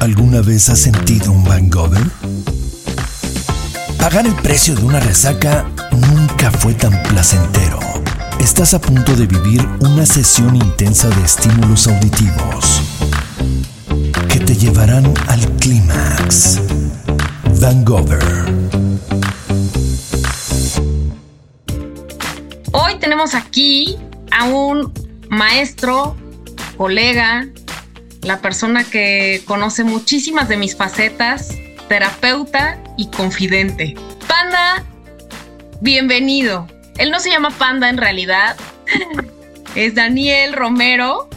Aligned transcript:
¿Alguna 0.00 0.40
vez 0.40 0.70
has 0.70 0.78
sentido 0.78 1.30
un 1.30 1.44
hangover? 1.44 2.02
Pagar 3.98 4.26
el 4.26 4.34
precio 4.36 4.74
de 4.74 4.82
una 4.82 4.98
resaca 4.98 5.70
nunca 5.92 6.50
fue 6.50 6.72
tan 6.72 7.02
placentero. 7.02 7.78
Estás 8.40 8.72
a 8.72 8.80
punto 8.80 9.14
de 9.14 9.26
vivir 9.26 9.60
una 9.80 10.06
sesión 10.06 10.56
intensa 10.56 11.10
de 11.10 11.22
estímulos 11.22 11.86
auditivos 11.86 12.80
que 14.30 14.40
te 14.40 14.56
llevarán 14.56 15.12
al 15.28 15.46
clímax. 15.58 16.62
Hangover. 17.60 18.24
Hoy 22.72 22.98
tenemos 23.00 23.34
aquí 23.34 23.98
a 24.30 24.44
un 24.44 24.94
maestro, 25.28 26.16
colega, 26.78 27.46
la 28.22 28.40
persona 28.40 28.84
que 28.84 29.42
conoce 29.46 29.84
muchísimas 29.84 30.48
de 30.48 30.56
mis 30.56 30.76
facetas, 30.76 31.50
terapeuta 31.88 32.78
y 32.96 33.08
confidente. 33.08 33.94
Panda, 34.28 34.84
bienvenido. 35.80 36.66
Él 36.98 37.10
no 37.10 37.20
se 37.20 37.30
llama 37.30 37.50
Panda 37.50 37.88
en 37.88 37.96
realidad. 37.96 38.56
Es 39.76 39.94
Daniel 39.94 40.52
Romero. 40.52 41.30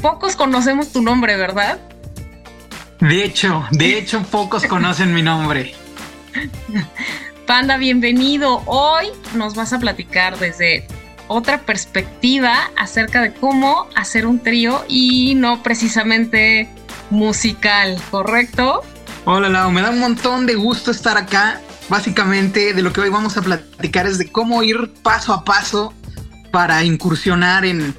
Pocos 0.00 0.34
conocemos 0.34 0.92
tu 0.92 1.02
nombre, 1.02 1.36
¿verdad? 1.36 1.78
De 3.00 3.22
hecho, 3.22 3.66
de 3.70 3.98
hecho, 3.98 4.22
pocos 4.22 4.64
conocen 4.64 5.12
mi 5.12 5.20
nombre. 5.20 5.74
Panda, 7.46 7.76
bienvenido. 7.76 8.62
Hoy 8.64 9.08
nos 9.34 9.54
vas 9.54 9.74
a 9.74 9.78
platicar 9.78 10.38
desde 10.38 10.86
otra 11.28 11.60
perspectiva 11.62 12.70
acerca 12.76 13.22
de 13.22 13.32
cómo 13.32 13.86
hacer 13.94 14.26
un 14.26 14.40
trío 14.40 14.84
y 14.88 15.34
no 15.34 15.62
precisamente 15.62 16.68
musical, 17.10 18.00
¿correcto? 18.10 18.82
Hola 19.24 19.48
Lau, 19.48 19.70
me 19.70 19.82
da 19.82 19.90
un 19.90 20.00
montón 20.00 20.46
de 20.46 20.54
gusto 20.54 20.90
estar 20.90 21.16
acá. 21.16 21.60
Básicamente 21.88 22.74
de 22.74 22.82
lo 22.82 22.92
que 22.92 23.00
hoy 23.00 23.08
vamos 23.08 23.36
a 23.38 23.42
platicar 23.42 24.06
es 24.06 24.18
de 24.18 24.30
cómo 24.30 24.62
ir 24.62 24.92
paso 25.02 25.32
a 25.32 25.44
paso 25.44 25.94
para 26.50 26.84
incursionar 26.84 27.64
en, 27.64 27.94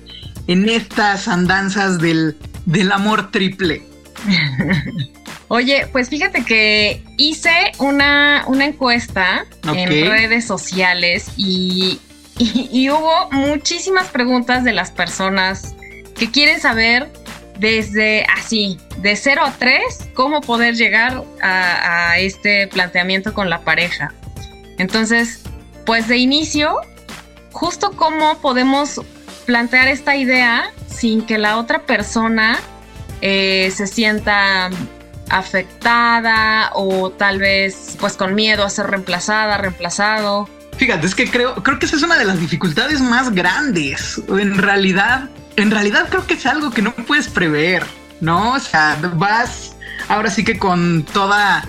en 0.48 0.70
estas 0.70 1.28
andanzas 1.28 1.98
del, 1.98 2.38
del 2.66 2.92
amor 2.92 3.32
triple. 3.32 3.84
Oye, 5.48 5.88
pues 5.92 6.10
fíjate 6.10 6.44
que 6.46 7.04
hice 7.18 7.72
una, 7.80 8.44
una 8.46 8.66
encuesta 8.66 9.46
en 9.64 9.90
redes 9.90 10.46
sociales 10.46 11.32
y 11.38 12.00
y, 12.40 12.90
hubo 12.90 13.30
muchísimas 13.32 14.08
preguntas 14.08 14.64
de 14.64 14.74
las 14.74 14.92
personas 14.92 15.76
que 16.16 16.32
quieren 16.32 16.60
saber 16.60 17.12
desde 17.60 18.26
así, 18.36 18.78
de 19.00 19.18
0 19.18 19.42
a 19.46 19.52
3, 19.52 19.82
cómo 20.14 20.40
poder 20.40 20.76
llegar 20.76 21.24
a, 21.42 22.18
este 22.18 22.68
planteamiento 22.68 23.34
con 23.34 23.50
la 23.50 23.60
pareja. 23.62 24.14
Entonces, 24.78 25.42
pues 25.86 26.08
de 26.08 26.18
inicio, 26.18 26.78
justo 27.52 27.92
cómo 27.92 28.38
podemos 28.38 29.02
plantear 29.46 29.90
esta 29.90 30.16
idea 30.16 30.72
sin 30.88 31.26
que 31.26 31.38
la 31.38 31.58
otra 31.58 31.86
persona 31.86 32.58
eh, 33.22 33.72
se 33.76 33.88
sienta 33.88 34.70
afectada 35.30 36.72
o 36.74 37.12
tal 37.12 37.40
vez 37.40 37.98
pues 38.00 38.16
con 38.16 38.36
miedo 38.36 38.64
a 38.64 38.70
ser 38.70 38.88
reemplazada, 38.88 39.58
reemplazado. 39.58 40.48
Fíjate, 40.80 41.08
es 41.08 41.14
que 41.14 41.30
creo, 41.30 41.56
creo 41.56 41.78
que 41.78 41.86
esa 41.86 41.98
es 41.98 42.04
una 42.04 42.18
de 42.18 42.24
las 42.24 42.40
dificultades 42.40 43.02
más 43.02 43.36
grandes. 43.36 44.22
En 44.30 44.58
realidad, 44.58 45.30
en 45.58 45.72
realidad 45.72 46.08
creo 46.10 46.26
que 46.26 46.36
es 46.36 46.46
algo 46.46 46.72
que 46.72 46.82
no 46.82 46.96
puedes 46.96 47.28
prever, 47.28 47.86
¿no? 48.22 48.54
O 48.54 48.60
sea, 48.60 48.98
vas 49.16 49.76
ahora 50.08 50.30
sí 50.30 50.46
que 50.46 50.58
con 50.58 51.04
toda, 51.04 51.66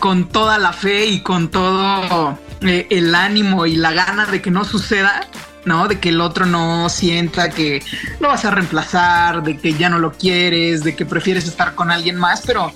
con 0.00 0.28
toda 0.28 0.58
la 0.58 0.72
fe 0.72 1.06
y 1.06 1.22
con 1.22 1.48
todo 1.48 2.36
eh, 2.62 2.88
el 2.90 3.14
ánimo 3.14 3.66
y 3.66 3.76
la 3.76 3.92
gana 3.92 4.26
de 4.26 4.42
que 4.42 4.50
no 4.50 4.64
suceda, 4.64 5.28
¿no? 5.64 5.86
De 5.86 6.00
que 6.00 6.08
el 6.08 6.20
otro 6.20 6.44
no 6.44 6.88
sienta 6.88 7.50
que 7.50 7.84
lo 8.18 8.26
vas 8.26 8.44
a 8.44 8.50
reemplazar, 8.50 9.44
de 9.44 9.58
que 9.58 9.74
ya 9.74 9.88
no 9.88 10.00
lo 10.00 10.10
quieres, 10.10 10.82
de 10.82 10.96
que 10.96 11.06
prefieres 11.06 11.46
estar 11.46 11.76
con 11.76 11.92
alguien 11.92 12.16
más, 12.16 12.42
pero 12.44 12.72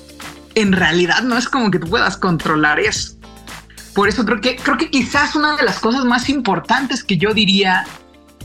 en 0.55 0.71
realidad 0.71 1.23
no 1.23 1.37
es 1.37 1.49
como 1.49 1.73
que 1.73 1.81
tú 1.81 1.89
puedas 1.89 2.17
controlar 2.17 2.79
eso. 2.79 3.14
Por 3.95 4.09
eso 4.09 4.25
creo 4.25 4.41
que, 4.41 4.57
creo 4.57 4.77
que 4.77 4.91
quizás 4.91 5.37
una 5.37 5.57
de 5.57 5.63
las 5.63 5.79
cosas 5.79 6.05
más 6.05 6.29
importantes 6.29 7.05
que 7.05 7.17
yo 7.17 7.33
diría 7.33 7.87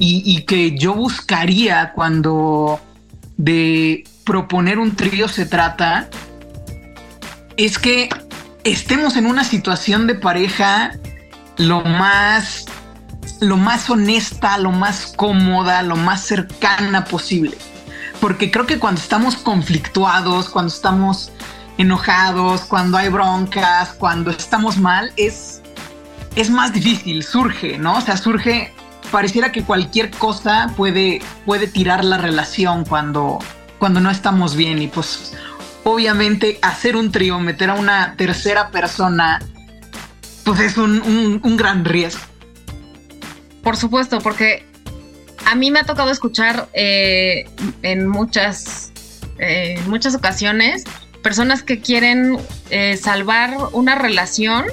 y, 0.02 0.44
que 0.44 0.78
yo 0.78 0.94
buscaría 0.94 1.92
cuando 1.92 2.80
de 3.36 4.06
proponer 4.24 4.80
un 4.80 4.96
trío 4.96 5.28
se 5.28 5.46
trata 5.46 6.10
es 7.58 7.78
que 7.78 8.08
estemos 8.64 9.18
en 9.18 9.26
una 9.26 9.44
situación 9.44 10.08
de 10.08 10.16
pareja 10.16 10.92
lo 11.58 11.82
más 11.82 12.66
lo 13.42 13.58
más 13.58 13.90
honesta, 13.90 14.58
lo 14.58 14.72
más 14.72 15.14
cómoda, 15.16 15.82
lo 15.82 15.96
más 15.96 16.26
cercana 16.26 17.06
posible. 17.06 17.58
Porque 18.20 18.52
creo 18.52 18.66
que 18.66 18.80
cuando 18.80 19.00
estamos 19.00 19.38
conflictuados, 19.38 20.50
cuando 20.50 20.74
estamos 20.74 21.32
enojados, 21.80 22.62
cuando 22.66 22.98
hay 22.98 23.08
broncas, 23.08 23.94
cuando 23.94 24.32
estamos 24.32 24.78
mal, 24.78 25.14
es, 25.16 25.62
es 26.36 26.50
más 26.50 26.74
difícil, 26.74 27.24
surge, 27.24 27.78
¿no? 27.78 27.98
O 27.98 28.02
sea, 28.02 28.18
surge, 28.18 28.74
pareciera 29.12 29.54
que 29.54 29.64
cualquier 29.64 30.12
cosa 30.12 30.74
puede, 30.76 31.22
puede 31.46 31.68
tirar 31.68 32.04
la 32.04 32.18
relación 32.18 32.84
cuando, 32.84 33.40
cuando 33.80 34.02
no 34.02 34.12
estamos 34.12 34.58
bien 34.58 34.82
y 34.82 34.90
pues 34.90 35.34
obviamente 35.86 36.60
hacer 36.62 36.98
un 36.98 37.14
trío, 37.14 37.40
meter 37.40 37.70
a 37.70 37.76
una 37.76 38.16
tercera 38.18 38.72
persona, 38.72 39.40
pues 40.44 40.60
es 40.60 40.78
un, 40.78 41.40
gran 41.56 41.86
riesgo. 41.86 42.24
Por 43.64 43.78
supuesto, 43.78 44.20
porque 44.20 44.66
a 45.46 45.56
mí 45.56 45.72
me 45.72 45.80
ha 45.80 45.86
tocado 45.86 46.12
escuchar 46.12 46.68
eh, 46.74 47.50
en 47.84 48.06
muchas, 48.06 48.92
eh, 49.38 49.82
muchas 49.88 50.14
ocasiones 50.14 50.84
personas 51.22 51.64
que 51.64 51.80
quieren 51.80 52.38
eh, 52.70 52.98
salvar 52.98 53.56
una 53.74 53.96
relación 53.96 54.66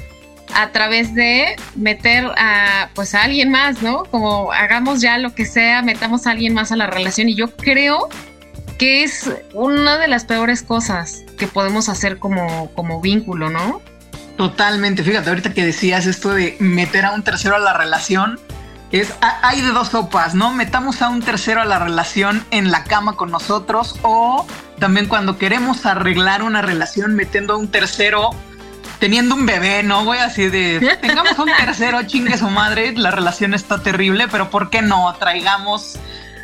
a 0.54 0.70
través 0.70 1.14
de 1.14 1.56
meter 1.74 2.26
a 2.36 2.90
pues 2.94 3.14
a 3.14 3.22
alguien 3.22 3.50
más, 3.50 3.82
¿no? 3.82 4.04
Como 4.04 4.52
hagamos 4.52 5.00
ya 5.00 5.18
lo 5.18 5.34
que 5.34 5.44
sea, 5.44 5.82
metamos 5.82 6.26
a 6.26 6.30
alguien 6.30 6.54
más 6.54 6.72
a 6.72 6.76
la 6.76 6.86
relación 6.86 7.28
y 7.28 7.34
yo 7.34 7.54
creo 7.56 8.08
que 8.78 9.02
es 9.02 9.30
una 9.54 9.98
de 9.98 10.08
las 10.08 10.24
peores 10.24 10.62
cosas 10.62 11.24
que 11.38 11.46
podemos 11.46 11.88
hacer 11.88 12.18
como, 12.18 12.70
como 12.74 13.00
vínculo, 13.00 13.50
¿no? 13.50 13.80
Totalmente, 14.36 15.02
fíjate, 15.02 15.30
ahorita 15.30 15.54
que 15.54 15.64
decías 15.64 16.06
esto 16.06 16.34
de 16.34 16.56
meter 16.60 17.06
a 17.06 17.12
un 17.12 17.22
tercero 17.22 17.56
a 17.56 17.58
la 17.58 17.72
relación, 17.72 18.38
es 19.00 19.14
hay 19.20 19.60
de 19.60 19.68
dos 19.68 19.88
sopas, 19.88 20.34
¿no? 20.34 20.52
Metamos 20.52 21.02
a 21.02 21.08
un 21.08 21.22
tercero 21.22 21.60
a 21.60 21.64
la 21.64 21.78
relación 21.78 22.44
en 22.50 22.70
la 22.70 22.84
cama 22.84 23.16
con 23.16 23.30
nosotros 23.30 23.96
o 24.02 24.46
también 24.78 25.06
cuando 25.06 25.38
queremos 25.38 25.86
arreglar 25.86 26.42
una 26.42 26.62
relación 26.62 27.14
metiendo 27.14 27.54
a 27.54 27.56
un 27.56 27.68
tercero 27.68 28.30
teniendo 28.98 29.34
un 29.34 29.46
bebé, 29.46 29.82
¿no? 29.82 30.04
Voy 30.04 30.18
así 30.18 30.48
de 30.48 30.98
tengamos 31.00 31.38
un 31.38 31.50
tercero, 31.58 32.02
chingue 32.04 32.38
su 32.38 32.48
madre, 32.48 32.92
la 32.92 33.10
relación 33.10 33.54
está 33.54 33.82
terrible, 33.82 34.28
pero 34.28 34.50
¿por 34.50 34.70
qué 34.70 34.82
no 34.82 35.14
traigamos 35.18 35.98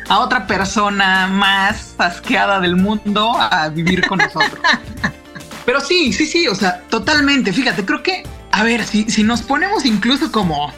a 0.09 0.19
otra 0.19 0.47
persona 0.47 1.27
más 1.27 1.95
asqueada 1.97 2.59
del 2.59 2.75
mundo 2.75 3.35
a 3.39 3.69
vivir 3.69 4.05
con 4.07 4.19
nosotros? 4.19 4.59
Pero 5.65 5.79
sí, 5.79 6.11
sí, 6.11 6.25
sí, 6.25 6.47
o 6.49 6.55
sea, 6.55 6.81
totalmente. 6.89 7.53
Fíjate, 7.53 7.85
creo 7.85 8.03
que, 8.03 8.23
a 8.51 8.63
ver, 8.63 8.83
si, 8.83 9.09
si 9.09 9.23
nos 9.23 9.41
ponemos 9.41 9.85
incluso 9.85 10.29
como 10.29 10.73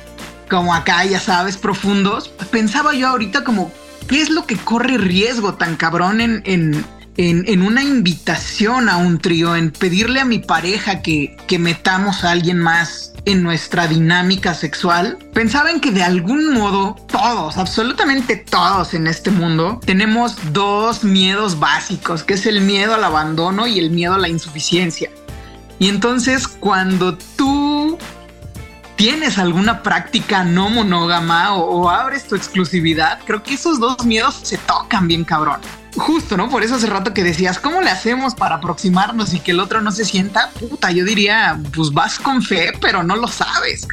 como 0.50 0.74
acá, 0.74 1.04
ya 1.06 1.20
sabes, 1.20 1.58
profundos, 1.58 2.30
pensaba 2.52 2.94
yo 2.94 3.08
ahorita 3.08 3.44
como, 3.44 3.72
¿qué 4.08 4.22
es 4.22 4.30
lo 4.30 4.46
que 4.46 4.58
corre 4.58 4.98
riesgo 4.98 5.56
tan 5.56 5.76
cabrón 5.76 6.22
en, 6.22 6.42
en, 6.46 6.86
en, 7.18 7.62
una 7.62 7.84
invitación 7.84 8.90
a 8.90 8.98
un 8.98 9.20
trío, 9.20 9.56
en 9.56 9.72
pedirle 9.72 10.20
a 10.20 10.26
mi 10.26 10.40
pareja 10.40 11.02
que, 11.02 11.38
que 11.48 11.60
metamos 11.60 12.24
a 12.24 12.32
alguien 12.32 12.60
más 12.60 13.14
en 13.26 13.42
nuestra 13.42 13.88
dinámica 13.88 14.54
sexual, 14.54 15.18
pensaba 15.34 15.72
en 15.72 15.80
que 15.80 15.92
de 15.92 16.04
algún 16.04 16.54
modo 16.54 16.96
todos, 17.12 17.58
absolutamente 17.58 18.36
todos 18.36 18.94
en 18.94 19.08
este 19.08 19.32
mundo, 19.32 19.80
tenemos 19.84 20.36
dos 20.54 21.04
miedos 21.04 21.60
básicos, 21.60 22.24
que 22.24 22.36
es 22.36 22.46
el 22.46 22.62
miedo 22.62 22.94
al 22.94 23.04
abandono 23.04 23.66
y 23.66 23.80
el 23.80 23.90
miedo 23.90 24.14
a 24.16 24.20
la 24.20 24.30
insuficiencia. 24.30 25.10
Y 25.80 25.90
entonces 25.90 26.48
cuando 26.48 27.18
tú 27.36 27.98
tienes 28.96 29.38
alguna 29.38 29.84
práctica 29.84 30.44
no 30.44 30.70
monógama 30.70 31.54
o, 31.56 31.90
abres 31.90 32.28
tu 32.28 32.36
exclusividad, 32.36 33.20
creo 33.26 33.44
que 33.44 33.56
esos 33.56 33.80
dos 33.80 34.06
miedos 34.06 34.40
se 34.44 34.58
tocan 34.58 35.08
bien 35.08 35.24
cabrón. 35.24 35.60
Justo, 35.96 36.36
¿no? 36.36 36.50
Por 36.50 36.64
eso 36.64 36.76
hace 36.76 36.88
rato 36.88 37.14
que 37.14 37.24
decías, 37.24 37.58
¿cómo 37.58 37.82
le 37.82 37.90
hacemos 37.90 38.36
para 38.36 38.56
aproximarnos 38.56 39.34
y 39.34 39.40
que 39.40 39.52
el 39.52 39.62
otro 39.62 39.82
no 39.82 39.92
se 39.92 40.04
sienta? 40.04 40.50
Puta, 40.60 40.92
yo 40.92 41.06
diría, 41.06 41.58
pues 41.74 41.92
vas 41.92 42.20
con 42.20 42.42
fe, 42.42 42.74
pero 42.82 43.02
no 43.02 43.16
lo 43.16 43.28
sabes. 43.28 43.88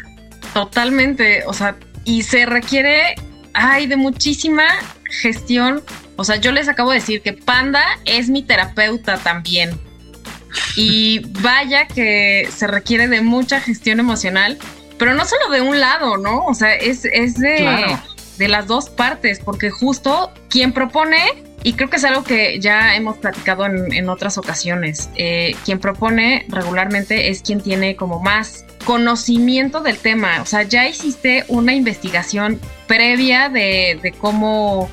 Totalmente, 0.52 1.44
o 1.46 1.52
sea, 1.52 1.76
y 2.04 2.22
se 2.22 2.44
requiere, 2.44 3.14
ay, 3.54 3.86
de 3.86 3.96
muchísima 3.96 4.64
gestión. 5.04 5.82
O 6.16 6.24
sea, 6.24 6.36
yo 6.36 6.50
les 6.50 6.68
acabo 6.68 6.90
de 6.90 6.98
decir 6.98 7.22
que 7.22 7.32
Panda 7.32 7.84
es 8.04 8.28
mi 8.28 8.42
terapeuta 8.42 9.16
también. 9.18 9.78
Y 10.76 11.20
vaya 11.40 11.86
que 11.86 12.48
se 12.54 12.66
requiere 12.66 13.08
de 13.08 13.20
mucha 13.20 13.60
gestión 13.60 14.00
emocional, 14.00 14.58
pero 15.02 15.16
no 15.16 15.24
solo 15.24 15.48
de 15.50 15.60
un 15.60 15.80
lado, 15.80 16.16
¿no? 16.16 16.44
O 16.44 16.54
sea, 16.54 16.76
es, 16.76 17.04
es 17.06 17.34
de, 17.34 17.98
de 18.38 18.46
las 18.46 18.68
dos 18.68 18.88
partes, 18.88 19.40
porque 19.40 19.68
justo 19.68 20.30
quien 20.48 20.72
propone 20.72 21.18
y 21.64 21.72
creo 21.72 21.90
que 21.90 21.96
es 21.96 22.04
algo 22.04 22.22
que 22.22 22.60
ya 22.60 22.94
hemos 22.94 23.18
platicado 23.18 23.66
en, 23.66 24.08
otras 24.08 24.38
ocasiones. 24.38 25.10
Eh, 25.16 25.56
quien 25.64 25.80
propone 25.80 26.46
regularmente 26.48 27.30
es 27.30 27.42
quien 27.42 27.60
tiene 27.60 27.96
como 27.96 28.20
más 28.20 28.64
conocimiento 28.84 29.80
del 29.80 29.98
tema. 29.98 30.40
O 30.40 30.46
sea, 30.46 30.62
ya 30.62 30.86
hiciste 30.86 31.46
una 31.48 31.74
investigación 31.74 32.60
previa 32.86 33.48
de, 33.48 33.98
de 34.00 34.12
cómo, 34.12 34.88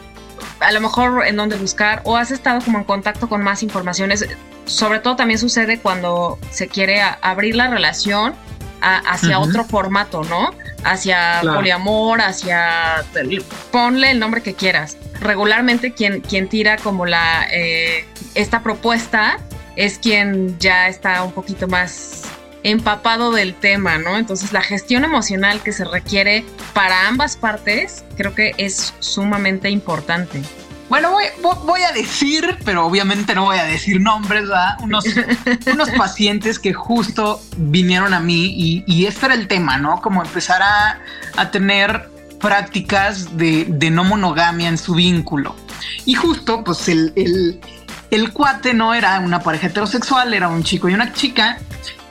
a 0.60 0.72
lo 0.72 0.82
mejor 0.82 1.28
en 1.28 1.36
dónde 1.36 1.56
buscar, 1.56 2.02
o 2.04 2.18
has 2.18 2.32
estado 2.32 2.62
como 2.66 2.80
en 2.80 2.84
contacto 2.84 3.30
con 3.30 3.44
más 3.44 3.62
informaciones. 3.62 4.28
Sobre 4.66 5.02
todo 5.02 5.16
también 5.16 5.38
sucede 5.38 5.78
cuando 5.78 6.40
se 6.50 6.68
quiere 6.68 7.00
abrir 7.22 7.56
la 7.56 7.68
relación 7.68 8.34
hacia 8.82 9.40
otro 9.40 9.64
formato, 9.64 10.24
¿no? 10.24 10.54
Hacia 10.84 11.42
poliamor, 11.42 12.22
hacia... 12.22 13.04
Ponle 13.72 14.12
el 14.12 14.20
nombre 14.20 14.42
que 14.42 14.54
quieras 14.54 14.98
regularmente 15.20 15.94
quien, 15.94 16.22
quien 16.22 16.48
tira 16.48 16.78
como 16.78 17.06
la 17.06 17.48
eh, 17.52 18.06
esta 18.36 18.64
propuesta 18.64 19.38
es 19.76 19.98
quien 19.98 20.58
ya 20.60 20.88
está 20.88 21.24
un 21.24 21.32
poquito 21.32 21.68
más 21.68 22.24
empapado 22.64 23.32
del 23.32 23.54
tema, 23.54 23.98
¿no? 23.98 24.18
Entonces 24.18 24.52
la 24.52 24.62
gestión 24.62 25.06
emocional 25.06 25.62
que 25.62 25.72
se 25.72 25.86
requiere 25.86 26.44
para 26.74 27.08
ambas 27.08 27.38
partes 27.38 28.04
creo 28.18 28.36
que 28.36 28.54
es 28.58 28.94
sumamente 29.00 29.70
importante. 29.70 30.42
Bueno, 30.90 31.12
voy, 31.42 31.82
a 31.84 31.92
decir, 31.92 32.58
pero 32.66 32.86
obviamente 32.86 33.36
no 33.36 33.46
voy 33.46 33.58
a 33.58 33.64
decir 33.64 34.02
nombres, 34.02 34.42
¿verdad? 34.42 34.78
Unos, 34.82 35.06
unos 35.72 35.90
pacientes 35.92 36.58
que 36.58 36.74
justo 36.74 37.42
vinieron 37.58 38.14
a 38.14 38.20
mí 38.20 38.48
y, 38.48 38.84
y 38.88 39.06
este 39.06 39.28
era 39.28 39.36
el 39.36 39.48
tema, 39.48 39.78
¿no? 39.78 40.02
Como 40.02 40.24
empezar 40.24 40.64
a, 40.64 41.00
a 41.38 41.52
tener 41.52 42.10
prácticas 42.40 43.38
de, 43.38 43.90
no 43.92 44.04
monogamia 44.04 44.70
en 44.70 44.78
su 44.78 44.96
vínculo. 44.96 45.56
Y 46.06 46.16
justo, 46.16 46.64
pues 46.64 46.88
el, 46.90 47.60
el, 48.10 48.34
cuate 48.34 48.74
no 48.74 48.94
era 48.94 49.20
una 49.20 49.42
pareja 49.42 49.68
heterosexual, 49.68 50.34
era 50.34 50.48
un 50.48 50.64
chico 50.64 50.90
y 50.90 50.94
una 50.94 51.14
chica. 51.14 51.60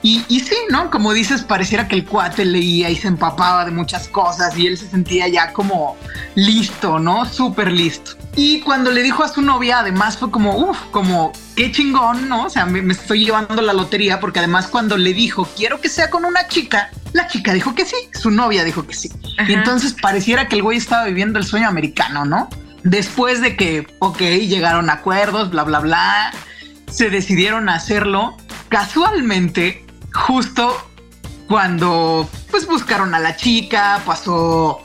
Y, 0.01 0.23
y, 0.29 0.39
sí, 0.39 0.55
¿no? 0.69 0.89
Como 0.89 1.11
dices, 1.11 1.43
pareciera 1.43 1.87
que 1.87 1.95
el 1.95 2.05
cuate 2.05 2.45
leía 2.45 2.89
y 2.89 2.95
se 2.95 3.09
empapaba 3.09 3.65
de 3.65 3.71
muchas 3.71 4.07
cosas 4.07 4.57
y 4.57 4.65
él 4.65 4.77
se 4.77 4.87
sentía 4.87 5.27
ya 5.27 5.51
como 5.51 5.97
listo, 6.35 6.99
¿no? 6.99 7.25
Súper 7.25 7.71
listo. 7.71 8.11
Y 8.35 8.61
cuando 8.61 8.91
le 8.91 9.03
dijo 9.03 9.23
a 9.23 9.27
su 9.27 9.41
novia, 9.41 9.79
además 9.79 10.17
fue 10.17 10.31
como, 10.31 10.55
uff, 10.55 10.79
como, 10.91 11.33
qué 11.55 11.71
chingón, 11.71 12.29
¿no? 12.29 12.45
O 12.45 12.49
sea, 12.49 12.65
me, 12.65 12.93
estoy 12.93 13.25
llevando 13.25 13.61
la 13.61 13.73
lotería 13.73 14.21
porque 14.21 14.39
además 14.39 14.67
cuando 14.67 14.97
le 14.97 15.13
dijo, 15.13 15.45
quiero 15.57 15.81
que 15.81 15.89
sea 15.89 16.09
con 16.09 16.23
una 16.23 16.47
chica, 16.47 16.89
la 17.11 17.27
chica 17.27 17.51
dijo 17.53 17.75
que 17.75 17.85
sí, 17.85 17.97
su 18.13 18.31
novia 18.31 18.63
dijo 18.63 18.87
que 18.87 18.93
sí. 18.93 19.11
Y 19.47 19.53
entonces 19.53 19.95
pareciera 20.01 20.47
que 20.47 20.55
el 20.55 20.63
güey 20.63 20.77
estaba 20.77 21.05
viviendo 21.05 21.39
el 21.39 21.45
sueño 21.45 21.67
americano, 21.67 22.23
¿no? 22.23 22.49
Después 22.83 23.41
de 23.41 23.57
que, 23.57 23.85
ok, 23.99 24.19
llegaron 24.19 24.89
a 24.89 24.93
acuerdos, 24.93 25.49
bla, 25.49 25.63
bla, 25.63 25.79
bla, 25.79 26.31
se 26.89 27.09
decidieron 27.09 27.67
a 27.67 27.75
hacerlo. 27.75 28.37
Casualmente, 28.69 29.85
justo 30.13 30.75
cuando 31.47 32.29
pues 32.51 32.67
buscaron 32.67 33.15
a 33.15 33.19
la 33.19 33.35
chica, 33.35 34.01
pasó 34.05 34.83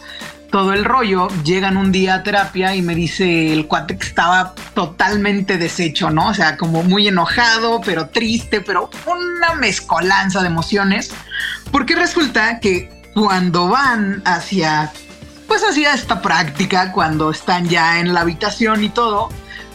todo 0.50 0.72
el 0.72 0.84
rollo, 0.84 1.26
llegan 1.42 1.76
un 1.76 1.90
día 1.90 2.14
a 2.14 2.22
terapia 2.22 2.76
y 2.76 2.80
me 2.80 2.94
dice 2.94 3.52
el 3.52 3.66
cuate 3.66 3.98
que 3.98 4.06
estaba 4.06 4.54
totalmente 4.72 5.58
deshecho, 5.58 6.10
¿no? 6.10 6.28
O 6.28 6.34
sea, 6.34 6.56
como 6.56 6.84
muy 6.84 7.08
enojado, 7.08 7.80
pero 7.84 8.08
triste, 8.08 8.60
pero 8.60 8.88
una 9.04 9.54
mezcolanza 9.54 10.42
de 10.42 10.46
emociones, 10.46 11.10
porque 11.72 11.96
resulta 11.96 12.60
que 12.60 12.88
cuando 13.14 13.68
van 13.68 14.22
hacia, 14.24 14.92
pues 15.48 15.62
hacia 15.62 15.92
esta 15.92 16.22
práctica, 16.22 16.92
cuando 16.92 17.32
están 17.32 17.68
ya 17.68 17.98
en 17.98 18.14
la 18.14 18.20
habitación 18.20 18.84
y 18.84 18.90
todo, 18.90 19.30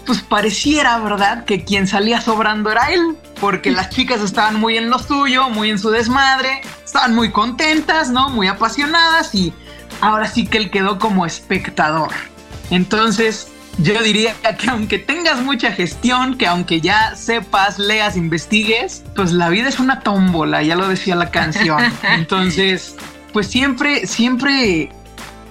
pues 0.09 0.23
pareciera, 0.23 0.97
¿verdad?, 0.97 1.45
que 1.45 1.63
quien 1.63 1.85
salía 1.85 2.19
sobrando 2.19 2.71
era 2.71 2.91
él, 2.91 3.15
porque 3.39 3.69
las 3.69 3.91
chicas 3.91 4.21
estaban 4.21 4.55
muy 4.55 4.75
en 4.75 4.89
lo 4.89 4.97
suyo, 4.97 5.51
muy 5.51 5.69
en 5.69 5.77
su 5.77 5.91
desmadre, 5.91 6.61
estaban 6.83 7.13
muy 7.13 7.29
contentas, 7.29 8.09
¿no? 8.09 8.27
Muy 8.29 8.47
apasionadas 8.47 9.35
y 9.35 9.53
ahora 10.01 10.27
sí 10.27 10.47
que 10.47 10.57
él 10.57 10.71
quedó 10.71 10.97
como 10.97 11.27
espectador. 11.27 12.09
Entonces, 12.71 13.49
yo 13.77 14.01
diría 14.01 14.33
que 14.57 14.71
aunque 14.71 14.97
tengas 14.97 15.43
mucha 15.43 15.71
gestión, 15.73 16.39
que 16.39 16.47
aunque 16.47 16.81
ya 16.81 17.15
sepas, 17.15 17.77
leas, 17.77 18.17
investigues, 18.17 19.03
pues 19.15 19.31
la 19.31 19.49
vida 19.49 19.69
es 19.69 19.77
una 19.77 19.99
tómbola, 19.99 20.63
ya 20.63 20.75
lo 20.75 20.87
decía 20.87 21.15
la 21.15 21.29
canción. 21.29 21.83
Entonces, 22.15 22.95
pues 23.31 23.45
siempre, 23.45 24.07
siempre 24.07 24.89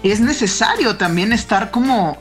es 0.02 0.18
necesario 0.18 0.96
también 0.96 1.32
estar 1.32 1.70
como, 1.70 2.18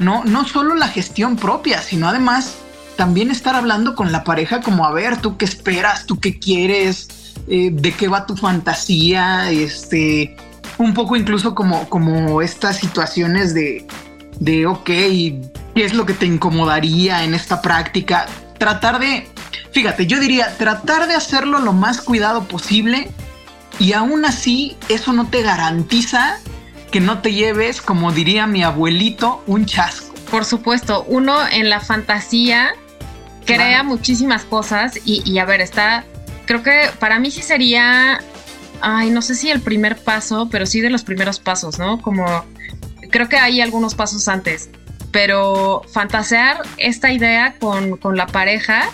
no, 0.00 0.24
no 0.24 0.44
solo 0.44 0.74
la 0.74 0.88
gestión 0.88 1.36
propia, 1.36 1.80
sino 1.82 2.08
además 2.08 2.56
también 2.96 3.30
estar 3.30 3.54
hablando 3.54 3.94
con 3.94 4.12
la 4.12 4.24
pareja 4.24 4.60
como, 4.60 4.84
a 4.84 4.92
ver, 4.92 5.18
tú 5.18 5.36
qué 5.36 5.44
esperas, 5.44 6.06
tú 6.06 6.18
qué 6.18 6.38
quieres, 6.38 7.08
eh, 7.48 7.70
de 7.72 7.92
qué 7.92 8.08
va 8.08 8.26
tu 8.26 8.36
fantasía, 8.36 9.50
este, 9.50 10.36
un 10.78 10.94
poco 10.94 11.16
incluso 11.16 11.54
como, 11.54 11.88
como 11.88 12.42
estas 12.42 12.78
situaciones 12.78 13.54
de, 13.54 13.86
de, 14.38 14.66
ok, 14.66 14.84
¿qué 14.84 15.40
es 15.74 15.94
lo 15.94 16.06
que 16.06 16.14
te 16.14 16.26
incomodaría 16.26 17.22
en 17.24 17.34
esta 17.34 17.60
práctica? 17.60 18.26
Tratar 18.58 18.98
de, 18.98 19.28
fíjate, 19.72 20.06
yo 20.06 20.18
diría, 20.18 20.56
tratar 20.56 21.08
de 21.08 21.14
hacerlo 21.14 21.60
lo 21.60 21.72
más 21.72 22.00
cuidado 22.00 22.44
posible 22.44 23.10
y 23.78 23.92
aún 23.92 24.24
así 24.24 24.76
eso 24.88 25.12
no 25.12 25.28
te 25.28 25.42
garantiza 25.42 26.38
que 26.90 27.00
no 27.00 27.20
te 27.20 27.32
lleves, 27.32 27.80
como 27.80 28.12
diría 28.12 28.46
mi 28.46 28.62
abuelito, 28.62 29.42
un 29.46 29.66
chasco. 29.66 30.14
Por 30.30 30.44
supuesto, 30.44 31.04
uno 31.08 31.36
en 31.50 31.70
la 31.70 31.80
fantasía 31.80 32.72
crea 33.44 33.82
muchísimas 33.82 34.44
cosas 34.44 34.98
y, 35.04 35.22
y 35.28 35.38
a 35.38 35.44
ver, 35.44 35.60
está, 35.60 36.04
creo 36.46 36.62
que 36.62 36.90
para 36.98 37.18
mí 37.18 37.30
sí 37.30 37.42
sería 37.42 38.20
ay, 38.80 39.10
no 39.10 39.22
sé 39.22 39.34
si 39.34 39.50
el 39.50 39.60
primer 39.60 39.96
paso, 39.96 40.48
pero 40.50 40.66
sí 40.66 40.80
de 40.80 40.90
los 40.90 41.04
primeros 41.04 41.38
pasos, 41.38 41.78
¿no? 41.78 42.00
Como 42.00 42.24
creo 43.10 43.28
que 43.28 43.36
hay 43.36 43.60
algunos 43.60 43.94
pasos 43.94 44.28
antes, 44.28 44.70
pero 45.10 45.82
fantasear 45.92 46.62
esta 46.76 47.12
idea 47.12 47.56
con, 47.58 47.98
la 48.16 48.26
pareja 48.26 48.90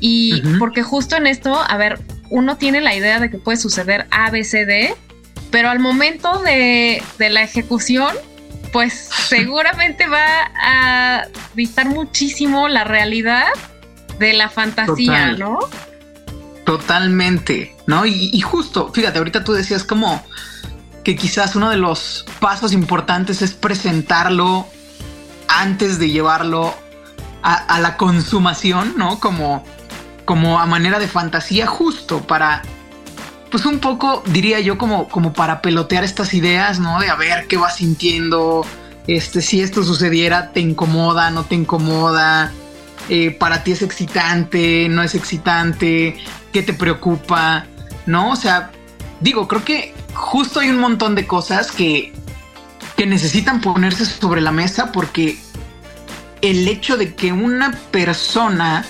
y 0.00 0.42
porque 0.58 0.82
justo 0.82 1.16
en 1.16 1.26
esto, 1.26 1.58
a 1.58 1.76
ver, 1.76 2.00
uno 2.30 2.56
tiene 2.56 2.80
la 2.80 2.94
idea 2.94 3.20
de 3.20 3.30
que 3.30 3.38
puede 3.38 3.56
suceder 3.56 4.06
A, 4.10 4.30
B, 4.30 4.44
C, 4.44 4.66
D, 4.66 4.94
pero 5.54 5.70
al 5.70 5.78
momento 5.78 6.40
de, 6.40 7.00
de 7.16 7.30
la 7.30 7.44
ejecución, 7.44 8.10
pues 8.72 9.08
seguramente 9.28 10.08
va 10.08 10.50
a 10.60 11.28
distar 11.54 11.86
muchísimo 11.86 12.66
la 12.66 12.82
realidad 12.82 13.46
de 14.18 14.32
la 14.32 14.48
fantasía, 14.48 15.34
¿no? 15.34 15.60
Totalmente, 16.66 17.76
¿no? 17.86 18.04
Y, 18.04 18.40
justo, 18.40 18.90
fíjate, 18.92 19.18
ahorita 19.18 19.44
tú 19.44 19.52
decías 19.52 19.84
como 19.84 20.26
que 21.04 21.14
quizás 21.14 21.54
uno 21.54 21.70
de 21.70 21.76
los 21.76 22.26
pasos 22.40 22.72
importantes 22.72 23.40
es 23.40 23.52
presentarlo 23.52 24.66
antes 25.46 26.00
de 26.00 26.10
llevarlo 26.10 26.74
a, 27.44 27.78
la 27.78 27.96
consumación, 27.96 28.94
¿no? 28.96 29.20
Como, 29.20 29.64
como 30.24 30.58
a 30.58 30.66
manera 30.66 30.98
de 30.98 31.06
fantasía, 31.06 31.68
justo 31.68 32.22
para, 32.22 32.62
pues 33.54 33.66
un 33.66 33.78
poco, 33.78 34.24
diría 34.26 34.58
yo, 34.58 34.78
como, 34.78 35.08
como 35.08 35.32
para 35.32 35.62
pelotear 35.62 36.02
estas 36.02 36.34
ideas, 36.34 36.80
¿no? 36.80 36.98
De 36.98 37.08
a 37.08 37.14
ver 37.14 37.46
qué 37.46 37.56
vas 37.56 37.76
sintiendo, 37.76 38.66
este, 39.06 39.42
si 39.42 39.60
esto 39.60 39.84
sucediera, 39.84 40.50
te 40.50 40.58
incomoda, 40.58 41.30
no 41.30 41.44
te 41.44 41.54
incomoda, 41.54 42.50
eh, 43.08 43.30
para 43.30 43.62
ti 43.62 43.70
es 43.70 43.82
excitante, 43.82 44.88
no 44.88 45.04
es 45.04 45.14
excitante, 45.14 46.16
qué 46.52 46.62
te 46.64 46.72
preocupa, 46.74 47.66
¿no? 48.06 48.32
O 48.32 48.34
sea, 48.34 48.72
digo, 49.20 49.46
creo 49.46 49.64
que 49.64 49.94
justo 50.14 50.58
hay 50.58 50.70
un 50.70 50.80
montón 50.80 51.14
de 51.14 51.24
cosas 51.24 51.70
que, 51.70 52.12
que 52.96 53.06
necesitan 53.06 53.60
ponerse 53.60 54.04
sobre 54.04 54.40
la 54.40 54.50
mesa 54.50 54.90
porque 54.90 55.38
el 56.42 56.66
hecho 56.66 56.96
de 56.96 57.14
que 57.14 57.32
una 57.32 57.78
persona 57.92 58.84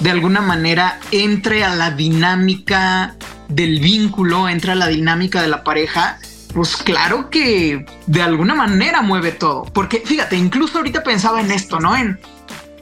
de 0.00 0.10
alguna 0.10 0.42
manera 0.42 1.00
entre 1.12 1.64
a 1.64 1.74
la 1.74 1.92
dinámica 1.92 3.16
del 3.54 3.80
vínculo, 3.80 4.48
entre 4.48 4.72
a 4.72 4.74
la 4.74 4.88
dinámica 4.88 5.42
de 5.42 5.48
la 5.48 5.64
pareja, 5.64 6.18
pues 6.52 6.76
claro 6.76 7.30
que 7.30 7.86
de 8.06 8.22
alguna 8.22 8.54
manera 8.54 9.02
mueve 9.02 9.32
todo. 9.32 9.64
Porque 9.64 10.02
fíjate, 10.04 10.36
incluso 10.36 10.78
ahorita 10.78 11.02
pensaba 11.02 11.40
en 11.40 11.50
esto, 11.50 11.80
¿no? 11.80 11.96
En 11.96 12.18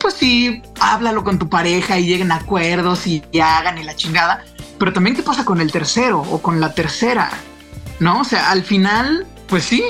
pues 0.01 0.15
sí, 0.15 0.63
háblalo 0.81 1.23
con 1.23 1.39
tu 1.39 1.49
pareja 1.49 1.99
y 1.99 2.07
lleguen 2.07 2.33
a 2.33 2.37
acuerdos 2.37 3.07
y, 3.07 3.23
hagan 3.41 3.79
y 3.79 3.85
la 3.85 3.95
chingada. 3.95 4.45
Pero 4.79 4.93
también 4.93 5.15
qué 5.15 5.23
pasa 5.23 5.45
con 5.45 5.61
el 5.61 5.71
tercero 5.71 6.21
o 6.21 6.41
con 6.41 6.59
la 6.59 6.73
tercera, 6.73 7.31
¿no? 7.99 8.21
O 8.21 8.25
sea, 8.25 8.51
al 8.51 8.65
final, 8.65 9.27
pues 9.47 9.65
sí, 9.65 9.85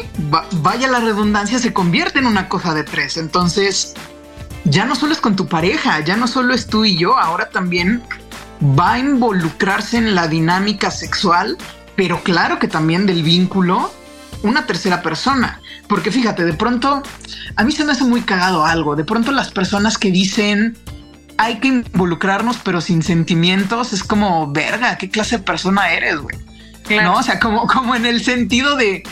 vaya 0.63 0.89
la 0.89 0.99
redundancia, 0.99 1.61
se 1.61 1.73
convierte 1.73 2.19
en 2.19 2.27
una 2.27 2.49
cosa 2.49 2.75
de 2.75 2.83
tres. 2.83 3.17
Entonces, 3.17 3.95
ya 4.65 4.85
no 4.85 4.97
solo 4.97 5.13
es 5.13 5.21
con 5.21 5.37
tu 5.37 5.47
pareja, 5.47 6.01
ya 6.01 6.17
no 6.17 6.27
solo 6.27 6.55
es 6.55 6.67
tú 6.67 6.85
y 6.85 6.97
yo, 6.97 7.17
ahora 7.17 7.49
también 7.51 8.03
va 8.62 8.95
a 8.95 8.99
involucrarse 8.99 9.99
en 9.99 10.14
la 10.14 10.29
dinámica 10.29 10.90
sexual, 10.90 11.57
pero 11.97 12.23
claro 12.23 12.59
que 12.59 12.69
también 12.69 13.07
del 13.07 13.23
vínculo, 13.23 13.93
una 14.43 14.67
tercera 14.67 15.02
persona. 15.02 15.61
Porque 15.88 16.11
fíjate, 16.11 16.45
de 16.45 16.52
pronto, 16.52 17.02
a 17.57 17.64
mí 17.64 17.73
se 17.73 17.85
me 17.85 17.93
hace 17.93 18.05
muy 18.05 18.23
cagado 18.23 18.64
algo. 18.64 18.97
De 18.97 19.05
pronto 19.05 19.33
las 19.33 19.50
personas 19.50 19.99
que 19.99 20.11
dicen 20.11 20.76
hay 21.37 21.59
que 21.59 21.69
involucrarnos, 21.69 22.59
pero 22.59 22.83
sin 22.83 23.02
sentimientos, 23.02 23.95
es 23.95 24.05
como, 24.05 24.52
verga, 24.52 24.99
¿qué 24.99 25.09
clase 25.09 25.38
de 25.38 25.43
persona 25.43 25.90
eres, 25.90 26.19
güey? 26.19 26.37
¿No? 27.02 27.17
O 27.17 27.23
sea, 27.23 27.40
como, 27.40 27.67
como 27.67 27.95
en 27.95 28.05
el 28.05 28.23
sentido 28.23 28.76
de, 28.76 29.02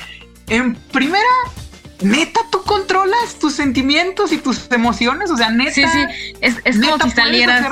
en 0.49 0.75
primera, 0.75 1.25
neta, 2.03 2.41
tú 2.51 2.63
controlas 2.65 3.39
tus 3.41 3.55
sentimientos 3.55 4.33
y 4.33 4.39
tus 4.39 4.71
emociones. 4.71 5.31
O 5.31 5.37
sea, 5.37 5.51
neta. 5.51 5.73
Sí, 5.73 5.85
sí. 5.85 6.35
Es, 6.41 6.79
como 6.79 6.99
si 7.05 7.11
salieras. 7.11 7.65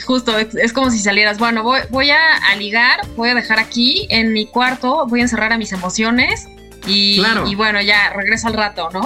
Justo, 0.00 0.38
es, 0.38 0.72
como 0.72 0.90
si 0.90 0.98
salieras. 0.98 1.38
Bueno, 1.38 1.62
voy, 1.62 1.80
voy 1.90 2.10
a, 2.10 2.56
ligar, 2.56 3.00
voy 3.16 3.30
a 3.30 3.34
dejar 3.34 3.58
aquí 3.58 4.06
en 4.10 4.32
mi 4.32 4.46
cuarto, 4.46 5.06
voy 5.06 5.20
a 5.20 5.22
encerrar 5.24 5.52
a 5.52 5.58
mis 5.58 5.72
emociones 5.72 6.48
y, 6.86 7.22
y 7.46 7.54
bueno, 7.54 7.80
ya 7.80 8.10
regreso 8.10 8.48
al 8.48 8.54
rato, 8.54 8.88
¿no? 8.92 9.02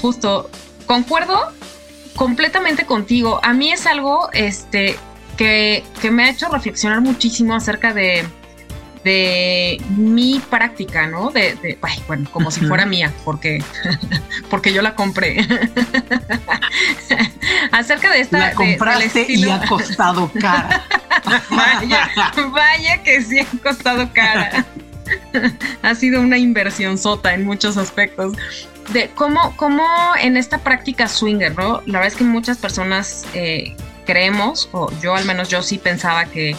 Justo, 0.00 0.50
concuerdo 0.86 1.52
completamente 2.16 2.86
contigo. 2.86 3.40
A 3.42 3.52
mí 3.52 3.72
es 3.72 3.86
algo 3.86 4.30
este, 4.32 4.96
que, 5.36 5.84
que 6.00 6.10
me 6.10 6.24
ha 6.24 6.30
hecho 6.30 6.48
reflexionar 6.48 7.00
muchísimo 7.00 7.54
acerca 7.54 7.92
de 7.92 8.26
de 9.04 9.80
mi 9.90 10.40
práctica, 10.50 11.06
¿no? 11.06 11.30
De, 11.30 11.78
bueno, 12.06 12.28
como 12.30 12.50
si 12.50 12.60
fuera 12.60 12.86
mía, 12.86 13.12
porque, 13.24 13.62
porque 14.50 14.72
yo 14.72 14.82
la 14.82 14.94
compré. 14.94 15.46
Acerca 17.72 18.10
de 18.12 18.20
esta. 18.20 18.38
La 18.38 18.52
compraste 18.54 19.26
y 19.28 19.48
ha 19.50 19.66
costado 19.66 20.30
cara. 20.40 20.84
vaya, 21.50 22.10
vaya 22.50 23.02
que 23.02 23.22
sí 23.22 23.40
ha 23.40 23.46
costado 23.62 24.12
cara. 24.12 24.64
ha 25.82 25.94
sido 25.94 26.20
una 26.20 26.38
inversión 26.38 26.96
sota 26.98 27.34
en 27.34 27.44
muchos 27.44 27.76
aspectos. 27.76 28.36
De 28.92 29.10
cómo, 29.14 29.56
cómo 29.56 29.84
en 30.20 30.36
esta 30.36 30.58
práctica 30.58 31.08
swinger, 31.08 31.56
¿no? 31.56 31.82
La 31.86 31.98
verdad 31.98 32.08
es 32.08 32.16
que 32.16 32.24
muchas 32.24 32.58
personas 32.58 33.26
eh, 33.34 33.76
creemos, 34.06 34.68
o 34.72 34.90
yo 35.00 35.14
al 35.14 35.24
menos 35.24 35.48
yo 35.48 35.62
sí 35.62 35.78
pensaba 35.78 36.24
que 36.26 36.56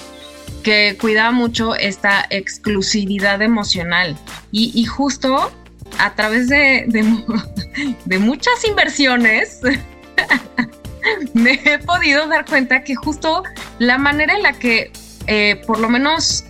que 0.63 0.97
cuidaba 0.99 1.31
mucho 1.31 1.75
esta 1.75 2.25
exclusividad 2.29 3.41
emocional 3.41 4.17
y, 4.51 4.83
justo 4.85 5.51
a 5.99 6.15
través 6.15 6.49
de, 6.49 6.85
de, 6.87 8.19
muchas 8.19 8.63
inversiones 8.65 9.59
me 11.33 11.59
he 11.65 11.79
podido 11.79 12.27
dar 12.27 12.45
cuenta 12.45 12.83
que 12.83 12.95
justo 12.95 13.43
la 13.77 13.97
manera 13.97 14.33
en 14.33 14.43
la 14.43 14.53
que 14.53 14.91
eh, 15.27 15.61
por 15.67 15.79
lo 15.79 15.89
menos 15.89 16.45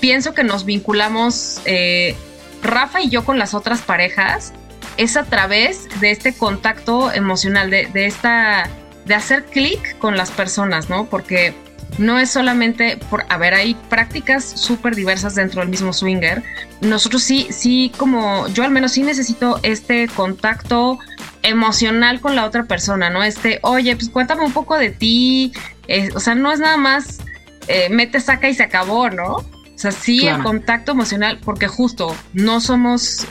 pienso 0.00 0.34
que 0.34 0.44
nos 0.44 0.64
vinculamos 0.64 1.60
eh, 1.64 2.14
Rafa 2.62 3.00
y 3.00 3.08
yo 3.08 3.24
con 3.24 3.38
las 3.38 3.54
otras 3.54 3.80
parejas 3.80 4.52
es 4.96 5.16
a 5.16 5.24
través 5.24 5.88
de 6.00 6.10
este 6.10 6.34
contacto 6.34 7.12
emocional, 7.12 7.70
de, 7.70 7.86
de 7.86 8.06
esta, 8.06 8.68
de 9.04 9.14
hacer 9.14 9.44
clic 9.44 9.98
con 9.98 10.16
las 10.16 10.30
personas, 10.30 10.88
¿no? 10.88 11.06
Porque 11.06 11.54
no 11.98 12.18
es 12.18 12.30
solamente 12.30 12.98
por, 13.10 13.24
a 13.28 13.38
ver, 13.38 13.54
hay 13.54 13.74
prácticas 13.88 14.44
súper 14.44 14.94
diversas 14.94 15.34
dentro 15.34 15.60
del 15.60 15.70
mismo 15.70 15.92
swinger. 15.92 16.42
Nosotros 16.80 17.22
sí, 17.22 17.46
sí, 17.50 17.92
como 17.96 18.48
yo 18.48 18.64
al 18.64 18.70
menos 18.70 18.92
sí 18.92 19.02
necesito 19.02 19.60
este 19.62 20.08
contacto 20.08 20.98
emocional 21.42 22.20
con 22.20 22.36
la 22.36 22.44
otra 22.44 22.64
persona, 22.64 23.08
¿no? 23.08 23.22
Este, 23.22 23.60
oye, 23.62 23.96
pues 23.96 24.10
cuéntame 24.10 24.44
un 24.44 24.52
poco 24.52 24.76
de 24.76 24.90
ti. 24.90 25.52
Eh, 25.88 26.10
o 26.14 26.20
sea, 26.20 26.34
no 26.34 26.52
es 26.52 26.60
nada 26.60 26.76
más 26.76 27.20
eh, 27.68 27.88
mete, 27.90 28.20
saca 28.20 28.48
y 28.48 28.54
se 28.54 28.62
acabó, 28.62 29.10
¿no? 29.10 29.36
O 29.36 29.78
sea, 29.78 29.90
sí 29.90 30.26
el 30.26 30.42
contacto 30.42 30.92
emocional, 30.92 31.38
porque 31.44 31.68
justo 31.68 32.16
no 32.32 32.60
somos, 32.60 33.26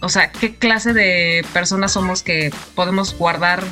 o 0.00 0.08
sea, 0.08 0.30
¿qué 0.30 0.54
clase 0.54 0.92
de 0.92 1.44
personas 1.52 1.92
somos 1.92 2.22
que 2.22 2.52
podemos 2.76 3.16
guardar 3.16 3.64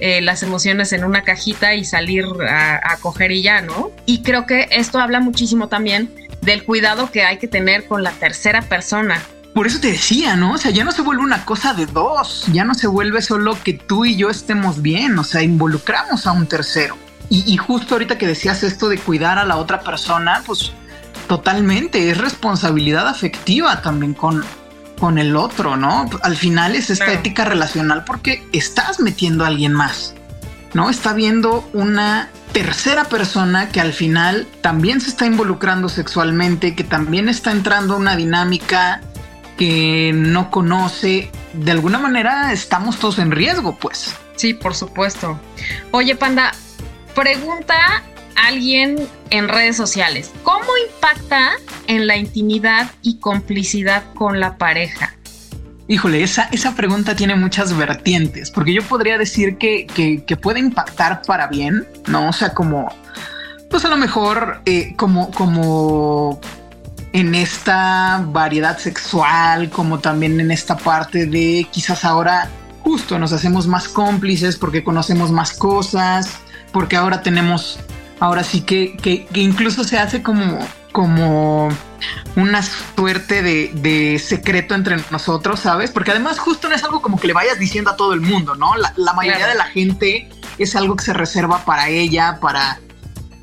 eh, 0.00 0.20
las 0.20 0.42
emociones 0.42 0.92
en 0.92 1.04
una 1.04 1.22
cajita 1.22 1.74
y 1.74 1.84
salir 1.84 2.24
a, 2.48 2.96
coger 3.00 3.32
y 3.32 3.42
ya, 3.42 3.60
¿no? 3.60 3.90
Y 4.06 4.22
creo 4.22 4.46
que 4.46 4.68
esto 4.70 4.98
habla 4.98 5.20
muchísimo 5.20 5.68
también 5.68 6.12
del 6.40 6.64
cuidado 6.64 7.10
que 7.10 7.24
hay 7.24 7.38
que 7.38 7.48
tener 7.48 7.86
con 7.86 8.02
la 8.02 8.10
tercera 8.12 8.62
persona. 8.62 9.22
Por 9.54 9.66
eso 9.66 9.78
te 9.78 9.92
decía, 9.92 10.34
¿no? 10.34 10.54
O 10.54 10.58
sea, 10.58 10.72
ya 10.72 10.82
no 10.82 10.90
se 10.90 11.02
vuelve 11.02 11.22
una 11.22 11.44
cosa 11.44 11.74
de 11.74 11.86
dos, 11.86 12.46
ya 12.52 12.64
no 12.64 12.74
se 12.74 12.88
vuelve 12.88 13.22
solo 13.22 13.56
que 13.62 13.74
tú 13.74 14.04
y 14.04 14.16
yo 14.16 14.30
estemos 14.30 14.82
bien, 14.82 15.16
o 15.18 15.24
sea, 15.24 15.42
involucramos 15.42 16.26
a 16.26 16.32
un 16.32 16.46
tercero. 16.46 16.96
Y, 17.30 17.50
y 17.52 17.56
justo 17.56 17.94
ahorita 17.94 18.18
que 18.18 18.26
decías 18.26 18.62
esto 18.64 18.88
de 18.88 18.98
cuidar 18.98 19.38
a 19.38 19.44
la 19.44 19.56
otra 19.56 19.80
persona, 19.80 20.42
pues 20.44 20.72
totalmente, 21.28 22.10
es 22.10 22.18
responsabilidad 22.18 23.06
afectiva 23.08 23.80
también 23.80 24.14
con, 24.14 24.44
con 24.98 25.18
el 25.18 25.36
otro, 25.36 25.76
¿no? 25.76 26.08
Al 26.22 26.36
final 26.36 26.74
es 26.74 26.90
esta 26.90 27.12
ética 27.12 27.44
relacional 27.44 28.04
porque 28.04 28.46
estás 28.52 29.00
metiendo 29.00 29.44
a 29.44 29.48
alguien 29.48 29.72
más, 29.72 30.14
¿no? 30.72 30.90
Está 30.90 31.12
viendo 31.12 31.68
una 31.72 32.30
tercera 32.52 33.04
persona 33.04 33.68
que 33.68 33.80
al 33.80 33.92
final 33.92 34.46
también 34.60 35.00
se 35.00 35.10
está 35.10 35.26
involucrando 35.26 35.88
sexualmente, 35.88 36.74
que 36.74 36.84
también 36.84 37.28
está 37.28 37.50
entrando 37.50 37.94
a 37.94 37.96
una 37.96 38.16
dinámica 38.16 39.00
que 39.56 40.12
no 40.14 40.50
conoce. 40.50 41.30
De 41.52 41.72
alguna 41.72 41.98
manera 41.98 42.52
estamos 42.52 42.98
todos 42.98 43.18
en 43.18 43.30
riesgo, 43.30 43.76
pues. 43.76 44.14
Sí, 44.36 44.54
por 44.54 44.74
supuesto. 44.74 45.38
Oye, 45.90 46.14
Panda, 46.16 46.52
pregunta 47.14 48.02
alguien 48.36 48.96
en 49.30 49.48
redes 49.48 49.76
sociales. 49.76 50.30
¿Cómo 50.42 50.66
impacta 50.88 51.52
en 51.86 52.06
la 52.06 52.16
intimidad 52.16 52.90
y 53.02 53.18
complicidad 53.18 54.04
con 54.14 54.40
la 54.40 54.56
pareja? 54.56 55.14
Híjole, 55.86 56.22
esa, 56.22 56.48
esa 56.50 56.74
pregunta 56.74 57.14
tiene 57.14 57.34
muchas 57.34 57.76
vertientes, 57.76 58.50
porque 58.50 58.72
yo 58.72 58.82
podría 58.82 59.18
decir 59.18 59.58
que, 59.58 59.86
puede 60.40 60.60
impactar 60.60 61.20
para 61.26 61.48
bien, 61.48 61.86
¿no? 62.06 62.30
O 62.30 62.32
sea, 62.32 62.54
como, 62.54 62.88
pues 63.68 63.84
a 63.84 63.88
lo 63.88 63.98
mejor 63.98 64.62
eh, 64.64 64.94
como, 64.96 65.30
como 65.30 66.40
en 67.12 67.34
esta 67.34 68.24
variedad 68.26 68.78
sexual, 68.78 69.68
como 69.68 70.00
también 70.00 70.40
en 70.40 70.50
esta 70.50 70.76
parte 70.76 71.26
de 71.26 71.66
quizás 71.70 72.04
ahora 72.04 72.48
justo 72.82 73.18
nos 73.18 73.32
hacemos 73.32 73.66
más 73.66 73.86
cómplices 73.88 74.56
porque 74.56 74.82
conocemos 74.82 75.30
más 75.30 75.52
cosas, 75.52 76.30
porque 76.72 76.96
ahora 76.96 77.22
tenemos 77.22 77.78
ahora 78.24 78.42
sí 78.42 78.62
que, 78.62 78.96
que, 78.96 79.26
incluso 79.34 79.84
se 79.84 79.98
hace 79.98 80.22
como, 80.22 80.58
como 80.92 81.68
una 82.36 82.62
suerte 82.62 83.42
de, 83.42 84.18
secreto 84.18 84.74
entre 84.74 84.96
nosotros, 85.10 85.60
¿sabes? 85.60 85.90
Porque 85.90 86.12
además 86.12 86.38
justo 86.38 86.70
no 86.70 86.74
es 86.74 86.82
algo 86.84 87.02
como 87.02 87.20
que 87.20 87.26
le 87.26 87.34
vayas 87.34 87.58
diciendo 87.58 87.90
a 87.90 87.96
todo 87.96 88.14
el 88.14 88.22
mundo, 88.22 88.54
¿no? 88.54 88.72
La, 88.76 89.12
mayoría 89.12 89.46
de 89.46 89.54
la 89.54 89.66
gente 89.66 90.30
es 90.56 90.74
algo 90.74 90.96
que 90.96 91.04
se 91.04 91.12
reserva 91.12 91.66
para 91.66 91.90
ella, 91.90 92.38
para, 92.40 92.80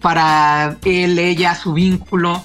para 0.02 0.78
él, 0.84 1.20
ella, 1.20 1.54
su 1.54 1.74
vínculo. 1.74 2.42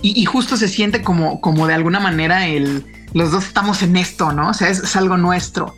Y, 0.00 0.24
justo 0.26 0.56
se 0.56 0.68
siente 0.68 1.02
como, 1.02 1.40
como 1.40 1.66
de 1.66 1.74
alguna 1.74 1.98
manera 1.98 2.46
el, 2.46 2.84
los 3.14 3.32
dos 3.32 3.46
estamos 3.46 3.82
en 3.82 3.96
esto, 3.96 4.32
¿no? 4.32 4.50
O 4.50 4.54
sea, 4.54 4.68
es, 4.68 4.78
es 4.78 4.94
algo 4.94 5.16
nuestro. 5.16 5.76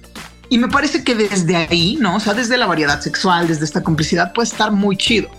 Y 0.51 0.59
me 0.59 0.69
parece 0.69 1.05
que 1.05 1.15
desde 1.15 1.57
ahí, 1.57 1.97
¿no? 2.01 2.17
O 2.17 2.21
sea, 2.21 2.35
desde 2.35 2.59
la 2.59 2.67
variedad 2.67 3.01
sexual, 3.01 3.49
desde 3.49 3.65
esta 3.65 3.83
complicidad, 3.83 4.35
puede 4.35 4.49
estar 4.49 4.73
muy 4.73 4.99
chido. 4.99 5.31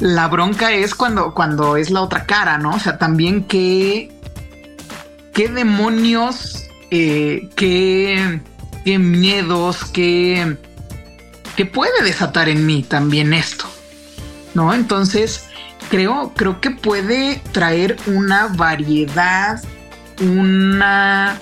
La 0.00 0.28
bronca 0.28 0.72
es 0.72 0.94
cuando, 0.94 1.34
cuando 1.34 1.76
es 1.76 1.90
la 1.90 2.00
otra 2.00 2.24
cara, 2.24 2.58
¿no? 2.58 2.70
O 2.70 2.78
sea, 2.78 2.96
también 2.96 3.44
qué, 3.44 4.10
qué 5.34 5.48
demonios, 5.48 6.64
eh, 6.90 7.48
qué, 7.54 8.40
qué 8.84 8.98
miedos, 8.98 9.84
qué, 9.84 10.56
qué 11.54 11.66
puede 11.66 12.02
desatar 12.02 12.48
en 12.48 12.64
mí 12.64 12.82
también 12.82 13.34
esto, 13.34 13.66
¿no? 14.54 14.72
Entonces, 14.72 15.44
creo, 15.90 16.32
creo 16.34 16.60
que 16.62 16.70
puede 16.70 17.42
traer 17.52 17.96
una 18.06 18.48
variedad, 18.48 19.62
una... 20.20 21.38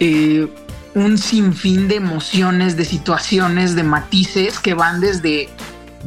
Eh, 0.00 0.48
un 0.94 1.16
sinfín 1.16 1.86
de 1.86 1.96
emociones, 1.96 2.76
de 2.76 2.84
situaciones, 2.84 3.74
de 3.74 3.84
matices 3.84 4.58
que 4.58 4.74
van 4.74 5.00
desde 5.00 5.48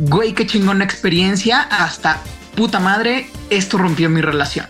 güey, 0.01 0.33
qué 0.33 0.47
chingona 0.47 0.83
experiencia, 0.83 1.61
hasta 1.61 2.21
puta 2.55 2.79
madre, 2.79 3.29
esto 3.49 3.77
rompió 3.77 4.09
mi 4.09 4.21
relación. 4.21 4.65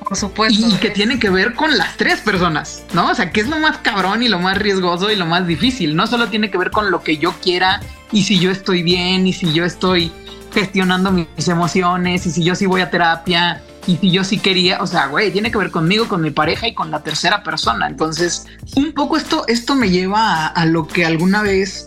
Por 0.00 0.16
supuesto. 0.16 0.66
Y, 0.68 0.74
que 0.74 0.90
tiene 0.90 1.18
que 1.18 1.30
ver 1.30 1.54
con 1.54 1.76
las 1.76 1.96
tres 1.96 2.20
personas, 2.20 2.84
¿no? 2.92 3.10
O 3.10 3.14
sea, 3.14 3.32
que 3.32 3.40
es 3.40 3.48
lo 3.48 3.58
más 3.58 3.78
cabrón 3.78 4.22
y 4.22 4.28
lo 4.28 4.38
más 4.38 4.56
riesgoso 4.58 5.10
y 5.10 5.16
lo 5.16 5.26
más 5.26 5.46
difícil. 5.46 5.96
No 5.96 6.06
solo 6.06 6.28
tiene 6.28 6.50
que 6.50 6.58
ver 6.58 6.70
con 6.70 6.90
lo 6.90 7.02
que 7.02 7.18
yo 7.18 7.32
quiera 7.40 7.80
y 8.12 8.22
si 8.22 8.38
yo 8.38 8.50
estoy 8.50 8.82
bien 8.82 9.26
y 9.26 9.32
si 9.32 9.52
yo 9.52 9.64
estoy 9.64 10.12
gestionando 10.54 11.10
mis 11.10 11.48
emociones 11.48 12.24
y 12.26 12.30
si 12.30 12.44
yo 12.44 12.54
sí 12.54 12.66
voy 12.66 12.82
a 12.82 12.90
terapia 12.90 13.62
y 13.86 13.96
si 13.96 14.10
yo 14.10 14.22
sí 14.22 14.38
quería, 14.38 14.80
o 14.80 14.86
sea, 14.86 15.06
güey, 15.06 15.32
tiene 15.32 15.50
que 15.50 15.58
ver 15.58 15.70
conmigo, 15.70 16.08
con 16.08 16.22
mi 16.22 16.30
pareja 16.30 16.68
y 16.68 16.74
con 16.74 16.90
la 16.90 17.02
tercera 17.02 17.42
persona. 17.42 17.88
Entonces, 17.88 18.46
un 18.76 18.92
poco 18.92 19.16
esto, 19.16 19.44
esto 19.48 19.74
me 19.74 19.90
lleva 19.90 20.46
a 20.46 20.66
lo 20.66 20.86
que 20.86 21.04
alguna 21.04 21.42
vez 21.42 21.86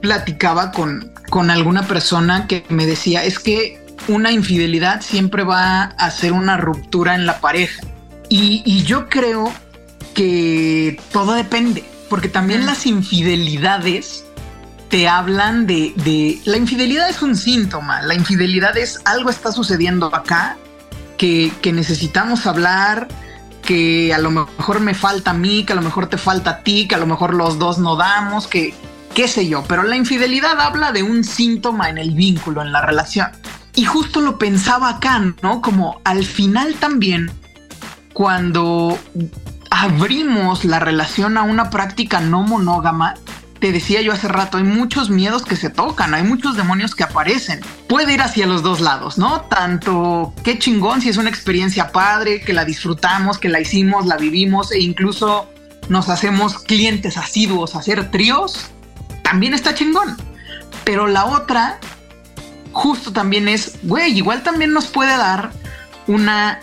platicaba 0.00 0.72
con, 0.72 1.12
con 1.28 1.50
alguna 1.50 1.86
persona 1.86 2.46
que 2.46 2.64
me 2.68 2.86
decía, 2.86 3.24
es 3.24 3.38
que 3.38 3.80
una 4.08 4.32
infidelidad 4.32 5.00
siempre 5.02 5.44
va 5.44 5.82
a 5.82 6.10
ser 6.10 6.32
una 6.32 6.56
ruptura 6.56 7.14
en 7.14 7.26
la 7.26 7.40
pareja. 7.40 7.82
Y, 8.28 8.84
yo 8.84 9.08
creo 9.08 9.52
que 10.14 11.00
todo 11.12 11.32
depende, 11.34 11.84
porque 12.08 12.28
también 12.28 12.64
las 12.64 12.86
infidelidades 12.86 14.24
te 14.88 15.08
hablan 15.08 15.66
de, 15.66 15.92
de, 15.96 16.40
La 16.44 16.56
infidelidad 16.56 17.08
es 17.08 17.22
un 17.22 17.36
síntoma, 17.36 18.02
la 18.02 18.14
infidelidad 18.14 18.76
es 18.76 19.00
algo 19.04 19.30
está 19.30 19.52
sucediendo 19.52 20.14
acá 20.14 20.56
que, 21.16 21.52
que 21.60 21.72
necesitamos 21.72 22.46
hablar, 22.46 23.08
que 23.62 24.14
a 24.14 24.18
lo 24.18 24.30
mejor 24.30 24.80
me 24.80 24.94
falta 24.94 25.32
a 25.32 25.34
mí, 25.34 25.64
que 25.64 25.72
a 25.72 25.76
lo 25.76 25.82
mejor 25.82 26.08
te 26.08 26.16
falta 26.16 26.50
a 26.50 26.58
ti, 26.62 26.86
que 26.88 26.94
a 26.94 26.98
lo 26.98 27.06
mejor 27.06 27.34
los 27.34 27.58
dos 27.58 27.78
no 27.78 27.96
damos, 27.96 28.46
que 28.46 28.74
qué 29.14 29.28
sé 29.28 29.48
yo, 29.48 29.64
pero 29.66 29.82
la 29.82 29.96
infidelidad 29.96 30.60
habla 30.60 30.92
de 30.92 31.02
un 31.02 31.24
síntoma 31.24 31.90
en 31.90 31.98
el 31.98 32.12
vínculo, 32.12 32.62
en 32.62 32.72
la 32.72 32.80
relación. 32.82 33.28
Y 33.74 33.84
justo 33.84 34.20
lo 34.20 34.38
pensaba 34.38 34.88
acá, 34.88 35.20
¿no? 35.42 35.60
Como 35.60 36.00
al 36.04 36.24
final 36.24 36.74
también, 36.74 37.30
cuando 38.12 38.98
abrimos 39.70 40.64
la 40.64 40.80
relación 40.80 41.38
a 41.38 41.42
una 41.42 41.70
práctica 41.70 42.20
no 42.20 42.42
monógama, 42.42 43.14
te 43.60 43.72
decía 43.72 44.00
yo 44.00 44.12
hace 44.12 44.26
rato, 44.26 44.56
hay 44.56 44.64
muchos 44.64 45.10
miedos 45.10 45.44
que 45.44 45.54
se 45.54 45.70
tocan, 45.70 46.14
hay 46.14 46.22
muchos 46.22 46.56
demonios 46.56 46.94
que 46.94 47.04
aparecen. 47.04 47.60
Puede 47.88 48.14
ir 48.14 48.22
hacia 48.22 48.46
los 48.46 48.62
dos 48.62 48.80
lados, 48.80 49.18
¿no? 49.18 49.42
Tanto 49.42 50.34
qué 50.42 50.58
chingón 50.58 51.02
si 51.02 51.10
es 51.10 51.18
una 51.18 51.28
experiencia 51.28 51.92
padre, 51.92 52.40
que 52.40 52.54
la 52.54 52.64
disfrutamos, 52.64 53.38
que 53.38 53.50
la 53.50 53.60
hicimos, 53.60 54.06
la 54.06 54.16
vivimos 54.16 54.72
e 54.72 54.80
incluso 54.80 55.48
nos 55.88 56.08
hacemos 56.08 56.58
clientes 56.58 57.16
asiduos 57.16 57.74
hacer 57.74 58.10
tríos, 58.10 58.70
también 59.30 59.54
está 59.54 59.74
chingón. 59.74 60.16
Pero 60.84 61.06
la 61.06 61.26
otra, 61.26 61.78
justo 62.72 63.12
también 63.12 63.46
es, 63.46 63.78
güey, 63.84 64.16
igual 64.16 64.42
también 64.42 64.72
nos 64.72 64.88
puede 64.88 65.16
dar 65.16 65.52
una 66.08 66.58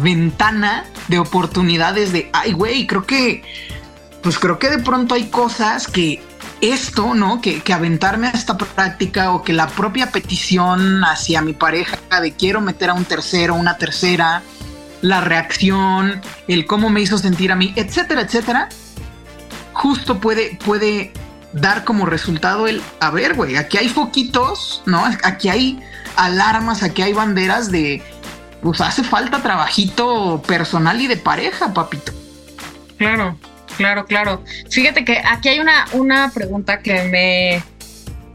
ventana 0.00 0.84
de 1.08 1.18
oportunidades 1.18 2.12
de, 2.12 2.30
ay, 2.32 2.52
güey, 2.52 2.86
creo 2.86 3.04
que 3.04 3.42
pues 4.22 4.38
creo 4.38 4.58
que 4.58 4.68
de 4.68 4.78
pronto 4.78 5.14
hay 5.16 5.30
cosas 5.30 5.88
que 5.88 6.22
esto, 6.60 7.14
¿no? 7.14 7.40
Que, 7.40 7.60
aventarme 7.72 8.28
a 8.28 8.30
esta 8.30 8.56
práctica 8.56 9.32
o 9.32 9.42
que 9.42 9.52
la 9.52 9.66
propia 9.66 10.12
petición 10.12 11.02
hacia 11.02 11.40
mi 11.40 11.54
pareja 11.54 11.98
de 12.22 12.32
quiero 12.32 12.60
meter 12.60 12.90
a 12.90 12.94
un 12.94 13.04
tercero, 13.04 13.54
una 13.54 13.78
tercera, 13.78 14.42
la 15.00 15.22
reacción, 15.22 16.20
el 16.46 16.66
cómo 16.66 16.88
me 16.88 17.00
hizo 17.00 17.18
sentir 17.18 17.50
a 17.50 17.56
mí, 17.56 17.72
etcétera, 17.74 18.20
etcétera, 18.20 18.68
justo 19.72 20.20
puede, 20.20 20.58
puede 20.64 21.14
dar 21.52 21.84
como 21.84 22.06
resultado 22.06 22.66
el, 22.66 22.82
a 23.00 23.10
ver, 23.10 23.34
güey, 23.34 23.56
aquí 23.56 23.78
hay 23.78 23.88
foquitos, 23.88 24.82
¿no? 24.86 25.04
Aquí 25.22 25.48
hay 25.48 25.80
alarmas, 26.16 26.82
aquí 26.82 27.02
hay 27.02 27.12
banderas 27.12 27.70
de, 27.70 28.02
pues 28.62 28.80
hace 28.80 29.02
falta 29.02 29.42
trabajito 29.42 30.42
personal 30.46 31.00
y 31.00 31.06
de 31.06 31.16
pareja, 31.16 31.72
papito. 31.72 32.12
Claro, 32.98 33.36
Claro, 33.80 34.04
claro. 34.04 34.44
Fíjate 34.68 35.06
que 35.06 35.22
aquí 35.24 35.48
hay 35.48 35.58
una, 35.58 35.86
una 35.92 36.30
pregunta 36.34 36.80
que 36.80 37.04
me, 37.04 37.62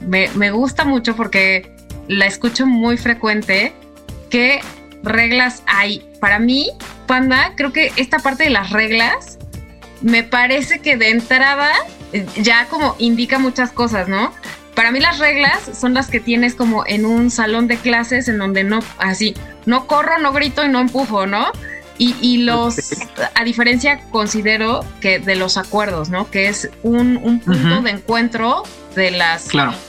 me, 0.07 0.27
me 0.36 0.50
gusta 0.50 0.86
mucho 0.86 1.15
porque 1.15 1.72
la 2.07 2.25
escucho 2.25 2.65
muy 2.65 2.98
frecuente. 2.98 3.72
¿Qué 4.31 4.62
reglas 5.03 5.62
hay? 5.67 6.03
Para 6.19 6.39
mí, 6.39 6.72
Panda, 7.05 7.53
creo 7.55 7.72
que 7.72 7.91
esta 7.95 8.17
parte 8.17 8.45
de 8.45 8.50
las 8.50 8.72
reglas 8.72 9.38
me 10.01 10.24
parece 10.24 10.79
que 10.79 10.98
de 10.98 11.12
entrada 11.12 11.72
ya 12.41 12.67
como 12.67 12.95
indica 13.00 13.39
muchas 13.39 13.71
cosas, 13.71 14.07
¿no? 14.07 14.31
Para 14.75 14.91
mí 14.91 15.00
las 15.00 15.19
reglas 15.19 15.71
son 15.79 15.93
las 15.93 16.07
que 16.07 16.19
tienes 16.19 16.53
como 16.53 16.85
en 16.85 17.05
un 17.05 17.31
salón 17.31 17.67
de 17.67 17.77
clases 17.77 18.27
en 18.27 18.38
donde 18.38 18.63
no, 18.65 18.79
así, 18.97 19.33
no 19.65 19.88
corro, 19.88 20.19
no 20.19 20.33
grito 20.33 20.65
y 20.65 20.67
no 20.67 20.79
empujo, 20.79 21.25
¿no? 21.25 21.51
Y, 21.97 22.39
los, 22.39 22.75
a 23.35 23.44
diferencia, 23.46 24.01
considero 24.11 24.83
que 25.00 25.20
de 25.20 25.35
los 25.35 25.55
acuerdos, 25.55 26.09
¿no? 26.09 26.29
Que 26.29 26.50
es 26.50 26.70
un, 26.83 27.39
punto 27.39 27.81
de 27.81 27.89
encuentro 27.89 28.63
de 28.96 29.11
las 29.11 29.48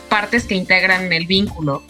partes 0.08 0.44
que 0.44 0.54
integran 0.54 1.12
el 1.12 1.26
vínculo. 1.26 1.82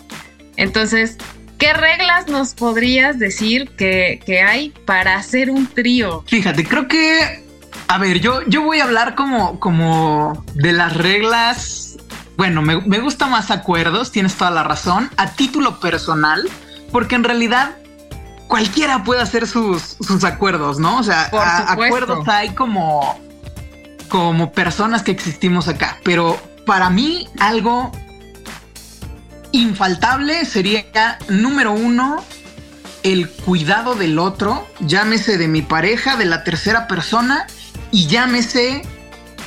Entonces, 0.56 1.18
¿qué 1.58 1.74
reglas 1.74 2.28
nos 2.28 2.54
podrías 2.54 3.18
decir 3.18 3.68
que, 3.76 4.42
hay 4.48 4.70
para 4.86 5.16
hacer 5.16 5.50
un 5.50 5.66
trío? 5.66 6.24
Fíjate, 6.28 6.64
creo 6.64 6.88
que, 6.88 7.44
a 7.88 7.98
ver, 7.98 8.20
yo, 8.20 8.42
yo 8.46 8.62
voy 8.62 8.80
a 8.80 8.84
hablar 8.84 9.14
como, 9.14 9.60
como 9.60 10.44
de 10.54 10.72
las 10.72 10.96
reglas. 10.96 11.96
Bueno, 12.36 12.62
me, 12.62 12.80
me 12.82 12.98
gusta 12.98 13.26
más 13.26 13.50
acuerdos, 13.50 14.12
tienes 14.12 14.34
toda 14.34 14.50
la 14.50 14.62
razón, 14.62 15.10
a 15.16 15.30
título 15.32 15.80
personal, 15.80 16.48
porque 16.92 17.14
en 17.14 17.24
realidad 17.24 17.76
cualquiera 18.46 19.04
puede 19.04 19.20
hacer 19.20 19.46
sus, 19.46 19.96
acuerdos, 20.24 20.78
¿no? 20.78 20.98
O 20.98 21.02
sea, 21.02 21.30
acuerdos 21.68 22.26
hay 22.28 22.50
como, 22.50 23.18
como 24.08 24.52
personas 24.52 25.02
que 25.02 25.10
existimos 25.10 25.68
acá, 25.68 25.98
pero 26.04 26.38
para 26.64 26.90
mí 26.90 27.28
algo 27.38 27.92
infaltable 29.52 30.44
sería, 30.44 31.18
número 31.28 31.72
uno, 31.72 32.22
el 33.02 33.28
cuidado 33.28 33.94
del 33.94 34.18
otro, 34.18 34.66
llámese 34.80 35.38
de 35.38 35.48
mi 35.48 35.62
pareja, 35.62 36.16
de 36.16 36.26
la 36.26 36.44
tercera 36.44 36.86
persona, 36.86 37.46
y 37.96 38.08
llámese 38.08 38.82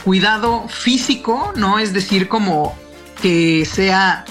cuidado 0.04 0.68
físico, 0.70 1.54
¿no? 1.56 1.78
Es 1.78 1.94
decir, 1.94 2.28
como 2.28 2.76
que 3.22 3.64
sea 3.72 4.26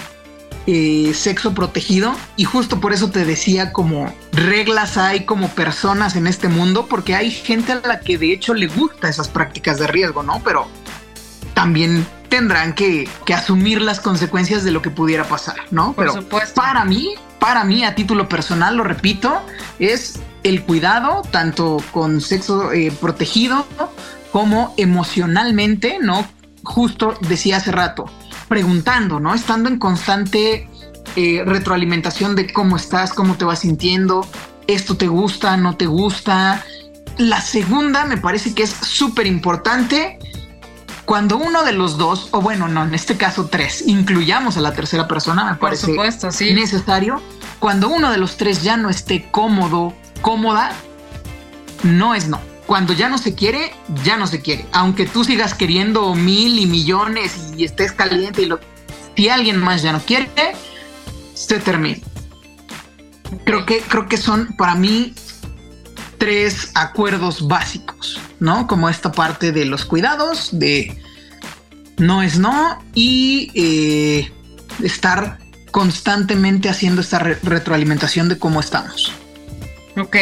eh, 0.67 1.13
sexo 1.15 1.55
protegido 1.55 2.17
y 2.35 2.43
justo 2.43 2.81
por 2.81 2.93
eso 2.93 3.13
te 3.13 3.25
decía 3.25 3.73
como 3.73 4.13
reglas 4.33 4.97
hay 4.97 5.25
como 5.25 5.51
personas 5.51 6.17
en 6.17 6.27
este 6.27 6.49
mundo 6.49 6.87
porque 6.87 7.15
hay 7.15 7.31
gente 7.31 7.71
a 7.71 7.81
la 7.87 8.01
que 8.01 8.19
de 8.19 8.33
hecho 8.33 8.55
le 8.55 8.67
gusta 8.67 9.09
esas 9.09 9.29
prácticas 9.29 9.79
de 9.79 9.87
riesgo, 9.87 10.25
¿no? 10.25 10.43
Pero 10.45 10.67
también 11.55 12.05
tendrán 12.29 12.75
que, 12.75 13.09
asumir 13.33 13.81
las 13.81 14.01
consecuencias 14.01 14.65
de 14.65 14.73
lo 14.73 14.83
que 14.83 14.91
pudiera 14.91 15.29
pasar, 15.29 15.59
¿no? 15.71 15.93
Por 15.93 16.07
Pero 16.07 16.23
supuesto. 16.23 16.61
para 16.61 16.85
mí, 16.85 17.15
para 17.39 17.63
mí 17.63 17.85
a 17.85 17.95
título 17.95 18.29
personal, 18.29 18.77
lo 18.77 18.83
repito, 18.83 19.43
es 19.79 20.19
el 20.49 20.63
cuidado 20.63 21.23
tanto 21.31 21.77
con 21.93 22.21
sexo 22.21 22.73
eh, 22.73 22.91
protegido 22.91 23.67
como 24.33 24.75
emocionalmente, 24.77 25.99
¿no? 26.01 26.27
Justo 26.63 27.15
decía 27.29 27.59
hace 27.59 27.73
rato, 27.73 28.07
preguntando, 28.49 29.21
¿no? 29.21 29.35
Estando 29.35 29.69
en 29.69 29.79
constante 29.79 30.69
eh, 31.17 31.43
retroalimentación 31.45 32.35
de 32.35 32.53
cómo 32.53 32.77
estás, 32.77 33.13
cómo 33.13 33.37
te 33.37 33.45
vas 33.45 33.61
sintiendo, 33.61 34.27
esto 34.67 34.97
te 34.97 35.07
gusta, 35.07 35.57
no 35.57 35.77
te 35.77 35.87
gusta. 35.87 36.65
La 37.17 37.41
segunda 37.41 38.05
me 38.05 38.17
parece 38.17 38.55
que 38.55 38.63
es 38.63 38.71
súper 38.71 39.27
importante 39.27 40.19
cuando 41.05 41.39
uno 41.39 41.65
de 41.65 41.73
los 41.73 41.97
dos, 41.97 42.29
o 42.33 42.43
bueno, 42.43 42.69
no, 42.69 42.85
en 42.85 42.95
este 42.95 43.17
caso 43.17 43.47
tres, 43.47 43.83
incluyamos 43.87 44.59
a 44.59 44.61
la 44.61 44.75
tercera 44.75 45.09
persona, 45.09 45.45
me 45.45 45.55
parece 45.57 45.87
supuesto, 45.87 46.31
sí. 46.31 46.53
necesario. 46.53 47.23
Cuando 47.61 47.89
uno 47.89 48.11
de 48.11 48.19
los 48.19 48.37
tres 48.37 48.63
ya 48.63 48.77
no 48.77 48.91
esté 48.91 49.31
cómodo, 49.31 49.95
cómoda, 50.21 50.73
no 51.83 52.15
es 52.15 52.29
no 52.29 52.41
cuando 52.69 52.93
ya 52.93 53.09
no 53.09 53.17
se 53.17 53.35
quiere, 53.35 53.73
ya 54.05 54.19
no 54.19 54.27
se 54.27 54.43
quiere. 54.43 54.67
Aunque 54.73 55.07
tú 55.07 55.25
sigas 55.25 55.55
queriendo 55.55 56.15
mil 56.15 56.59
y 56.59 56.67
millones 56.67 57.55
y 57.57 57.65
estés 57.65 57.93
caliente 57.93 58.43
y 58.43 58.45
lo, 58.45 58.61
si 59.17 59.31
alguien 59.31 59.57
más 59.57 59.81
ya 59.81 59.91
no 59.91 60.01
quiere, 60.01 60.29
se 61.33 61.61
termina. 61.61 61.97
Creo 63.45 63.65
que, 63.65 63.81
creo 63.81 64.07
que 64.07 64.19
son 64.19 64.49
para 64.59 64.75
mí 64.75 65.15
tres 66.19 66.71
acuerdos 66.75 67.49
básicos, 67.49 68.21
¿no? 68.39 68.67
Como 68.67 68.91
esta 68.91 69.13
parte 69.13 69.51
de 69.51 69.65
los 69.65 69.87
cuidados, 69.87 70.51
de 70.53 71.03
no 71.97 72.23
es 72.23 72.39
no 72.39 72.85
y 72.95 73.51
eh, 73.55 74.31
estar 74.83 75.39
constantemente 75.71 76.69
haciendo 76.69 77.01
esta 77.01 77.19
retroalimentación 77.19 78.29
de 78.29 78.39
cómo 78.39 78.61
estamos. 78.61 79.11
Ok, 79.99 80.17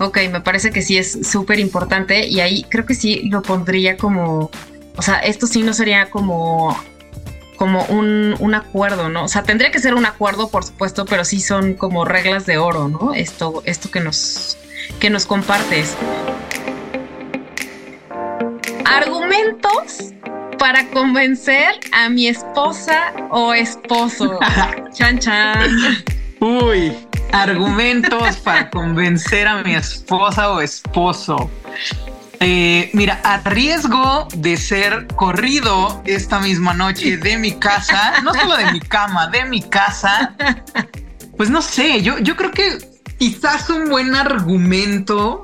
Ok, 0.00 0.16
me 0.32 0.40
parece 0.40 0.70
que 0.70 0.80
sí 0.80 0.96
es 0.96 1.28
súper 1.28 1.60
importante 1.60 2.26
y 2.26 2.40
ahí 2.40 2.64
creo 2.70 2.86
que 2.86 2.94
sí 2.94 3.28
lo 3.28 3.42
pondría 3.42 3.98
como, 3.98 4.50
o 4.96 5.02
sea, 5.02 5.18
esto 5.18 5.46
sí 5.46 5.62
no 5.62 5.74
sería 5.74 6.08
como 6.08 6.74
como 7.56 7.84
un, 7.84 8.34
un, 8.38 8.54
acuerdo, 8.54 9.10
¿no? 9.10 9.24
O 9.24 9.28
sea, 9.28 9.42
tendría 9.42 9.70
que 9.70 9.78
ser 9.78 9.92
un 9.92 10.06
acuerdo, 10.06 10.48
por 10.48 10.64
supuesto, 10.64 11.04
pero 11.04 11.26
sí 11.26 11.42
son 11.42 11.74
como 11.74 12.06
reglas 12.06 12.46
de 12.46 12.56
oro, 12.56 12.88
¿no? 12.88 13.12
Esto, 13.12 13.62
esto 13.66 13.90
que 13.90 14.00
nos, 14.00 14.56
que 14.98 15.10
nos 15.10 15.26
compartes. 15.26 15.94
Argumentos 18.86 20.14
para 20.58 20.88
convencer 20.88 21.78
a 21.92 22.08
mi 22.08 22.26
esposa 22.26 23.12
o 23.30 23.52
esposo. 23.52 24.38
chan 24.94 25.18
chan. 25.18 25.70
Uy, 26.40 26.96
argumentos 27.32 28.36
para 28.38 28.70
convencer 28.70 29.46
a 29.46 29.62
mi 29.62 29.74
esposa 29.74 30.50
o 30.50 30.60
esposo. 30.60 31.50
Eh, 32.42 32.90
mira, 32.94 33.20
a 33.22 33.38
riesgo 33.38 34.26
de 34.34 34.56
ser 34.56 35.06
corrido 35.08 36.02
esta 36.06 36.40
misma 36.40 36.72
noche 36.72 37.18
de 37.18 37.36
mi 37.36 37.52
casa, 37.52 38.14
no 38.22 38.32
solo 38.32 38.56
de 38.56 38.72
mi 38.72 38.80
cama, 38.80 39.26
de 39.26 39.44
mi 39.44 39.60
casa, 39.60 40.34
pues 41.36 41.50
no 41.50 41.60
sé, 41.60 42.00
yo, 42.00 42.18
yo 42.18 42.36
creo 42.36 42.50
que 42.50 42.78
quizás 43.18 43.68
un 43.68 43.90
buen 43.90 44.14
argumento 44.14 45.42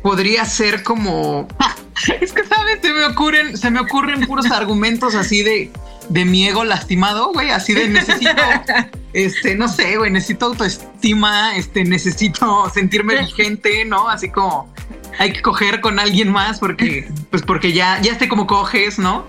podría 0.00 0.44
ser 0.44 0.84
como, 0.84 1.48
es 2.20 2.32
que 2.32 2.44
sabes, 2.44 2.78
se 2.80 2.92
me 2.92 3.04
ocurren, 3.06 3.56
se 3.56 3.70
me 3.72 3.80
ocurren 3.80 4.24
puros 4.26 4.48
argumentos 4.52 5.16
así 5.16 5.42
de, 5.42 5.72
de 6.08 6.24
mi 6.24 6.46
ego 6.46 6.64
lastimado, 6.64 7.32
güey, 7.32 7.50
así 7.50 7.74
de 7.74 7.88
necesito, 7.88 8.42
este, 9.12 9.54
no 9.54 9.68
sé, 9.68 9.96
güey, 9.96 10.10
necesito 10.10 10.46
autoestima, 10.46 11.56
este, 11.56 11.84
necesito 11.84 12.70
sentirme 12.72 13.20
vigente, 13.20 13.84
¿no? 13.84 14.08
Así 14.08 14.30
como 14.30 14.72
hay 15.18 15.32
que 15.32 15.42
coger 15.42 15.80
con 15.80 15.98
alguien 15.98 16.30
más 16.30 16.58
porque, 16.58 17.08
pues 17.30 17.42
porque 17.42 17.72
ya, 17.72 18.00
ya 18.00 18.12
esté 18.12 18.28
como 18.28 18.46
coges, 18.46 18.98
¿no? 18.98 19.24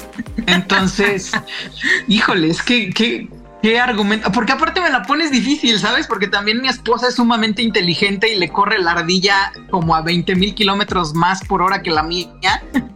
Entonces, 0.46 1.32
híjole, 2.08 2.50
es 2.50 2.62
que, 2.62 2.90
que 2.90 3.30
¿Qué 3.62 3.80
argumento? 3.80 4.32
Porque 4.32 4.52
aparte 4.52 4.82
me 4.82 4.90
la 4.90 5.04
pones 5.04 5.32
difícil, 5.32 5.80
¿sabes? 5.80 6.06
Porque 6.08 6.28
también 6.28 6.62
mi 6.62 6.68
esposa 6.68 7.08
es 7.08 7.16
sumamente 7.16 7.62
inteligente 7.64 8.32
y 8.32 8.38
le 8.38 8.50
corre 8.50 8.78
la 8.80 8.92
ardilla 8.92 9.52
como 9.72 9.96
a 9.96 10.02
20 10.02 10.36
mil 10.36 10.54
kilómetros 10.54 11.14
más 11.14 11.44
por 11.46 11.62
hora 11.62 11.82
que 11.82 11.90
la 11.90 12.04
mía. 12.04 12.30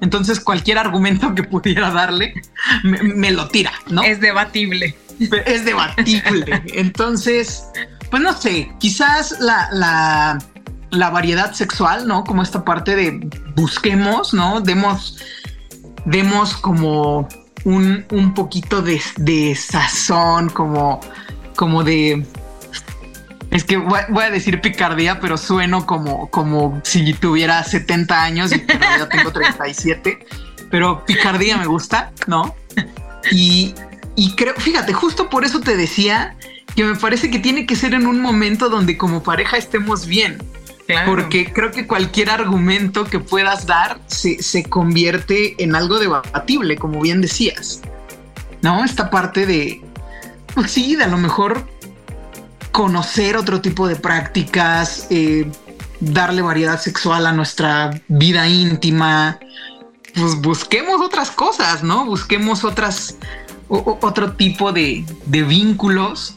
Entonces 0.01 0.39
cualquier 0.39 0.77
argumento 0.77 1.33
que 1.33 1.43
pudiera 1.43 1.91
darle 1.91 2.33
me, 2.83 3.31
lo 3.31 3.47
tira, 3.47 3.71
¿no? 3.89 4.03
Es 4.03 4.19
debatible. 4.19 4.95
Es 5.45 5.65
debatible. 5.65 6.63
Entonces, 6.73 7.65
pues 8.09 8.21
no 8.21 8.33
sé, 8.33 8.71
quizás 8.79 9.39
la, 9.39 9.67
la, 9.71 10.39
la 10.91 11.09
variedad 11.09 11.53
sexual, 11.53 12.07
¿no? 12.07 12.23
Como 12.23 12.43
esta 12.43 12.63
parte 12.63 12.95
de 12.95 13.19
busquemos, 13.55 14.33
¿no? 14.33 14.61
Demos, 14.61 15.17
demos 16.05 16.55
como 16.55 17.27
un, 17.63 18.05
un 18.11 18.33
poquito 18.33 18.81
de, 18.81 19.01
de, 19.17 19.55
sazón, 19.55 20.49
como, 20.49 20.99
como 21.55 21.83
de... 21.83 22.25
Es 23.49 23.65
que 23.65 23.75
voy, 23.77 24.23
a 24.23 24.29
decir 24.29 24.61
picardía, 24.61 25.19
pero 25.19 25.37
sueno 25.37 25.85
como, 25.85 26.29
como 26.29 26.79
si 26.85 27.13
tuviera 27.13 27.61
70 27.63 28.23
años 28.23 28.53
y 28.53 28.59
pero 28.59 29.07
tengo 29.09 29.31
37. 29.31 30.25
Pero 30.69 31.05
picardía 31.05 31.57
me 31.57 31.65
gusta, 31.65 32.13
¿no? 32.27 32.55
Y, 33.29 33.75
y 34.15 34.35
creo, 34.35 34.53
fíjate, 34.55 34.93
justo 34.93 35.29
por 35.29 35.43
eso 35.43 35.59
te 35.59 35.75
decía 35.75 36.37
que 36.75 36.85
me 36.85 36.95
parece 36.95 37.29
que 37.29 37.39
tiene 37.39 37.65
que 37.65 37.75
ser 37.75 37.93
en 37.93 38.07
un 38.07 38.21
momento 38.21 38.69
donde 38.69 38.97
como 38.97 39.21
pareja 39.21 39.57
estemos 39.57 40.07
bien. 40.07 40.41
Porque 41.05 41.51
creo 41.51 41.71
que 41.71 41.87
cualquier 41.87 42.29
argumento 42.29 43.05
que 43.05 43.19
puedas 43.19 43.65
dar 43.65 43.99
se, 44.07 44.63
convierte 44.69 45.61
en 45.63 45.75
algo 45.75 45.99
debatible, 45.99 46.75
como 46.77 47.01
bien 47.01 47.21
decías. 47.21 47.81
¿No? 48.61 48.83
Esta 48.83 49.09
parte 49.09 49.45
de, 49.45 49.81
pues 50.53 50.71
sí, 50.71 50.95
de 50.95 51.05
a 51.05 51.07
lo 51.07 51.17
mejor 51.17 51.65
conocer 52.71 53.37
otro 53.37 53.61
tipo 53.61 53.87
de 53.87 53.95
prácticas, 53.95 55.07
eh, 55.09 55.49
darle 55.99 56.41
variedad 56.41 56.79
sexual 56.79 57.25
a 57.25 57.31
nuestra 57.31 58.01
vida 58.07 58.47
íntima, 58.47 59.39
pues 60.13 60.35
busquemos 60.41 61.01
otras 61.01 61.31
cosas, 61.31 61.83
¿no? 61.83 62.05
Busquemos 62.05 62.63
otras, 62.63 63.17
otro 63.67 64.33
tipo 64.33 64.71
de, 64.71 65.05
de 65.25 65.43
vínculos 65.43 66.35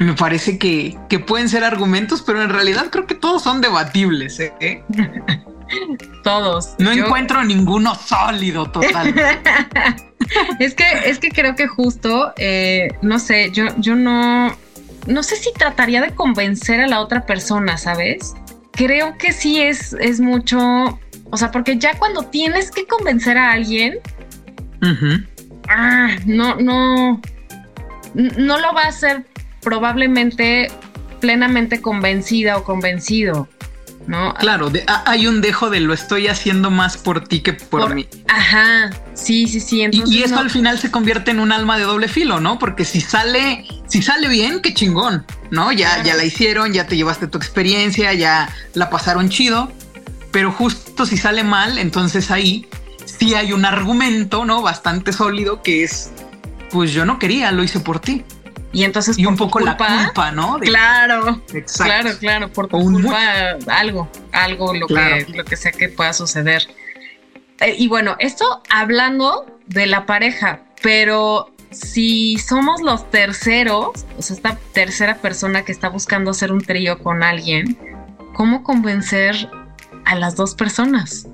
me 0.00 0.14
parece 0.14 0.58
que, 0.58 0.96
pueden 1.26 1.50
ser 1.50 1.62
argumentos, 1.62 2.22
pero 2.22 2.42
en 2.42 2.48
realidad 2.48 2.86
creo 2.90 3.06
que 3.06 3.14
todos 3.14 3.42
son 3.42 3.60
debatibles. 3.60 4.40
¿eh? 4.40 4.82
todos. 6.24 6.74
No 6.78 6.90
encuentro 6.90 7.44
ninguno 7.44 7.94
sólido 7.94 8.70
total. 8.70 9.14
es 10.58 10.74
que 10.74 10.84
es 11.04 11.18
que 11.18 11.28
creo 11.28 11.54
que 11.54 11.66
justo, 11.66 12.32
eh, 12.38 12.88
no 13.02 13.18
sé, 13.18 13.50
yo, 13.52 13.66
yo 13.76 13.94
no, 13.94 14.56
no 15.06 15.22
sé 15.22 15.36
si 15.36 15.52
trataría 15.52 16.00
de 16.00 16.14
convencer 16.14 16.80
a 16.80 16.88
la 16.88 17.00
otra 17.00 17.26
persona, 17.26 17.76
¿sabes? 17.76 18.34
Creo 18.72 19.18
que 19.18 19.32
sí 19.32 19.60
es, 19.60 19.94
es 20.00 20.18
mucho, 20.18 20.98
o 21.30 21.36
sea, 21.36 21.50
porque 21.50 21.78
ya 21.78 21.98
cuando 21.98 22.22
tienes 22.22 22.70
que 22.70 22.86
convencer 22.86 23.36
a 23.36 23.52
alguien, 23.52 23.98
ah, 25.68 26.16
no, 26.24 26.54
no, 26.56 27.20
no 28.14 28.58
lo 28.58 28.72
va 28.72 28.84
a 28.84 28.88
hacer 28.88 29.26
probablemente 29.62 30.70
plenamente 31.20 31.80
convencida 31.80 32.56
o 32.56 32.64
convencido. 32.64 33.48
¿no? 34.06 34.34
Claro, 34.34 34.72
hay 35.06 35.26
un 35.26 35.40
dejo 35.40 35.70
de 35.70 35.80
lo 35.80 35.94
estoy 35.94 36.26
haciendo 36.26 36.70
más 36.70 36.96
por 36.96 37.28
ti 37.28 37.40
que 37.40 37.52
por, 37.52 37.94
mí. 37.94 38.08
Ajá, 38.28 38.90
sí, 39.14 39.46
sí, 39.46 39.60
sí. 39.60 39.86
y, 39.92 40.22
eso 40.22 40.38
al 40.38 40.50
final 40.50 40.78
se 40.78 40.90
convierte 40.90 41.30
en 41.30 41.38
un 41.38 41.52
alma 41.52 41.78
de 41.78 41.84
doble 41.84 42.08
filo, 42.08 42.40
¿no? 42.40 42.58
Porque 42.58 42.84
si 42.84 43.00
sale, 43.00 43.64
si 43.86 44.02
sale 44.02 44.28
bien, 44.28 44.62
qué 44.62 44.74
chingón, 44.74 45.24
¿no? 45.50 45.70
Ya, 45.70 46.02
ya 46.02 46.16
la 46.16 46.24
hicieron, 46.24 46.72
ya 46.72 46.86
te 46.86 46.96
llevaste 46.96 47.28
tu 47.28 47.38
experiencia, 47.38 48.12
ya 48.12 48.52
la 48.74 48.90
pasaron 48.90 49.28
chido. 49.28 49.70
Pero 50.32 50.50
justo 50.52 51.06
si 51.06 51.16
sale 51.16 51.44
mal, 51.44 51.78
entonces 51.78 52.30
ahí 52.30 52.66
sí 53.04 53.34
hay 53.34 53.52
un 53.52 53.64
argumento, 53.64 54.44
¿no? 54.44 54.62
Bastante 54.62 55.12
sólido 55.12 55.62
que 55.62 55.84
es, 55.84 56.10
pues 56.70 56.92
yo 56.92 57.04
no 57.04 57.18
quería, 57.18 57.52
lo 57.52 57.62
hice 57.62 57.80
por 57.80 58.00
ti. 58.00 58.24
Y 58.72 58.84
entonces 58.84 59.18
y 59.18 59.26
un 59.26 59.36
poco 59.36 59.58
la 59.60 59.76
culpa, 59.76 60.30
¿no? 60.30 60.58
claro, 60.60 61.42
claro, 61.76 62.10
claro, 62.18 62.52
por 62.52 62.68
culpa 62.68 63.56
algo, 63.66 64.08
algo 64.32 64.74
lo 64.74 64.86
que 64.86 65.26
lo 65.34 65.44
que 65.44 65.56
sea 65.56 65.72
que 65.72 65.88
pueda 65.88 66.12
suceder. 66.12 66.68
Eh, 67.60 67.74
y 67.76 67.88
bueno, 67.88 68.16
esto 68.20 68.62
hablando 68.70 69.46
de 69.66 69.86
la 69.86 70.06
pareja, 70.06 70.60
pero 70.82 71.52
si 71.72 72.38
somos 72.38 72.80
los 72.80 73.10
terceros, 73.10 74.06
o 74.16 74.22
sea, 74.22 74.36
esta 74.36 74.58
tercera 74.72 75.16
persona 75.16 75.62
que 75.62 75.72
está 75.72 75.88
buscando 75.88 76.30
hacer 76.30 76.52
un 76.52 76.60
trío 76.60 77.00
con 77.00 77.24
alguien, 77.24 77.76
¿cómo 78.34 78.62
convencer 78.62 79.50
a 80.04 80.14
las 80.14 80.36
dos 80.36 80.54
personas? 80.54 81.26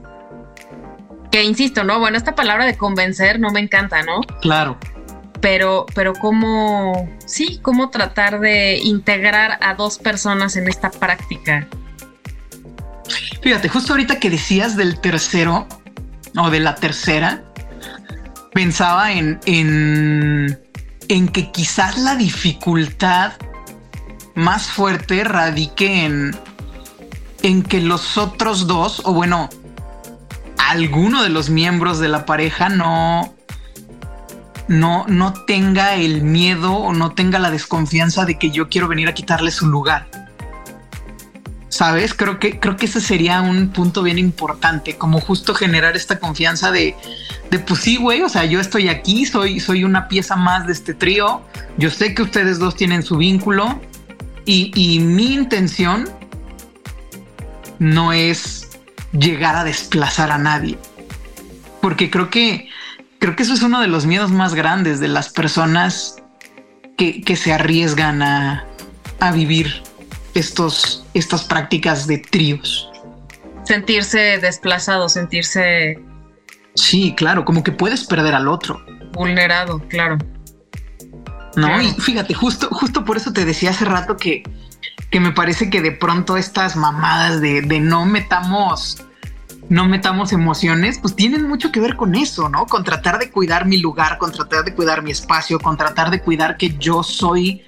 Que 1.30 1.44
insisto, 1.44 1.84
¿no? 1.84 1.98
Bueno, 1.98 2.16
esta 2.16 2.34
palabra 2.34 2.64
de 2.64 2.78
convencer 2.78 3.38
no 3.40 3.50
me 3.50 3.60
encanta, 3.60 4.02
¿no? 4.02 4.22
Claro 4.40 4.78
pero, 5.40 5.86
pero 5.94 6.14
cómo, 6.14 7.08
sí, 7.24 7.58
cómo 7.62 7.90
tratar 7.90 8.40
de 8.40 8.78
integrar 8.78 9.58
a 9.60 9.74
dos 9.74 9.98
personas 9.98 10.56
en 10.56 10.68
esta 10.68 10.90
práctica. 10.90 11.68
Fíjate, 13.42 13.68
justo 13.68 13.92
ahorita 13.92 14.18
que 14.18 14.30
decías 14.30 14.76
del 14.76 15.00
tercero 15.00 15.68
o 16.36 16.50
de 16.50 16.60
la 16.60 16.74
tercera, 16.74 17.44
pensaba 18.52 19.12
en, 19.12 19.38
en, 19.46 21.28
que 21.28 21.52
quizás 21.52 21.98
la 21.98 22.16
dificultad 22.16 23.34
más 24.34 24.68
fuerte 24.68 25.22
radique 25.24 26.04
en, 26.04 26.36
en 27.42 27.62
que 27.62 27.80
los 27.80 28.18
otros 28.18 28.66
dos, 28.66 29.00
o 29.04 29.12
bueno, 29.12 29.48
alguno 30.58 31.22
de 31.22 31.28
los 31.28 31.48
miembros 31.48 32.00
de 32.00 32.08
la 32.08 32.26
pareja 32.26 32.68
no, 32.68 33.35
no, 34.68 35.04
no 35.08 35.32
tenga 35.32 35.94
el 35.94 36.22
miedo 36.22 36.74
o 36.74 36.92
no 36.92 37.12
tenga 37.12 37.38
la 37.38 37.50
desconfianza 37.50 38.24
de 38.24 38.38
que 38.38 38.50
yo 38.50 38.68
quiero 38.68 38.88
venir 38.88 39.08
a 39.08 39.14
quitarle 39.14 39.50
su 39.50 39.66
lugar. 39.66 40.08
¿Sabes? 41.68 42.14
Creo 42.14 42.38
que, 42.38 42.58
creo 42.58 42.76
que 42.76 42.86
ese 42.86 43.00
sería 43.00 43.42
un 43.42 43.68
punto 43.68 44.02
bien 44.02 44.18
importante, 44.18 44.96
como 44.96 45.20
justo 45.20 45.54
generar 45.54 45.94
esta 45.94 46.18
confianza 46.18 46.70
de, 46.70 46.96
de 47.50 47.58
pues 47.58 47.80
sí, 47.80 47.96
güey, 47.96 48.22
o 48.22 48.28
sea, 48.28 48.44
yo 48.44 48.60
estoy 48.60 48.88
aquí, 48.88 49.26
soy, 49.26 49.60
soy 49.60 49.84
una 49.84 50.08
pieza 50.08 50.36
más 50.36 50.66
de 50.66 50.72
este 50.72 50.94
trío, 50.94 51.42
yo 51.76 51.90
sé 51.90 52.14
que 52.14 52.22
ustedes 52.22 52.58
dos 52.58 52.76
tienen 52.76 53.02
su 53.02 53.18
vínculo 53.18 53.78
y, 54.46 54.72
y 54.74 55.00
mi 55.00 55.34
intención 55.34 56.08
no 57.78 58.12
es 58.12 58.78
llegar 59.12 59.56
a 59.56 59.64
desplazar 59.64 60.30
a 60.30 60.38
nadie, 60.38 60.78
porque 61.82 62.10
creo 62.10 62.30
que 62.30 62.68
creo 63.26 63.34
que 63.34 63.42
eso 63.42 63.54
es 63.54 63.62
uno 63.62 63.80
de 63.80 63.88
los 63.88 64.06
miedos 64.06 64.30
más 64.30 64.54
grandes 64.54 65.00
de 65.00 65.08
las 65.08 65.30
personas 65.30 66.22
que, 66.96 67.34
se 67.34 67.52
arriesgan 67.52 68.22
a, 68.22 68.64
vivir 69.34 69.82
estos, 70.34 71.04
estas 71.12 71.42
prácticas 71.42 72.06
de 72.06 72.18
tríos. 72.18 72.88
Sentirse 73.64 74.38
desplazado, 74.38 75.08
sentirse... 75.08 76.00
Sí, 76.76 77.14
claro, 77.16 77.44
como 77.44 77.64
que 77.64 77.72
puedes 77.72 78.04
perder 78.04 78.32
al 78.32 78.46
otro. 78.46 78.80
Vulnerado, 79.14 79.80
claro. 79.88 80.18
No, 81.56 81.82
y 81.82 81.90
fíjate, 81.94 82.32
justo, 82.32 82.68
justo 82.70 83.04
por 83.04 83.16
eso 83.16 83.32
te 83.32 83.44
decía 83.44 83.70
hace 83.70 83.86
rato 83.86 84.16
que, 84.16 84.44
que 85.10 85.18
me 85.18 85.32
parece 85.32 85.68
que 85.68 85.82
de 85.82 85.90
pronto 85.90 86.36
estas 86.36 86.76
mamadas 86.76 87.40
de, 87.40 87.62
de 87.62 87.80
no 87.80 88.06
metamos 88.06 89.04
no 89.68 89.86
metamos 89.86 90.32
emociones, 90.32 90.98
pues 91.00 91.16
tienen 91.16 91.48
mucho 91.48 91.72
que 91.72 91.80
ver 91.80 91.96
con 91.96 92.14
eso, 92.14 92.48
¿no? 92.48 92.66
Con 92.66 92.84
tratar 92.84 93.18
de 93.18 93.30
cuidar 93.30 93.66
mi 93.66 93.78
lugar, 93.78 94.18
con 94.18 94.32
tratar 94.32 94.64
de 94.64 94.74
cuidar 94.74 95.02
mi 95.02 95.10
espacio, 95.10 95.58
con 95.58 95.76
tratar 95.76 96.10
de 96.10 96.20
cuidar 96.20 96.56
que 96.56 96.76
yo 96.78 97.02
soy 97.02 97.62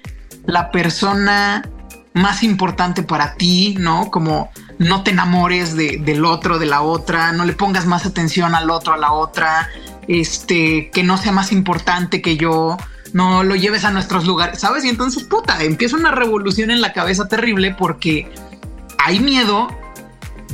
la 0.47 0.71
persona 0.71 1.69
más 2.15 2.43
importante 2.43 3.03
para 3.03 3.35
ti, 3.35 3.77
¿no? 3.79 4.11
Como 4.11 4.51
no 4.79 5.03
te 5.03 5.11
enamores 5.11 5.77
del 5.77 6.25
otro, 6.25 6.59
de 6.59 6.67
la 6.67 6.83
otra, 6.83 7.33
no 7.33 7.45
le 7.45 7.53
pongas 7.53 7.87
más 7.87 8.07
atención 8.07 8.55
al 8.55 8.71
otro, 8.71 8.95
a 8.95 8.97
la 8.97 9.13
otra, 9.13 9.69
este, 10.07 10.91
que 10.91 11.03
no 11.03 11.17
sea 11.17 11.33
más 11.33 11.53
importante 11.53 12.23
que 12.23 12.37
yo, 12.37 12.77
no 13.13 13.43
lo 13.43 13.57
lleves 13.57 13.85
a 13.85 13.91
nuestros 13.91 14.27
lugares, 14.27 14.61
¿sabes? 14.61 14.85
Y 14.85 14.89
entonces, 14.89 15.25
puta, 15.25 15.63
empieza 15.63 15.97
una 15.97 16.13
revolución 16.13 16.71
en 16.71 16.81
la 16.81 16.93
cabeza 16.93 17.27
terrible 17.29 17.75
porque 17.75 18.31
hay 18.99 19.21
miedo 19.21 19.69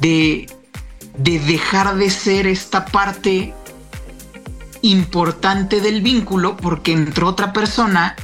de, 0.00 0.46
de 1.16 1.38
dejar 1.38 1.96
de 1.96 2.10
ser 2.10 2.46
esta 2.46 2.84
parte 2.84 3.54
importante 4.82 5.80
del 5.80 6.02
vínculo 6.02 6.56
porque 6.56 6.92
entró 6.92 7.28
otra 7.28 7.52
persona 7.52 8.16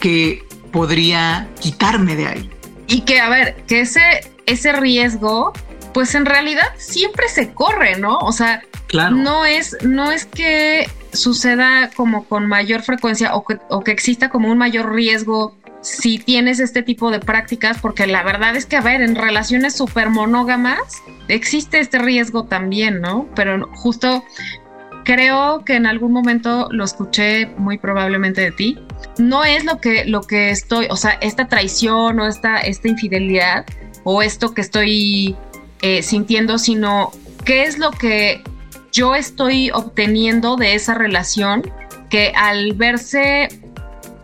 que 0.00 0.44
podría 0.72 1.48
quitarme 1.60 2.16
de 2.16 2.26
ahí. 2.26 2.50
Y 2.86 3.02
que, 3.02 3.20
a 3.20 3.28
ver, 3.28 3.56
que 3.66 3.80
ese, 3.80 4.30
ese 4.46 4.72
riesgo, 4.72 5.52
pues 5.92 6.14
en 6.14 6.26
realidad 6.26 6.66
siempre 6.76 7.28
se 7.28 7.52
corre, 7.52 7.98
¿no? 7.98 8.18
O 8.18 8.32
sea, 8.32 8.62
no, 8.92 9.44
es, 9.44 9.76
no 9.82 10.10
es 10.10 10.24
que 10.24 10.88
suceda 11.12 11.90
como 11.94 12.24
con 12.24 12.46
mayor 12.46 12.82
frecuencia 12.82 13.34
o 13.34 13.44
que, 13.44 13.58
o 13.68 13.82
que 13.82 13.92
exista 13.92 14.28
como 14.28 14.50
un 14.50 14.58
mayor 14.58 14.92
riesgo 14.92 15.56
si 15.84 16.18
tienes 16.18 16.60
este 16.60 16.82
tipo 16.82 17.10
de 17.10 17.20
prácticas, 17.20 17.78
porque 17.78 18.06
la 18.06 18.22
verdad 18.22 18.56
es 18.56 18.64
que, 18.64 18.76
a 18.76 18.80
ver, 18.80 19.02
en 19.02 19.14
relaciones 19.14 19.76
súper 19.76 20.08
monógamas 20.08 20.80
existe 21.28 21.78
este 21.78 21.98
riesgo 21.98 22.44
también, 22.44 23.02
¿no? 23.02 23.28
Pero 23.36 23.68
justo 23.74 24.24
creo 25.04 25.62
que 25.64 25.76
en 25.76 25.84
algún 25.84 26.10
momento 26.10 26.68
lo 26.70 26.84
escuché 26.84 27.46
muy 27.58 27.76
probablemente 27.76 28.40
de 28.40 28.50
ti. 28.50 28.78
No 29.18 29.44
es 29.44 29.64
lo 29.64 29.78
que, 29.78 30.06
lo 30.06 30.22
que 30.22 30.50
estoy, 30.50 30.86
o 30.88 30.96
sea, 30.96 31.18
esta 31.20 31.48
traición 31.48 32.18
o 32.18 32.26
esta, 32.26 32.60
esta 32.60 32.88
infidelidad 32.88 33.66
o 34.04 34.22
esto 34.22 34.54
que 34.54 34.62
estoy 34.62 35.36
eh, 35.82 36.02
sintiendo, 36.02 36.56
sino 36.56 37.12
qué 37.44 37.64
es 37.64 37.78
lo 37.78 37.90
que 37.90 38.42
yo 38.90 39.14
estoy 39.14 39.70
obteniendo 39.70 40.56
de 40.56 40.74
esa 40.74 40.94
relación 40.94 41.62
que 42.08 42.32
al 42.34 42.72
verse 42.72 43.48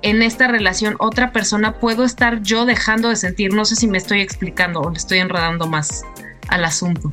en 0.03 0.23
esta 0.23 0.49
relación 0.49 0.97
otra 0.99 1.33
persona 1.33 1.79
puedo 1.79 2.05
estar 2.05 2.43
yo 2.43 2.65
dejando 2.65 3.09
de 3.09 3.17
sentir. 3.17 3.53
No 3.53 3.65
sé 3.65 3.77
si 3.77 3.87
me 3.87 3.99
estoy 3.99 4.21
explicando 4.21 4.81
o 4.81 4.91
le 4.91 4.97
estoy 4.97 5.19
enredando 5.19 5.67
más 5.67 6.03
al 6.49 6.65
asunto. 6.65 7.13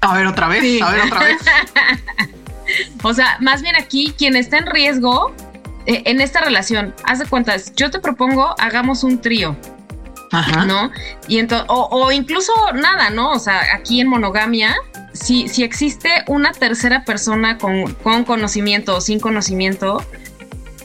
A 0.00 0.16
ver 0.16 0.26
otra 0.26 0.48
vez, 0.48 0.82
a 0.82 0.90
ver 0.90 1.02
otra 1.02 1.20
vez. 1.20 1.38
O 3.02 3.12
sea, 3.12 3.36
más 3.40 3.60
bien 3.60 3.74
aquí, 3.76 4.14
quien 4.16 4.36
está 4.36 4.56
en 4.56 4.66
riesgo 4.66 5.34
eh, 5.86 6.02
en 6.06 6.20
esta 6.20 6.40
relación, 6.40 6.94
haz 7.04 7.18
de 7.18 7.26
cuentas, 7.26 7.74
yo 7.74 7.90
te 7.90 7.98
propongo, 7.98 8.54
hagamos 8.58 9.04
un 9.04 9.20
trío. 9.20 9.56
Ajá. 10.30 10.64
¿No? 10.64 10.90
Y 11.28 11.38
entonces, 11.38 11.66
o, 11.68 12.10
incluso 12.10 12.52
nada, 12.74 13.10
¿no? 13.10 13.32
O 13.32 13.38
sea, 13.38 13.60
aquí 13.74 14.00
en 14.00 14.08
monogamia, 14.08 14.74
si, 15.12 15.46
si 15.48 15.62
existe 15.62 16.08
una 16.26 16.52
tercera 16.52 17.04
persona 17.04 17.58
con, 17.58 17.92
con 17.96 18.24
conocimiento 18.24 18.96
o 18.96 19.00
sin 19.02 19.20
conocimiento, 19.20 20.02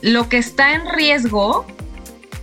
lo 0.01 0.29
que 0.29 0.38
está 0.38 0.73
en 0.73 0.89
riesgo 0.89 1.65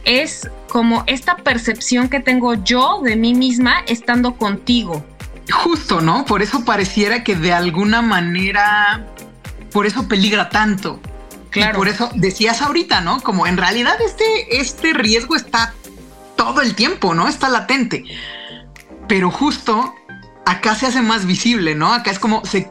es 0.05 0.49
como 0.69 1.05
esta 1.07 1.37
percepción 1.37 2.09
que 2.09 2.21
tengo 2.21 2.55
yo 2.55 3.01
de 3.03 3.17
mí 3.17 3.35
misma 3.35 3.83
estando 3.87 4.37
contigo. 4.37 5.05
Justo, 5.53 6.01
¿no? 6.01 6.25
Por 6.25 6.43
eso 6.43 6.65
pareciera 6.65 7.23
que 7.23 7.37
de 7.37 7.53
alguna 7.53 8.03
manera 8.03 9.07
por 9.73 9.87
eso 9.87 10.09
peligra 10.09 10.49
tanto. 10.51 11.01
Claro. 11.51 11.73
Y 11.73 11.77
por 11.77 11.89
eso 11.89 12.11
decías 12.15 12.63
ahorita, 12.63 13.01
¿no? 13.01 13.21
Como 13.21 13.47
en 13.47 13.57
realidad 13.57 13.97
este, 14.05 14.61
este 14.61 14.93
riesgo 14.93 15.37
está 15.37 15.75
todo 16.37 16.61
el 16.61 16.75
tiempo, 16.75 17.15
¿no? 17.15 17.29
Está 17.29 17.49
latente. 17.49 18.05
Pero 19.07 19.31
justo 19.31 19.95
acá 20.47 20.75
se 20.75 20.87
hace 20.87 21.03
más 21.03 21.27
visible, 21.27 21.75
¿no? 21.75 21.93
Acá 21.93 22.11
es 22.11 22.19
como 22.19 22.45
se 22.45 22.71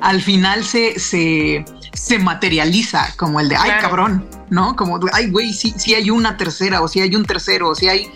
al 0.00 0.20
final 0.20 0.64
se, 0.64 0.98
se, 0.98 1.64
se 1.94 2.18
materializa 2.18 3.14
como 3.16 3.40
el 3.40 3.48
de 3.48 3.56
ay 3.56 3.70
cabrón, 3.80 4.28
¿no? 4.50 4.76
Como 4.76 5.00
ay 5.12 5.30
güey, 5.30 5.52
sí, 5.52 5.74
sí 5.76 5.94
hay 5.94 6.10
una 6.10 6.36
tercera, 6.36 6.82
o 6.82 6.88
si 6.88 7.00
hay 7.00 7.14
un 7.16 7.24
tercero, 7.24 7.70
o 7.70 7.74
si 7.74 7.88
hay. 7.88 8.10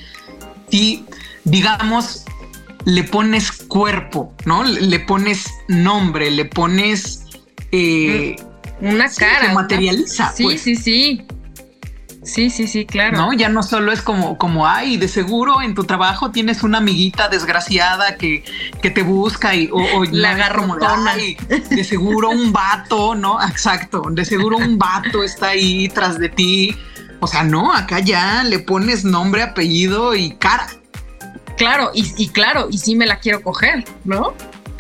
Sí, 0.71 1.07
digamos, 1.45 2.25
le 2.85 3.05
pones 3.05 3.53
cuerpo, 3.53 4.35
¿no? 4.45 4.65
Le 4.65 5.01
pones 5.01 5.47
nombre, 5.69 6.31
le 6.31 6.45
pones 6.45 7.25
eh, 7.73 8.37
una 8.81 9.09
cara. 9.11 9.49
Se 9.49 9.55
materializa. 9.55 10.33
Sí, 10.33 10.43
pues. 10.43 10.61
sí, 10.61 10.77
sí. 10.77 11.27
Sí, 12.29 12.51
sí, 12.51 12.67
sí, 12.67 12.85
claro. 12.85 13.17
No, 13.17 13.33
ya 13.33 13.49
no 13.49 13.63
solo 13.63 13.91
es 13.91 14.03
como, 14.03 14.37
como, 14.37 14.67
ay, 14.67 14.99
de 14.99 15.09
seguro 15.09 15.63
en 15.63 15.75
tu 15.75 15.85
trabajo 15.85 16.31
tienes 16.31 16.63
una 16.63 16.79
amiguita 16.79 17.29
desgraciada 17.29 18.17
que, 18.17 18.45
que 18.83 18.91
te 18.91 19.03
busca 19.03 19.55
y 19.55 19.71
o, 19.73 20.05
la 20.05 20.35
garrotona. 20.35 21.15
de 21.17 21.85
seguro 21.85 22.29
un 22.29 22.53
vato, 22.53 23.15
¿no? 23.15 23.43
Exacto, 23.43 24.03
de 24.11 24.27
seguro 24.27 24.59
un 24.59 24.79
vato 24.79 25.25
está 25.25 25.49
ahí 25.49 25.89
tras 25.89 26.19
de 26.19 26.29
ti. 26.29 26.77
O 27.21 27.27
sea, 27.27 27.45
no, 27.45 27.73
acá 27.73 28.01
ya 28.01 28.45
le 28.45 28.59
pones 28.59 29.05
nombre, 29.05 29.43
apellido 29.43 30.15
y 30.15 30.33
cara. 30.33 30.69
Claro, 31.57 31.91
y, 31.95 32.13
y 32.19 32.29
claro, 32.29 32.69
y 32.71 32.77
sí 32.77 32.95
me 32.95 33.07
la 33.07 33.21
quiero 33.21 33.43
coger, 33.43 33.85
¿no? 34.05 34.35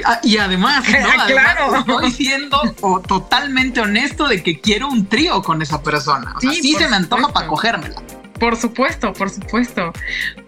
Ah, 0.04 0.20
y 0.22 0.38
además, 0.38 0.84
¿no? 1.68 1.76
estoy 1.78 2.10
siendo 2.12 2.60
totalmente 3.06 3.80
honesto 3.80 4.28
de 4.28 4.42
que 4.42 4.60
quiero 4.60 4.88
un 4.88 5.06
trío 5.06 5.42
con 5.42 5.62
esa 5.62 5.82
persona. 5.82 6.34
O 6.36 6.40
sí, 6.40 6.74
se 6.74 6.88
me 6.88 6.96
antoja 6.96 7.32
para 7.32 7.46
cogérmela. 7.46 8.00
Por 8.38 8.56
supuesto, 8.56 9.12
por 9.12 9.30
supuesto. 9.30 9.92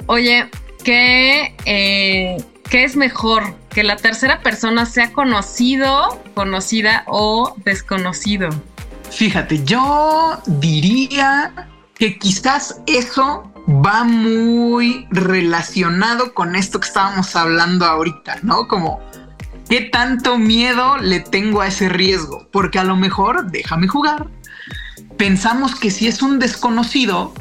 Oye, 0.07 0.49
¿qué, 0.85 1.55
eh, 1.65 2.37
¿qué 2.69 2.85
es 2.85 2.97
mejor? 2.97 3.55
¿Que 3.71 3.83
la 3.83 3.97
tercera 3.97 4.41
persona 4.41 4.87
sea 4.87 5.13
conocido, 5.13 6.21
conocida 6.35 7.05
o 7.07 7.55
desconocido? 7.65 8.49
Fíjate, 9.11 9.65
yo 9.65 10.41
diría 10.47 11.69
que 11.95 12.19
quizás 12.19 12.81
eso 12.87 13.53
va 13.69 14.05
muy 14.05 15.07
relacionado 15.11 16.33
con 16.35 16.57
esto 16.57 16.81
que 16.81 16.89
estábamos 16.89 17.35
hablando 17.37 17.85
ahorita, 17.85 18.39
¿no? 18.43 18.67
Como 18.69 19.01
¿Qué 19.71 19.83
tanto 19.83 20.37
miedo 20.37 20.99
le 20.99 21.21
tengo 21.21 21.61
a 21.61 21.69
ese 21.69 21.89
riesgo? 21.89 22.49
Porque 22.51 22.81
a 22.81 22.85
lo 22.85 22.97
mejor, 22.97 23.53
déjame 23.53 23.87
jugar, 23.87 24.27
pensamos 25.17 25.77
que 25.77 25.93
si 25.93 26.09
es 26.09 26.23
un 26.23 26.41
desconocido, 26.41 27.33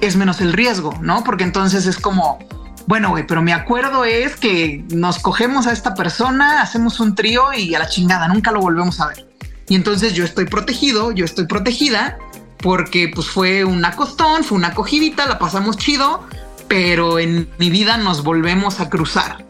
es 0.00 0.14
menos 0.14 0.40
el 0.40 0.52
riesgo, 0.52 0.94
¿no? 1.02 1.24
Porque 1.24 1.42
entonces 1.42 1.86
es 1.86 1.98
como, 1.98 2.38
bueno, 2.86 3.08
güey, 3.08 3.26
pero 3.26 3.42
mi 3.42 3.50
acuerdo 3.50 4.04
es 4.04 4.36
que 4.36 4.84
nos 4.94 5.18
cogemos 5.18 5.66
a 5.66 5.72
esta 5.72 5.96
persona, 5.96 6.62
hacemos 6.62 7.00
un 7.00 7.16
trío 7.16 7.52
y 7.52 7.74
a 7.74 7.80
la 7.80 7.88
chingada, 7.88 8.28
nunca 8.28 8.52
lo 8.52 8.60
volvemos 8.60 9.00
a 9.00 9.08
ver. 9.08 9.28
Y 9.68 9.74
entonces 9.74 10.14
yo 10.14 10.24
estoy 10.24 10.44
protegido, 10.44 11.10
yo 11.10 11.24
estoy 11.24 11.48
protegida, 11.48 12.16
porque 12.58 13.10
pues 13.12 13.26
fue 13.26 13.64
un 13.64 13.84
acostón, 13.84 14.44
fue 14.44 14.56
una 14.56 14.68
acogidita, 14.68 15.26
la 15.26 15.40
pasamos 15.40 15.78
chido, 15.78 16.28
pero 16.68 17.18
en 17.18 17.48
mi 17.58 17.70
vida 17.70 17.96
nos 17.96 18.22
volvemos 18.22 18.78
a 18.78 18.88
cruzar. 18.88 19.44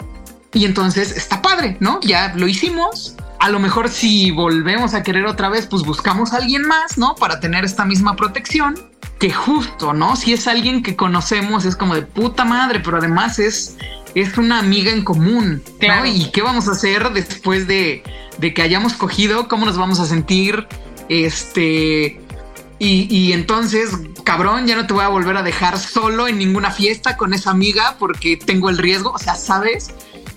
Y 0.56 0.64
entonces 0.64 1.14
está 1.14 1.42
padre, 1.42 1.76
¿no? 1.80 2.00
Ya 2.00 2.32
lo 2.34 2.48
hicimos. 2.48 3.14
A 3.40 3.50
lo 3.50 3.58
mejor 3.58 3.90
si 3.90 4.30
volvemos 4.30 4.94
a 4.94 5.02
querer 5.02 5.26
otra 5.26 5.50
vez, 5.50 5.66
pues 5.66 5.82
buscamos 5.82 6.32
a 6.32 6.38
alguien 6.38 6.62
más, 6.62 6.96
¿no? 6.96 7.14
Para 7.14 7.40
tener 7.40 7.66
esta 7.66 7.84
misma 7.84 8.16
protección. 8.16 8.74
Que 9.18 9.30
justo, 9.30 9.92
¿no? 9.92 10.16
Si 10.16 10.32
es 10.32 10.46
alguien 10.46 10.82
que 10.82 10.96
conocemos, 10.96 11.66
es 11.66 11.76
como 11.76 11.94
de 11.94 12.00
puta 12.00 12.46
madre, 12.46 12.80
pero 12.80 12.96
además 12.96 13.38
es, 13.38 13.76
es 14.14 14.38
una 14.38 14.58
amiga 14.58 14.90
en 14.90 15.04
común, 15.04 15.62
¿no? 15.86 16.06
¿Y 16.06 16.30
qué 16.30 16.40
vamos 16.40 16.68
a 16.68 16.70
hacer 16.70 17.10
después 17.12 17.66
de, 17.66 18.02
de 18.38 18.54
que 18.54 18.62
hayamos 18.62 18.94
cogido? 18.94 19.48
¿Cómo 19.48 19.66
nos 19.66 19.76
vamos 19.76 20.00
a 20.00 20.06
sentir? 20.06 20.66
Este... 21.10 22.18
Y, 22.78 23.14
y, 23.14 23.32
entonces, 23.32 23.90
cabrón, 24.22 24.66
ya 24.66 24.76
no 24.76 24.86
te 24.86 24.92
voy 24.92 25.02
a 25.02 25.08
volver 25.08 25.36
a 25.38 25.42
dejar 25.42 25.78
solo 25.78 26.28
en 26.28 26.36
ninguna 26.36 26.70
fiesta 26.70 27.16
con 27.16 27.32
esa 27.32 27.50
amiga 27.50 27.96
porque 27.98 28.36
tengo 28.36 28.68
el 28.68 28.76
riesgo. 28.76 29.12
O 29.12 29.18
sea, 29.18 29.34
¿sabes? 29.34 29.94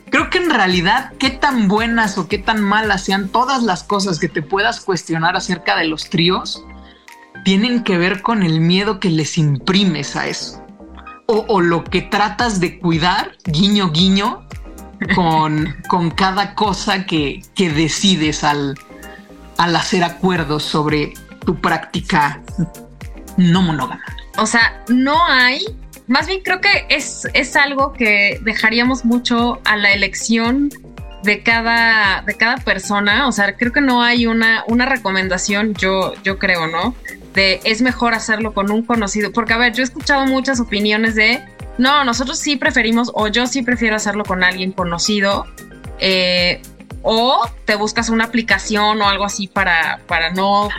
Creo 0.09 0.29
que 0.29 0.37
en 0.39 0.49
realidad 0.49 1.13
qué 1.19 1.29
tan 1.29 1.67
buenas 1.67 2.17
o 2.17 2.27
qué 2.27 2.37
tan 2.37 2.61
malas 2.61 3.03
sean 3.03 3.29
todas 3.29 3.63
las 3.63 3.83
cosas 3.83 4.19
que 4.19 4.29
te 4.29 4.41
puedas 4.41 4.81
cuestionar 4.81 5.35
acerca 5.35 5.75
de 5.77 5.85
los 5.85 6.09
tríos, 6.09 6.63
tienen 7.45 7.83
que 7.83 7.97
ver 7.97 8.21
con 8.21 8.43
el 8.43 8.59
miedo 8.59 8.99
que 8.99 9.09
les 9.09 9.37
imprimes 9.37 10.15
a 10.15 10.27
eso. 10.27 10.63
O, 11.31 11.61
lo 11.61 11.83
que 11.83 12.01
tratas 12.01 12.59
de 12.59 12.79
cuidar, 12.79 13.37
guiño, 13.45 13.91
guiño, 13.91 14.47
con, 15.13 15.75
con 15.87 16.09
cada 16.09 16.55
cosa 16.55 17.05
que, 17.05 17.43
que 17.53 17.69
decides 17.69 18.43
al, 18.43 18.75
al 19.57 19.75
hacer 19.75 20.03
acuerdos 20.03 20.63
sobre 20.63 21.13
tu 21.45 21.55
práctica 21.61 22.41
no 23.37 23.61
monógama. 23.61 24.03
O 24.37 24.45
sea, 24.45 24.83
no 24.87 25.23
hay 25.25 25.63
más 26.09 26.25
bien 26.25 26.41
creo 26.43 26.59
que 26.59 26.87
es, 26.89 27.27
es 27.35 27.55
algo 27.55 27.93
que 27.93 28.39
dejaríamos 28.41 29.05
mucho 29.05 29.61
a 29.63 29.77
la 29.77 29.93
elección 29.93 30.69
de 31.23 31.43
cada, 31.43 32.23
de 32.23 32.33
cada 32.35 32.57
persona. 32.57 33.27
O 33.27 33.31
sea, 33.31 33.55
creo 33.55 33.71
que 33.71 33.79
no 33.79 34.01
hay 34.01 34.25
una, 34.25 34.63
una 34.67 34.87
recomendación, 34.87 35.75
yo, 35.75 36.15
yo 36.23 36.39
creo, 36.39 36.65
¿no? 36.65 36.95
De 37.35 37.61
es 37.63 37.83
mejor 37.83 38.15
hacerlo 38.15 38.55
con 38.55 38.71
un 38.71 38.81
conocido. 38.83 39.31
Porque, 39.31 39.53
a 39.53 39.57
ver, 39.57 39.73
yo 39.73 39.83
he 39.83 39.85
escuchado 39.85 40.25
muchas 40.25 40.59
opiniones 40.59 41.13
de 41.13 41.43
no, 41.77 42.03
nosotros 42.03 42.39
sí 42.39 42.55
preferimos, 42.55 43.11
o 43.13 43.27
yo 43.27 43.45
sí 43.45 43.61
prefiero 43.61 43.95
hacerlo 43.95 44.25
con 44.25 44.43
alguien 44.43 44.71
conocido. 44.71 45.45
Eh, 45.99 46.59
o 47.03 47.47
te 47.65 47.75
buscas 47.75 48.09
una 48.09 48.25
aplicación 48.25 48.99
o 48.99 49.07
algo 49.07 49.25
así 49.25 49.47
para, 49.47 49.99
para 50.07 50.31
no 50.31 50.69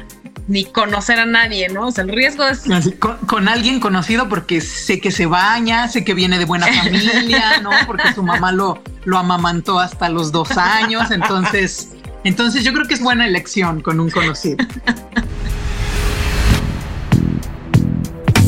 ni 0.49 0.65
conocer 0.65 1.19
a 1.19 1.27
nadie, 1.27 1.69
¿no? 1.69 1.89
O 1.89 1.91
sea, 1.91 2.05
el 2.05 2.11
riesgo 2.11 2.45
es... 2.45 2.65
con, 3.27 3.49
alguien 3.49 3.81
conocido 3.81 4.29
porque 4.29 4.61
sé 4.61 5.01
que 5.01 5.11
se 5.11 5.27
baña, 5.27 5.89
sé 5.89 6.05
que 6.05 6.15
viene 6.15 6.39
de 6.39 6.45
buena 6.45 6.67
familia, 6.83 7.61
¿no? 7.61 7.71
Porque 7.87 8.13
su 8.15 8.23
mamá 8.23 8.53
lo, 8.53 8.83
lo 9.05 9.19
amamantó 9.19 9.79
hasta 9.79 10.09
los 10.09 10.33
dos 10.33 10.57
años, 10.57 11.11
entonces, 11.11 11.91
entonces 12.25 12.65
yo 12.65 12.73
creo 12.73 12.87
que 12.87 12.95
es 12.95 13.01
buena 13.01 13.27
elección 13.27 13.81
con 13.81 14.01
un 14.01 14.11
conocido. 14.11 14.57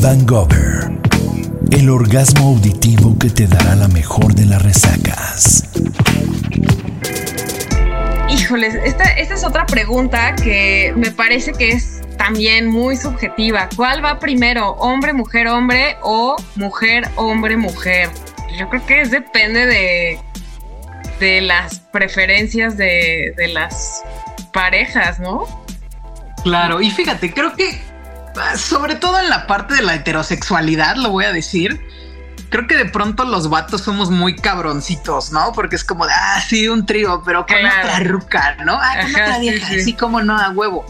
Van 0.01 0.25
Gogh 0.25 0.53
el 1.73 1.89
orgasmo 1.89 2.49
auditivo 2.49 3.17
que 3.17 3.29
te 3.31 3.47
dará 3.47 3.75
la 3.75 3.87
mejor 3.87 4.35
de 4.35 4.45
las 4.45 4.61
resacas. 4.61 5.63
Híjoles, 8.33 8.73
esta, 8.83 9.03
es 9.03 9.43
otra 9.43 9.67
pregunta 9.67 10.33
que 10.33 10.91
me 10.95 11.11
parece 11.11 11.53
que 11.53 11.69
es 11.69 12.01
también 12.17 12.65
muy 12.65 12.97
subjetiva. 12.97 13.69
¿Cuál 13.75 14.03
va 14.03 14.17
primero? 14.17 14.71
¿Hombre, 14.71 15.13
mujer, 15.13 15.47
hombre 15.47 15.97
o 16.01 16.35
mujer, 16.55 17.07
hombre, 17.15 17.57
mujer? 17.57 18.09
Yo 18.57 18.67
creo 18.69 18.83
que 18.87 19.01
es, 19.01 19.11
depende 19.11 19.67
de, 19.67 20.19
de 21.19 21.41
las 21.41 21.79
preferencias 21.79 22.75
de, 22.75 23.35
de 23.37 23.49
las 23.49 24.03
parejas, 24.51 25.19
¿no? 25.19 25.45
Claro, 26.43 26.81
y 26.81 26.89
fíjate, 26.89 27.31
creo 27.31 27.53
que 27.55 27.79
sobre 28.55 28.95
todo 28.95 29.19
en 29.19 29.29
la 29.29 29.45
parte 29.45 29.75
de 29.75 29.83
la 29.83 29.93
heterosexualidad, 29.93 30.95
lo 30.95 31.11
voy 31.11 31.25
a 31.25 31.31
decir. 31.31 31.79
Creo 32.53 32.67
que 32.67 32.77
de 32.77 32.85
pronto 32.85 33.25
los 33.25 33.49
vatos 33.49 33.81
somos 33.81 34.11
muy 34.11 34.35
cabroncitos, 34.35 35.31
¿no? 35.31 35.53
Porque 35.53 35.75
es 35.75 35.83
como 35.83 36.05
de, 36.05 36.13
ah, 36.13 36.39
sí, 36.39 36.67
un 36.67 36.85
trío, 36.85 37.23
pero 37.25 37.47
con 37.47 37.57
otra 37.57 37.99
ruca, 38.01 38.57
¿no? 38.63 38.73
Ah, 38.79 38.97
con 39.01 39.09
otra 39.09 39.39
vieja, 39.39 39.73
así 39.73 39.93
como 39.93 40.21
no, 40.21 40.37
a 40.37 40.51
huevo. 40.51 40.85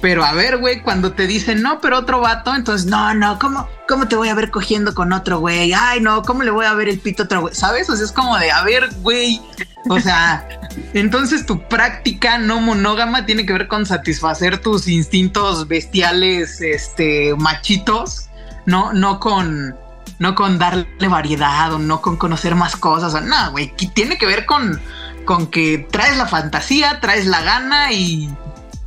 Pero 0.00 0.24
a 0.24 0.32
ver, 0.32 0.56
güey, 0.56 0.82
cuando 0.82 1.12
te 1.12 1.28
dicen 1.28 1.62
no, 1.62 1.80
pero 1.80 1.98
otro 1.98 2.18
vato, 2.18 2.56
entonces 2.56 2.90
no, 2.90 3.14
no, 3.14 3.38
¿cómo, 3.38 3.68
cómo 3.86 4.08
te 4.08 4.16
voy 4.16 4.30
a 4.30 4.34
ver 4.34 4.50
cogiendo 4.50 4.96
con 4.96 5.12
otro 5.12 5.38
güey? 5.38 5.74
Ay, 5.74 6.00
no, 6.00 6.22
¿cómo 6.22 6.42
le 6.42 6.50
voy 6.50 6.66
a 6.66 6.74
ver 6.74 6.88
el 6.88 6.98
pito 6.98 7.22
a 7.22 7.26
otro 7.26 7.42
güey? 7.42 7.54
¿Sabes? 7.54 7.88
O 7.88 7.94
sea, 7.94 8.04
es 8.04 8.10
como 8.10 8.36
de, 8.36 8.50
a 8.50 8.64
ver, 8.64 8.90
güey. 9.02 9.40
O 9.88 10.00
sea, 10.00 10.44
entonces 10.92 11.46
tu 11.46 11.68
práctica 11.68 12.36
no 12.38 12.60
monógama 12.60 13.26
tiene 13.26 13.46
que 13.46 13.52
ver 13.52 13.68
con 13.68 13.86
satisfacer 13.86 14.58
tus 14.58 14.88
instintos 14.88 15.68
bestiales, 15.68 16.60
este, 16.60 17.32
machitos, 17.36 18.28
no, 18.66 18.92
no 18.92 19.20
con, 19.20 19.76
no 20.18 20.34
con 20.34 20.58
darle 20.58 21.08
variedad 21.08 21.72
o 21.72 21.78
no 21.78 22.00
con 22.00 22.16
conocer 22.16 22.54
más 22.54 22.76
cosas. 22.76 23.14
O 23.14 23.20
no, 23.20 23.50
güey, 23.50 23.72
tiene 23.94 24.18
que 24.18 24.26
ver 24.26 24.46
con, 24.46 24.80
con 25.24 25.48
que 25.48 25.86
traes 25.90 26.16
la 26.16 26.26
fantasía, 26.26 27.00
traes 27.00 27.26
la 27.26 27.42
gana 27.42 27.92
y 27.92 28.30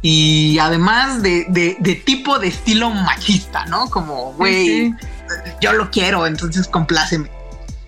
y 0.02 0.58
además 0.60 1.22
de, 1.22 1.46
de, 1.50 1.96
tipo 1.96 2.39
de 2.39 2.48
estilo 2.48 2.89
machista, 2.89 3.65
¿no? 3.65 3.89
Como, 3.89 4.34
güey, 4.34 4.94
yo 5.60 5.74
lo 5.74 5.92
quiero, 5.92 6.26
entonces 6.26 6.68
compláceme. 6.68 7.30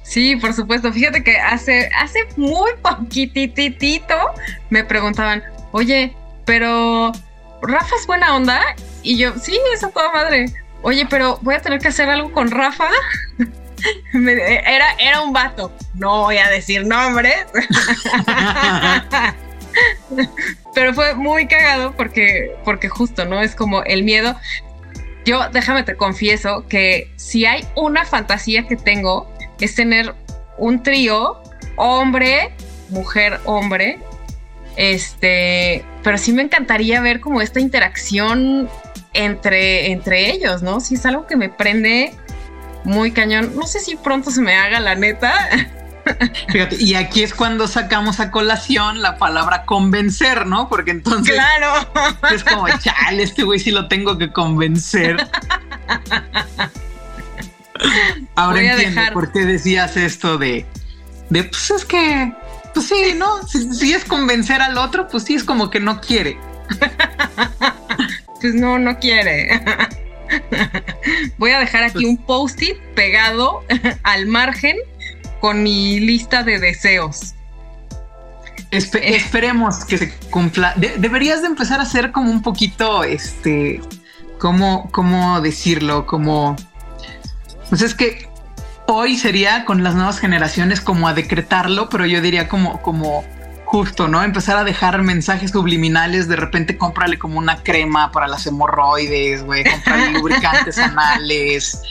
Sí, 0.04 0.36
por 0.36 0.54
supuesto. 0.54 0.91
Fíjate 0.91 1.23
que 1.23 1.38
hace, 1.38 1.89
hace 1.97 2.19
muy 2.36 2.71
poquititito 2.82 4.15
me 4.69 4.84
preguntaban, 4.84 5.41
oye, 5.71 6.13
pero 6.45 7.13
Rafa 7.62 7.95
es 7.97 8.08
buena 8.08 8.36
onda. 8.36 8.60
Y 9.04 9.17
yo, 9.17 9.32
sí, 9.41 9.58
es 9.73 9.84
a 9.84 9.89
toda 9.89 10.12
madre. 10.12 10.54
Oye, 10.83 11.05
pero 11.09 11.37
voy 11.41 11.55
a 11.55 11.61
tener 11.61 11.79
que 11.79 11.89
hacer 11.89 12.09
algo 12.09 12.31
con 12.31 12.49
Rafa. 12.49 12.89
era, 14.13 14.93
era 14.99 15.21
un 15.21 15.33
vato. 15.33 15.71
No 15.93 16.23
voy 16.23 16.37
a 16.37 16.49
decir 16.49 16.85
nombres. 16.85 17.45
Pero 20.73 20.93
fue 20.93 21.15
muy 21.15 21.47
cagado 21.47 21.93
porque, 21.95 22.55
porque 22.63 22.89
justo, 22.89 23.25
¿no? 23.25 23.41
Es 23.41 23.55
como 23.55 23.83
el 23.83 24.03
miedo. 24.03 24.35
Yo, 25.25 25.49
déjame 25.49 25.83
te 25.83 25.95
confieso 25.95 26.65
que 26.67 27.11
si 27.15 27.45
hay 27.45 27.65
una 27.75 28.05
fantasía 28.05 28.67
que 28.67 28.75
tengo 28.75 29.31
es 29.59 29.75
tener 29.75 30.15
un 30.57 30.81
trío 30.81 31.41
hombre, 31.75 32.53
mujer, 32.89 33.39
hombre. 33.45 33.99
Este, 34.77 35.83
pero 36.03 36.17
sí 36.17 36.31
me 36.31 36.41
encantaría 36.41 37.01
ver 37.01 37.19
como 37.19 37.41
esta 37.41 37.59
interacción 37.59 38.69
entre, 39.13 39.91
entre 39.91 40.32
ellos, 40.32 40.62
¿no? 40.62 40.80
Si 40.80 40.95
es 40.95 41.06
algo 41.06 41.28
que 41.28 41.36
me 41.36 41.50
prende 41.50 42.13
muy 42.84 43.12
cañón. 43.12 43.54
No 43.56 43.67
sé 43.67 43.80
si 43.80 43.95
pronto 43.95 44.32
se 44.32 44.41
me 44.41 44.56
haga 44.56 44.80
la 44.80 44.95
neta. 44.95 45.34
Fíjate, 46.50 46.78
y 46.80 46.95
aquí 46.95 47.24
es 47.24 47.34
cuando 47.34 47.67
sacamos 47.67 48.19
a 48.19 48.32
colación 48.32 49.02
la 49.02 49.17
palabra 49.17 49.65
convencer, 49.65 50.47
¿no? 50.47 50.67
Porque 50.67 50.91
entonces 50.91 51.36
claro. 51.36 51.88
es 52.32 52.43
como, 52.43 52.67
chale, 52.80 53.24
este 53.24 53.43
güey 53.43 53.60
sí 53.60 53.71
lo 53.71 53.88
tengo 53.88 54.17
que 54.17 54.32
convencer. 54.32 55.17
Ahora 58.36 58.62
entiendo 58.62 59.02
por 59.13 59.32
qué 59.32 59.45
decías 59.45 59.97
esto 59.97 60.38
de, 60.38 60.65
de, 61.30 61.43
pues 61.43 61.71
es 61.71 61.86
que, 61.86 62.34
pues 62.74 62.88
sí, 62.88 63.13
¿no? 63.15 63.47
Si, 63.47 63.93
es 63.93 64.06
convencer 64.06 64.62
al 64.62 64.78
otro, 64.78 65.08
pues 65.08 65.24
sí 65.24 65.36
es 65.36 65.43
como 65.43 65.69
que 65.69 65.80
no 65.80 66.00
quiere. 66.02 66.38
pues 68.41 68.56
no, 68.56 68.80
no 68.80 68.97
quiere. 68.97 69.62
Voy 71.38 71.51
a 71.51 71.60
dejar 71.60 71.84
aquí 71.84 71.93
pues 71.93 72.06
un 72.06 72.17
post-it 72.17 72.77
pegado 72.95 73.63
al 74.04 74.25
margen 74.25 74.77
con 75.39 75.63
mi 75.63 75.99
lista 75.99 76.43
de 76.43 76.60
deseos. 76.60 77.36
esperemos 78.71 79.86
que 79.86 79.97
se 79.97 80.13
cumpla. 80.30 80.73
deberías 80.75 81.41
de 81.41 81.47
empezar 81.47 81.80
a 81.80 81.84
hacer 81.84 82.12
como 82.12 82.32
un 82.32 82.41
poquito, 82.41 83.04
este, 83.04 83.82
¿cómo, 84.39 84.89
cómo 84.91 85.41
decirlo? 85.41 86.06
Como, 86.06 86.56
pues 87.69 87.82
es 87.82 87.93
que 87.93 88.30
hoy 88.88 89.17
sería 89.17 89.65
con 89.65 89.84
las 89.84 89.95
nuevas 89.95 90.19
generaciones 90.19 90.82
como 90.82 91.08
a 91.08 91.13
decretarlo, 91.13 91.89
pero 91.89 92.06
yo 92.06 92.21
diría 92.21 92.47
como, 92.47 92.82
como 92.82 93.23
justo, 93.71 94.10
¿no? 94.10 94.21
Empezar 94.21 94.57
a 94.57 94.65
dejar 94.65 95.01
mensajes 95.01 95.51
subliminales, 95.51 96.27
de 96.27 96.36
repente 96.36 96.77
cómprale 96.77 97.17
como 97.17 97.39
una 97.39 97.63
crema 97.63 98.12
para 98.12 98.27
las 98.27 98.45
hemorroides, 98.45 99.45
güey, 99.45 99.63
cómprale 99.63 100.12
lubricantes 100.19 100.77
anales, 100.77 101.81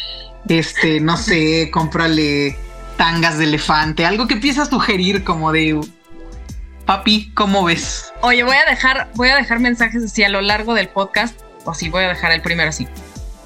este, 0.46 1.00
no 1.00 1.16
sé, 1.16 1.70
cómprale 1.72 2.58
tangas 2.98 3.38
de 3.38 3.44
elefante, 3.44 4.04
algo 4.04 4.28
que 4.28 4.34
empieza 4.34 4.60
a 4.60 4.66
sugerir 4.66 5.24
como 5.24 5.52
de 5.52 5.80
papi, 6.84 7.32
¿cómo 7.32 7.64
ves? 7.64 8.12
Oye, 8.20 8.44
voy 8.44 8.56
a 8.56 8.68
dejar, 8.68 9.08
voy 9.14 9.30
a 9.30 9.36
dejar 9.36 9.58
mensajes 9.60 10.04
así 10.04 10.22
a 10.22 10.28
lo 10.28 10.42
largo 10.42 10.74
del 10.74 10.90
podcast, 10.90 11.40
o 11.64 11.72
sí, 11.72 11.88
voy 11.88 12.04
a 12.04 12.08
dejar 12.08 12.32
el 12.32 12.42
primero 12.42 12.68
así. 12.68 12.88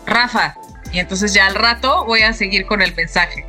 Rafa, 0.06 0.56
y 0.90 0.98
entonces 0.98 1.34
ya 1.34 1.46
al 1.46 1.54
rato 1.54 2.04
voy 2.04 2.22
a 2.22 2.32
seguir 2.32 2.66
con 2.66 2.82
el 2.82 2.92
mensaje. 2.96 3.46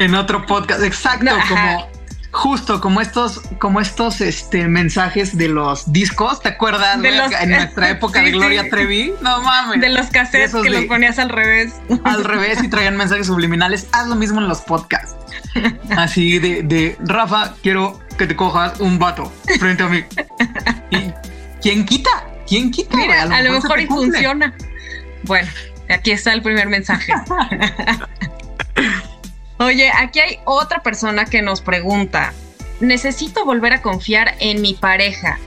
En 0.00 0.16
otro 0.16 0.44
podcast, 0.46 0.82
exacto, 0.82 1.30
como 1.48 1.95
justo 2.36 2.80
como 2.82 3.00
estos, 3.00 3.40
como 3.58 3.80
estos 3.80 4.20
este, 4.20 4.68
mensajes 4.68 5.36
de 5.36 5.48
los 5.48 5.90
discos, 5.90 6.42
¿te 6.42 6.50
acuerdas? 6.50 7.00
De 7.00 7.10
los, 7.10 7.32
en 7.32 7.50
nuestra 7.50 7.90
época 7.96 8.20
de 8.20 8.30
Gloria 8.30 8.68
Trevi, 8.68 9.14
no 9.22 9.40
mames. 9.40 9.80
De 9.80 9.88
los 9.88 10.06
cassettes 10.08 10.54
que 10.54 10.70
los 10.70 10.84
ponías 10.84 11.18
al 11.18 11.30
revés. 11.30 11.74
Al 12.04 12.24
revés 12.24 12.62
y 12.62 12.68
traían 12.68 12.96
mensajes 12.96 13.26
subliminales. 13.26 13.88
Haz 13.92 14.06
lo 14.06 14.14
mismo 14.16 14.40
en 14.40 14.48
los 14.48 14.60
podcasts. 14.60 15.16
Así 15.96 16.38
de, 16.38 16.62
de 16.62 16.96
Rafa, 17.00 17.54
quiero 17.62 18.00
que 18.18 18.26
te 18.26 18.36
cojas 18.36 18.78
un 18.80 18.98
vato 18.98 19.32
frente 19.58 19.82
a 19.82 19.88
mí. 19.88 20.04
¿Y 20.90 21.12
quién 21.62 21.86
quita? 21.86 22.10
¿Quién 22.46 22.70
quita? 22.70 22.96
Mira, 22.96 23.22
a 23.22 23.42
lo, 23.42 23.52
mejor, 23.52 23.80
y 23.80 23.86
funciona. 23.86 24.54
Bueno, 25.22 25.48
aquí 25.88 26.10
está 26.10 26.34
el 26.34 26.42
primer 26.42 26.68
mensaje. 26.68 27.14
Oye, 29.58 29.90
aquí 29.90 30.20
hay 30.20 30.38
otra 30.44 30.82
persona 30.82 31.24
que 31.24 31.42
nos 31.42 31.60
pregunta, 31.62 32.34
necesito 32.80 33.44
volver 33.44 33.72
a 33.72 33.82
confiar 33.82 34.34
en 34.40 34.60
mi 34.60 34.74
pareja. 34.74 35.38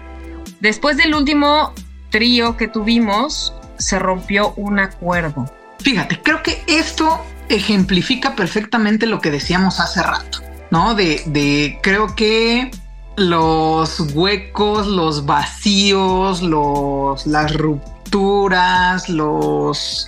Después 0.60 0.98
del 0.98 1.13
último 1.13 1.74
trío 2.10 2.58
que 2.58 2.67
tuvimos, 2.67 3.54
se 3.77 4.00
rompió 4.00 4.54
un 4.56 4.79
acuerdo. 4.79 5.52
Fíjate, 5.79 6.19
creo 6.21 6.44
que 6.44 6.62
esto 6.67 7.23
ejemplifica 7.50 8.36
perfectamente 8.36 9.06
lo 9.06 9.21
que 9.21 9.31
decíamos 9.31 9.79
hace 9.79 10.02
rato, 10.02 10.40
¿no? 10.71 10.96
De, 10.96 11.21
de 11.27 11.79
creo 11.81 12.15
que 12.15 12.71
los 13.15 14.00
huecos, 14.13 14.88
los 14.88 15.25
vacíos, 15.25 16.42
los, 16.42 17.27
las 17.27 17.54
rupturas, 17.56 19.08
los 19.10 20.08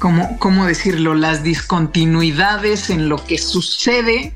¿cómo, 0.00 0.66
decirlo? 0.66 1.14
Las 1.14 1.44
discontinuidades 1.44 2.90
en 2.90 3.08
lo 3.08 3.24
que 3.24 3.38
sucede 3.38 4.34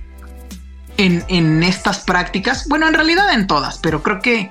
en, 0.96 1.62
estas 1.62 2.00
prácticas. 2.00 2.68
Bueno, 2.68 2.86
en 2.86 2.94
realidad 2.94 3.32
en 3.32 3.46
todas, 3.48 3.78
pero 3.78 4.02
creo 4.02 4.20
que 4.20 4.50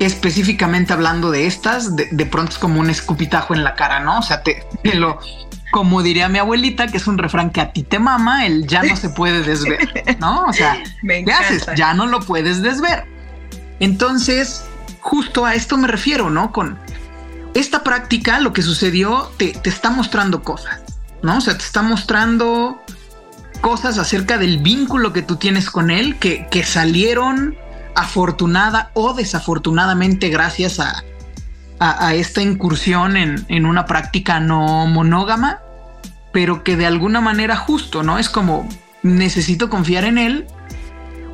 específicamente 0.00 0.92
hablando 0.92 1.30
de 1.30 1.46
estas, 1.46 1.94
de, 1.94 2.26
pronto 2.26 2.52
es 2.52 2.58
como 2.58 2.80
un 2.80 2.90
escupitajo 2.90 3.54
en 3.54 3.62
la 3.62 3.74
cara, 3.74 4.00
¿no? 4.00 4.18
O 4.18 4.22
sea, 4.22 4.42
te, 4.42 4.66
lo, 4.94 5.20
como 5.70 6.02
diría 6.02 6.28
mi 6.28 6.38
abuelita, 6.38 6.88
que 6.88 6.96
es 6.96 7.06
un 7.06 7.18
refrán 7.18 7.50
que 7.50 7.60
a 7.60 7.72
ti 7.72 7.82
te 7.82 7.98
mama, 7.98 8.46
el 8.46 8.66
ya 8.66 8.82
no 8.82 8.96
se 8.96 9.10
puede 9.10 9.42
desver, 9.42 10.18
¿no? 10.18 10.46
O 10.46 10.52
sea, 10.52 10.82
¿qué 11.02 11.32
haces? 11.32 11.66
Ya 11.76 11.94
no 11.94 12.06
lo 12.06 12.20
puedes 12.20 12.62
desver. 12.62 13.04
Entonces, 13.78 14.64
justo 15.00 15.44
a 15.44 15.54
esto 15.54 15.76
me 15.76 15.86
refiero, 15.86 16.30
¿no? 16.30 16.52
Con 16.52 16.78
esta 17.56 17.82
práctica, 17.82 18.38
lo 18.38 18.52
que 18.52 18.62
sucedió, 18.62 19.32
te, 19.38 19.52
te 19.52 19.70
está 19.70 19.90
mostrando 19.90 20.42
cosas, 20.42 20.80
¿no? 21.22 21.38
O 21.38 21.40
sea, 21.40 21.56
te 21.56 21.64
está 21.64 21.82
mostrando 21.82 22.82
cosas 23.62 23.98
acerca 23.98 24.36
del 24.36 24.58
vínculo 24.58 25.12
que 25.12 25.22
tú 25.22 25.36
tienes 25.36 25.70
con 25.70 25.90
él 25.90 26.18
que, 26.18 26.46
que 26.50 26.64
salieron 26.64 27.56
afortunada 27.94 28.90
o 28.92 29.14
desafortunadamente 29.14 30.28
gracias 30.28 30.80
a, 30.80 31.02
a, 31.78 32.14
esta 32.14 32.42
incursión 32.42 33.16
en, 33.16 33.46
en, 33.48 33.64
una 33.64 33.86
práctica 33.86 34.38
no 34.38 34.86
monógama, 34.86 35.60
pero 36.32 36.62
que 36.62 36.76
de 36.76 36.86
alguna 36.86 37.22
manera 37.22 37.56
justo, 37.56 38.02
¿no? 38.02 38.18
Es 38.18 38.28
como, 38.28 38.68
necesito 39.02 39.70
confiar 39.70 40.04
en 40.04 40.18
él. 40.18 40.46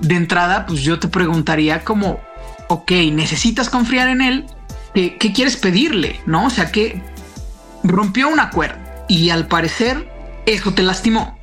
De 0.00 0.14
entrada, 0.14 0.66
pues 0.66 0.82
yo 0.82 1.00
te 1.00 1.08
preguntaría 1.08 1.84
como, 1.84 2.20
ok, 2.68 2.92
necesitas 3.12 3.70
confiar 3.70 4.08
en 4.08 4.20
él, 4.20 4.46
¿qué, 4.94 5.16
qué 5.18 5.32
quieres 5.32 5.56
pedirle? 5.56 6.20
¿No? 6.26 6.46
O 6.46 6.50
sea, 6.50 6.70
que 6.70 7.00
rompió 7.84 8.28
un 8.28 8.40
acuerdo 8.40 8.78
y 9.08 9.30
al 9.30 9.46
parecer 9.46 10.10
eso 10.46 10.72
te 10.72 10.82
lastimó. 10.82 11.38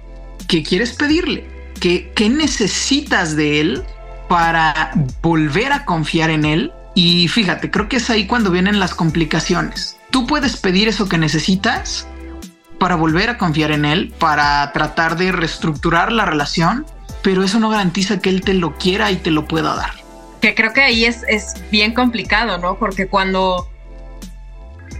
¿Qué 0.47 0.63
quieres 0.63 0.93
pedirle? 0.93 1.47
¿Qué, 1.79 2.11
qué 2.15 2.29
necesitas 2.29 3.35
de 3.35 3.61
él 3.61 3.83
para 4.27 4.91
volver 5.21 5.71
a 5.71 5.85
confiar 5.85 6.29
en 6.29 6.45
él? 6.45 6.73
Y 6.95 7.27
fíjate, 7.27 7.71
creo 7.71 7.87
que 7.87 7.97
es 7.97 8.09
ahí 8.09 8.25
cuando 8.25 8.51
vienen 8.51 8.79
las 8.79 8.93
complicaciones. 8.93 9.97
Tú 10.09 10.25
puedes 10.25 10.57
pedir 10.57 10.87
eso 10.87 11.07
que 11.07 11.17
necesitas 11.17 12.07
para 12.79 12.95
volver 12.95 13.29
a 13.29 13.37
confiar 13.37 13.71
en 13.71 13.85
él, 13.85 14.13
para 14.19 14.71
tratar 14.71 15.17
de 15.17 15.31
reestructurar 15.31 16.11
la 16.11 16.25
relación, 16.25 16.85
pero 17.21 17.43
eso 17.43 17.59
no 17.59 17.69
garantiza 17.69 18.19
que 18.19 18.29
él 18.29 18.41
te 18.41 18.53
lo 18.53 18.77
quiera 18.77 19.11
y 19.11 19.17
te 19.17 19.31
lo 19.31 19.47
pueda 19.47 19.75
dar. 19.75 19.91
Que 20.41 20.55
creo 20.55 20.73
que 20.73 20.81
ahí 20.81 21.05
es, 21.05 21.23
es 21.27 21.53
bien 21.69 21.93
complicado, 21.93 22.57
¿no? 22.57 22.77
Porque 22.77 23.07
cuando, 23.07 23.69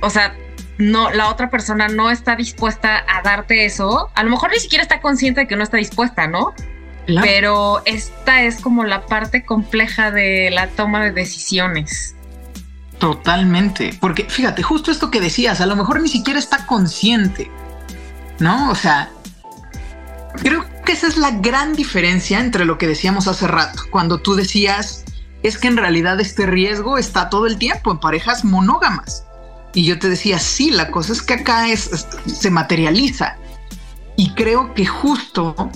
o 0.01 0.09
sea, 0.09 0.35
no, 0.77 1.11
la 1.11 1.29
otra 1.29 1.49
persona 1.49 1.87
no 1.87 2.09
está 2.09 2.35
dispuesta 2.35 3.03
a 3.07 3.21
darte 3.21 3.65
eso, 3.65 4.09
a 4.15 4.23
lo 4.23 4.29
mejor 4.29 4.51
ni 4.51 4.59
siquiera 4.59 4.81
está 4.81 5.01
consciente 5.01 5.41
de 5.41 5.47
que 5.47 5.55
no 5.55 5.63
está 5.63 5.77
dispuesta, 5.77 6.27
¿no? 6.27 6.53
Pero 7.21 7.81
esta 7.85 8.43
es 8.43 8.61
como 8.61 8.83
la 8.83 9.05
parte 9.07 9.43
compleja 9.43 10.11
de 10.11 10.51
la 10.51 10.67
toma 10.67 11.03
de 11.03 11.11
decisiones. 11.11 12.15
Totalmente, 12.99 13.97
porque 13.99 14.25
fíjate, 14.25 14.61
justo 14.61 14.91
esto 14.91 15.09
que 15.09 15.19
decías, 15.19 15.61
a 15.61 15.65
lo 15.65 15.75
mejor 15.75 16.01
ni 16.01 16.09
siquiera 16.09 16.37
está 16.37 16.65
consciente, 16.65 17.49
¿no? 18.39 18.69
O 18.69 18.75
sea, 18.75 19.09
creo 20.41 20.65
que 20.85 20.91
esa 20.91 21.07
es 21.07 21.17
la 21.17 21.31
gran 21.31 21.73
diferencia 21.73 22.39
entre 22.39 22.65
lo 22.65 22.77
que 22.77 22.87
decíamos 22.87 23.27
hace 23.27 23.47
rato, 23.47 23.83
cuando 23.89 24.19
tú 24.19 24.35
decías, 24.35 25.05
es 25.43 25.57
que 25.57 25.67
en 25.67 25.77
realidad 25.77 26.19
este 26.19 26.45
riesgo 26.45 26.97
está 26.97 27.29
todo 27.29 27.47
el 27.47 27.57
tiempo 27.57 27.91
en 27.91 27.99
parejas 27.99 28.43
monógamas. 28.43 29.25
Y 29.73 29.85
yo 29.85 29.99
te 29.99 30.09
decía, 30.09 30.39
sí, 30.39 30.71
la 30.71 30.91
cosa 30.91 31.13
es 31.13 31.21
que 31.21 31.35
acá 31.35 31.69
es, 31.69 32.07
se 32.25 32.49
materializa. 32.49 33.37
Y 34.15 34.33
creo 34.33 34.73
que 34.73 34.85
justo 34.85 35.69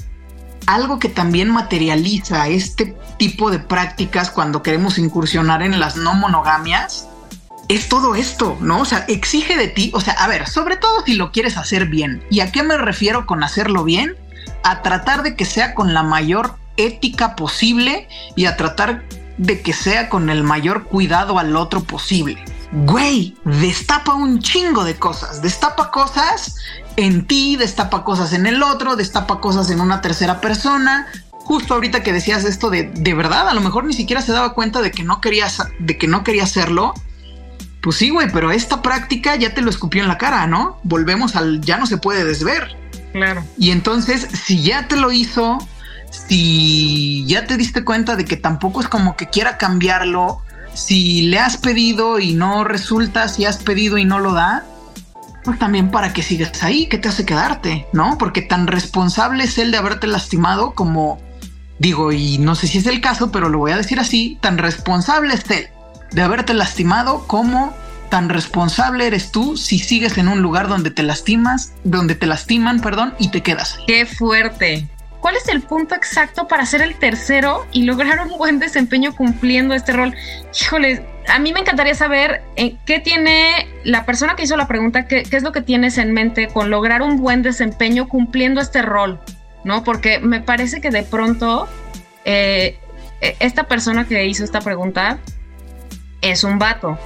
algo 0.66 0.99
que 0.99 1.09
también 1.09 1.49
materializa 1.49 2.47
este 2.47 2.95
tipo 3.18 3.51
de 3.51 3.59
prácticas 3.59 4.32
cuando 4.32 4.64
queremos 4.64 4.97
incursionar 4.97 5.61
en 5.61 5.80
las 5.80 5.95
no 5.95 6.14
monogamias 6.14 7.07
es 7.70 7.88
todo 7.88 8.16
esto, 8.16 8.57
¿no? 8.59 8.82
O 8.82 8.86
sea, 8.86 9.05
exige 9.07 9.55
de 9.57 9.68
ti, 9.68 9.91
o 9.93 10.01
sea, 10.01 10.14
a 10.14 10.28
ver, 10.28 10.47
sobre 10.47 10.76
todo 10.76 11.03
si 11.05 11.16
lo 11.16 11.32
quieres 11.32 11.57
hacer 11.57 11.86
bien. 11.88 12.24
¿Y 12.30 12.41
a 12.41 12.51
qué 12.51 12.64
me 12.64 12.78
refiero 12.78 13.26
con 13.26 13.43
hacerlo 13.43 13.84
bien? 13.84 14.16
A 14.64 14.82
tratar 14.82 15.24
de 15.24 15.36
que 15.36 15.45
sea 15.45 15.74
con 15.74 15.93
la 15.93 16.03
mayor 16.03 16.57
ética 16.78 17.36
posible 17.36 18.07
y 18.36 18.45
a 18.45 18.57
tratar 18.57 19.03
de 19.38 19.61
que 19.61 19.73
sea 19.73 20.09
con 20.09 20.29
el 20.29 20.43
mayor 20.43 20.84
cuidado 20.84 21.39
al 21.39 21.55
otro 21.55 21.84
posible. 21.84 22.43
Güey, 22.71 23.36
destapa 23.45 24.13
un 24.13 24.39
chingo 24.39 24.84
de 24.84 24.95
cosas, 24.95 25.41
destapa 25.41 25.91
cosas 25.91 26.55
en 26.95 27.25
ti, 27.27 27.55
destapa 27.55 28.03
cosas 28.03 28.34
en 28.34 28.47
el 28.47 28.63
otro, 28.63 28.95
destapa 28.95 29.39
cosas 29.39 29.69
en 29.69 29.79
una 29.79 30.01
tercera 30.01 30.41
persona. 30.41 31.07
Justo 31.29 31.75
ahorita 31.75 32.03
que 32.03 32.13
decías 32.13 32.45
esto 32.45 32.69
de 32.69 32.84
de 32.84 33.13
verdad, 33.13 33.47
a 33.47 33.53
lo 33.53 33.61
mejor 33.61 33.84
ni 33.84 33.93
siquiera 33.93 34.21
se 34.21 34.31
daba 34.31 34.53
cuenta 34.53 34.81
de 34.81 34.91
que 34.91 35.03
no 35.03 35.21
querías 35.21 35.61
de 35.79 35.97
que 35.97 36.07
no 36.07 36.23
quería 36.23 36.43
hacerlo. 36.43 36.93
Pues 37.81 37.97
sí, 37.97 38.09
güey, 38.09 38.31
pero 38.31 38.51
esta 38.51 38.81
práctica 38.81 39.36
ya 39.36 39.53
te 39.53 39.61
lo 39.61 39.69
escupió 39.69 40.01
en 40.01 40.07
la 40.07 40.17
cara, 40.17 40.47
¿no? 40.47 40.79
Volvemos 40.84 41.36
al 41.36 41.61
ya 41.61 41.77
no 41.77 41.86
se 41.86 41.97
puede 41.97 42.23
desver. 42.23 42.75
Claro. 43.11 43.43
Y 43.57 43.71
entonces, 43.71 44.27
si 44.45 44.63
ya 44.63 44.88
te 44.88 44.95
lo 44.95 45.11
hizo, 45.11 45.59
si 46.14 47.26
ya 47.26 47.45
te 47.45 47.57
diste 47.57 47.84
cuenta 47.84 48.16
de 48.16 48.26
que 48.26 48.38
tampoco 48.38 48.82
es 48.82 48.88
como 48.88 49.16
que 49.16 49.28
quiera 49.28 49.57
cambiarlo, 49.57 50.41
si 50.74 51.24
le 51.24 51.39
has 51.39 51.57
pedido 51.57 52.20
y 52.20 52.34
no 52.34 52.64
resulta, 52.64 53.28
si 53.28 53.45
has 53.45 53.57
pedido 53.57 53.97
y 53.97 54.05
no 54.05 54.20
lo 54.20 54.34
da, 54.34 54.64
pues 55.43 55.59
también 55.59 55.91
para 55.91 56.14
que 56.14 56.24
sigas 56.24 56.64
ahí, 56.64 56.88
¿qué 56.88 56.97
te 56.97 57.09
hace 57.09 57.26
quedarte? 57.26 57.88
¿No? 57.93 58.18
Porque 58.18 58.41
tan 58.41 58.68
responsable 58.68 59.43
es 59.43 59.57
él 59.57 59.72
de 59.72 59.78
haberte 59.78 60.07
lastimado 60.07 60.74
como, 60.74 61.20
digo, 61.80 62.11
y 62.11 62.38
no 62.38 62.55
sé 62.55 62.68
si 62.68 62.78
es 62.78 62.86
el 62.88 63.01
caso, 63.01 63.32
pero 63.32 63.49
lo 63.49 63.57
voy 63.59 63.72
a 63.72 63.78
decir 63.78 63.99
así, 63.99 64.38
tan 64.41 64.57
responsable 64.57 65.34
es 65.34 65.49
él 65.49 65.68
de 66.14 66.22
haberte 66.22 66.53
lastimado 66.53 67.28
como 67.28 67.74
tan 68.09 68.30
responsable 68.30 69.07
eres 69.07 69.32
tú 69.32 69.57
si 69.57 69.80
sigues 69.80 70.20
en 70.20 70.28
un 70.28 70.41
lugar 70.41 70.68
donde 70.68 70.91
te 70.91 71.01
lastimas, 71.01 71.74
donde 71.84 72.14
te 72.14 72.28
lastiman, 72.28 72.80
perdón, 72.80 73.16
y 73.18 73.30
te 73.30 73.41
quedas. 73.41 73.80
Qué 73.88 74.05
fuerte. 74.05 74.88
¿Cuál 75.24 75.38
es 75.38 75.47
el 75.47 75.61
punto 75.61 75.95
exacto 75.95 76.49
para 76.49 76.65
ser 76.65 76.82
el 76.82 76.95
tercero 76.95 77.65
y 77.71 77.84
lograr 77.84 78.19
un 78.28 78.38
buen 78.38 78.59
desempeño 78.59 79.15
cumpliendo 79.15 79.74
este 79.74 79.93
rol? 79.93 80.13
Híjole, 80.53 81.05
a 81.30 81.39
mí 81.39 81.53
me 81.53 81.61
encantaría 81.61 81.95
saber 81.95 82.41
eh, 82.57 82.76
qué 82.86 82.99
tiene 82.99 83.69
la 83.86 84.05
persona 84.05 84.36
que 84.36 84.43
hizo 84.43 84.57
la 84.57 84.67
pregunta, 84.67 85.07
qué, 85.07 85.24
es 85.32 85.41
lo 85.41 85.53
que 85.53 85.61
tienes 85.61 85.97
en 85.97 86.11
mente 86.11 86.49
con 86.49 86.69
lograr 86.69 87.01
un 87.01 87.15
buen 87.15 87.41
desempeño 87.41 88.09
cumpliendo 88.09 88.59
este 88.59 88.82
rol, 88.82 89.21
¿no? 89.63 89.86
Porque 89.86 90.19
me 90.19 90.41
parece 90.41 90.82
que 90.82 90.89
de 90.89 91.03
pronto 91.03 91.69
eh, 92.26 92.78
e, 93.21 93.38
esta 93.39 93.63
persona 93.63 94.05
que 94.05 94.26
hizo 94.26 94.43
esta 94.43 94.59
pregunta 94.59 95.19
es 96.19 96.43
un 96.43 96.59
vato. 96.59 96.99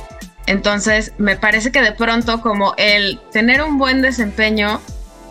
Entonces, 0.48 1.14
me 1.20 1.36
parece 1.36 1.72
que 1.72 1.84
de 1.84 1.92
pronto 1.92 2.42
como 2.42 2.74
el 2.78 3.20
tener 3.32 3.62
un 3.62 3.78
buen 3.78 4.02
desempeño 4.02 4.82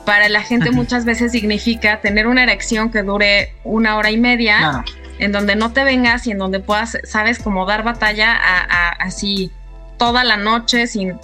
para 0.06 0.28
la 0.30 0.40
gente 0.42 0.70
muchas 0.70 1.04
veces 1.04 1.32
significa 1.32 2.00
tener 2.00 2.28
una 2.28 2.44
erección 2.44 2.90
que 2.90 3.02
dure 3.02 3.52
una 3.64 3.96
hora 3.96 4.10
y 4.12 4.16
media 4.16 4.84
en 5.18 5.32
donde 5.32 5.56
no 5.56 5.72
te 5.72 5.82
vengas 5.82 6.26
y 6.26 6.30
en 6.30 6.38
donde 6.38 6.60
puedas, 6.60 6.96
sabes, 7.04 7.40
como 7.40 7.66
dar 7.66 7.82
batalla 7.82 8.32
a, 8.34 8.90
así 8.90 9.50
toda 9.98 10.24
la 10.24 10.36
noche 10.36 10.86
sin... 10.86 11.18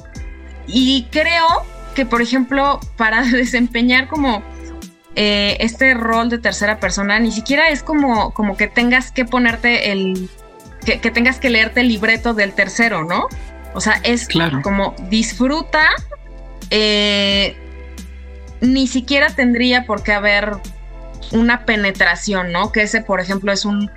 Y 0.66 1.06
creo 1.10 1.46
que, 1.94 2.04
por 2.04 2.22
ejemplo, 2.22 2.80
para 2.96 3.22
desempeñar 3.30 4.08
como 4.08 4.42
eh, 5.14 5.56
este 5.60 5.94
rol 5.94 6.28
de 6.28 6.38
tercera 6.38 6.80
persona, 6.80 7.20
ni 7.20 7.30
siquiera 7.30 7.68
es 7.68 7.82
como, 7.82 8.34
como 8.34 8.56
que 8.56 8.66
tengas 8.66 9.12
que 9.12 9.24
ponerte 9.24 9.92
el... 9.92 10.28
Que, 10.84 10.98
tengas 10.98 11.38
que 11.38 11.50
leerte 11.50 11.82
el 11.82 11.88
libreto 11.88 12.34
del 12.34 12.54
tercero, 12.54 13.04
¿no? 13.04 13.28
O 13.74 13.80
sea, 13.80 14.00
es 14.02 14.26
como 14.64 14.96
disfruta, 15.08 15.88
eh, 16.70 17.56
ni 18.62 18.86
siquiera 18.86 19.28
tendría 19.28 19.84
por 19.84 20.02
qué 20.02 20.12
haber 20.12 20.52
una 21.32 21.66
penetración, 21.66 22.52
¿no? 22.52 22.72
Que 22.72 22.82
ese, 22.82 23.02
por 23.02 23.20
ejemplo, 23.20 23.52
es 23.52 23.64
un, 23.64 23.90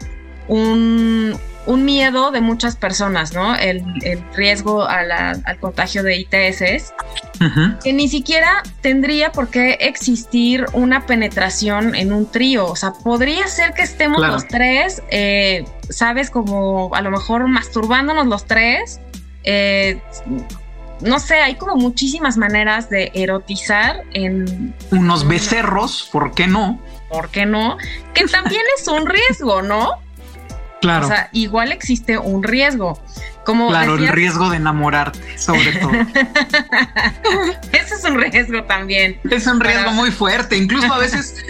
un, 0.48 1.40
miedo 1.86 2.32
de 2.32 2.42
muchas 2.42 2.76
personas, 2.76 3.34
¿no? 3.34 3.56
El, 3.56 3.84
riesgo 4.34 4.84
al 4.88 5.60
contagio 5.60 6.02
de 6.02 6.18
ITS, 6.18 6.94
que 7.84 7.94
ni 7.94 8.08
siquiera 8.08 8.64
tendría 8.82 9.32
por 9.32 9.50
qué 9.50 9.78
existir 9.82 10.66
una 10.74 11.06
penetración 11.06 11.94
en 11.94 12.12
un 12.12 12.26
trío. 12.26 12.66
O 12.66 12.76
sea, 12.76 12.94
podría 12.94 13.48
ser 13.48 13.74
que 13.74 13.84
estemos 13.84 14.22
los 14.26 14.48
tres, 14.48 15.04
eh, 15.12 15.66
¿sabes? 15.90 16.32
Como 16.32 16.94
a 16.96 17.02
lo 17.02 17.12
mejor 17.12 17.48
masturbándonos 17.48 18.26
los 18.26 18.46
tres. 18.46 19.00
Eh, 19.44 20.02
no 21.02 21.20
sé, 21.20 21.36
hay 21.36 21.56
como 21.56 21.76
muchísimas 21.76 22.38
maneras 22.38 22.90
de 22.90 23.12
erotizar 23.14 24.04
en... 24.14 24.74
Unos 24.92 25.28
becerros, 25.28 26.10
¿por 26.12 26.34
qué 26.34 26.48
no? 26.48 26.80
¿por 27.16 27.30
qué 27.30 27.46
no? 27.46 27.78
Que 28.14 28.26
también 28.26 28.62
es 28.78 28.88
un 28.88 29.06
riesgo, 29.06 29.62
¿no? 29.62 29.92
Claro. 30.82 31.06
O 31.06 31.10
sea, 31.10 31.30
igual 31.32 31.72
existe 31.72 32.18
un 32.18 32.44
riesgo. 32.44 33.02
Como 33.46 33.70
claro, 33.70 33.96
el 33.96 34.08
riesgo 34.08 34.50
de 34.50 34.58
enamorarte, 34.58 35.38
sobre 35.38 35.72
todo. 35.74 35.92
Ese 37.72 37.96
es 37.96 38.04
un 38.04 38.20
riesgo 38.20 38.64
también. 38.64 39.20
Es 39.30 39.46
un 39.46 39.60
riesgo 39.60 39.92
muy 39.92 40.12
fuerte, 40.12 40.58
incluso 40.58 40.92
a 40.92 40.98
veces 40.98 41.46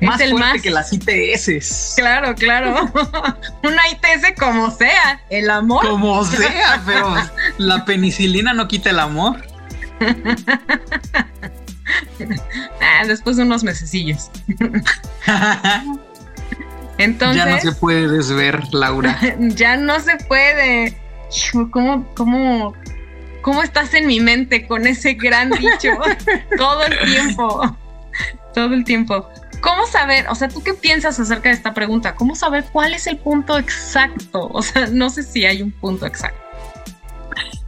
más 0.00 0.22
fuerte 0.22 0.60
que 0.62 0.70
las 0.70 0.92
ITS. 0.92 1.94
Claro, 1.96 2.34
claro. 2.34 2.90
Una 3.62 3.82
ITS 3.88 4.38
como 4.38 4.70
sea, 4.70 5.20
el 5.30 5.50
amor. 5.50 5.86
Como 5.86 6.24
sea, 6.24 6.82
pero 6.86 7.14
la 7.58 7.84
penicilina 7.84 8.54
no 8.54 8.68
quita 8.68 8.90
el 8.90 8.98
amor. 9.00 9.44
ah, 12.80 13.04
después 13.06 13.36
de 13.36 13.42
unos 13.42 13.62
mesecillos. 13.62 14.30
Entonces. 16.98 17.44
Ya 17.44 17.50
no 17.50 17.60
se 17.60 17.72
puede 17.72 18.08
desver, 18.08 18.62
Laura. 18.72 19.18
ya 19.38 19.76
no 19.76 20.00
se 20.00 20.16
puede. 20.16 20.96
¿Cómo, 21.70 22.06
cómo, 22.14 22.74
¿cómo 23.42 23.62
estás 23.62 23.94
en 23.94 24.06
mi 24.06 24.20
mente 24.20 24.66
con 24.66 24.86
ese 24.86 25.14
gran 25.14 25.50
dicho? 25.50 25.90
todo 26.56 26.84
el 26.84 26.98
tiempo, 27.00 27.76
todo 28.54 28.74
el 28.74 28.84
tiempo. 28.84 29.28
¿Cómo 29.60 29.86
saber, 29.86 30.26
o 30.28 30.34
sea, 30.34 30.48
tú 30.48 30.62
qué 30.62 30.74
piensas 30.74 31.18
acerca 31.20 31.50
de 31.50 31.54
esta 31.54 31.74
pregunta? 31.74 32.14
¿Cómo 32.14 32.34
saber 32.34 32.64
cuál 32.72 32.94
es 32.94 33.06
el 33.06 33.18
punto 33.18 33.58
exacto? 33.58 34.48
O 34.52 34.62
sea, 34.62 34.86
no 34.88 35.10
sé 35.10 35.22
si 35.22 35.44
hay 35.44 35.62
un 35.62 35.70
punto 35.70 36.06
exacto. 36.06 36.38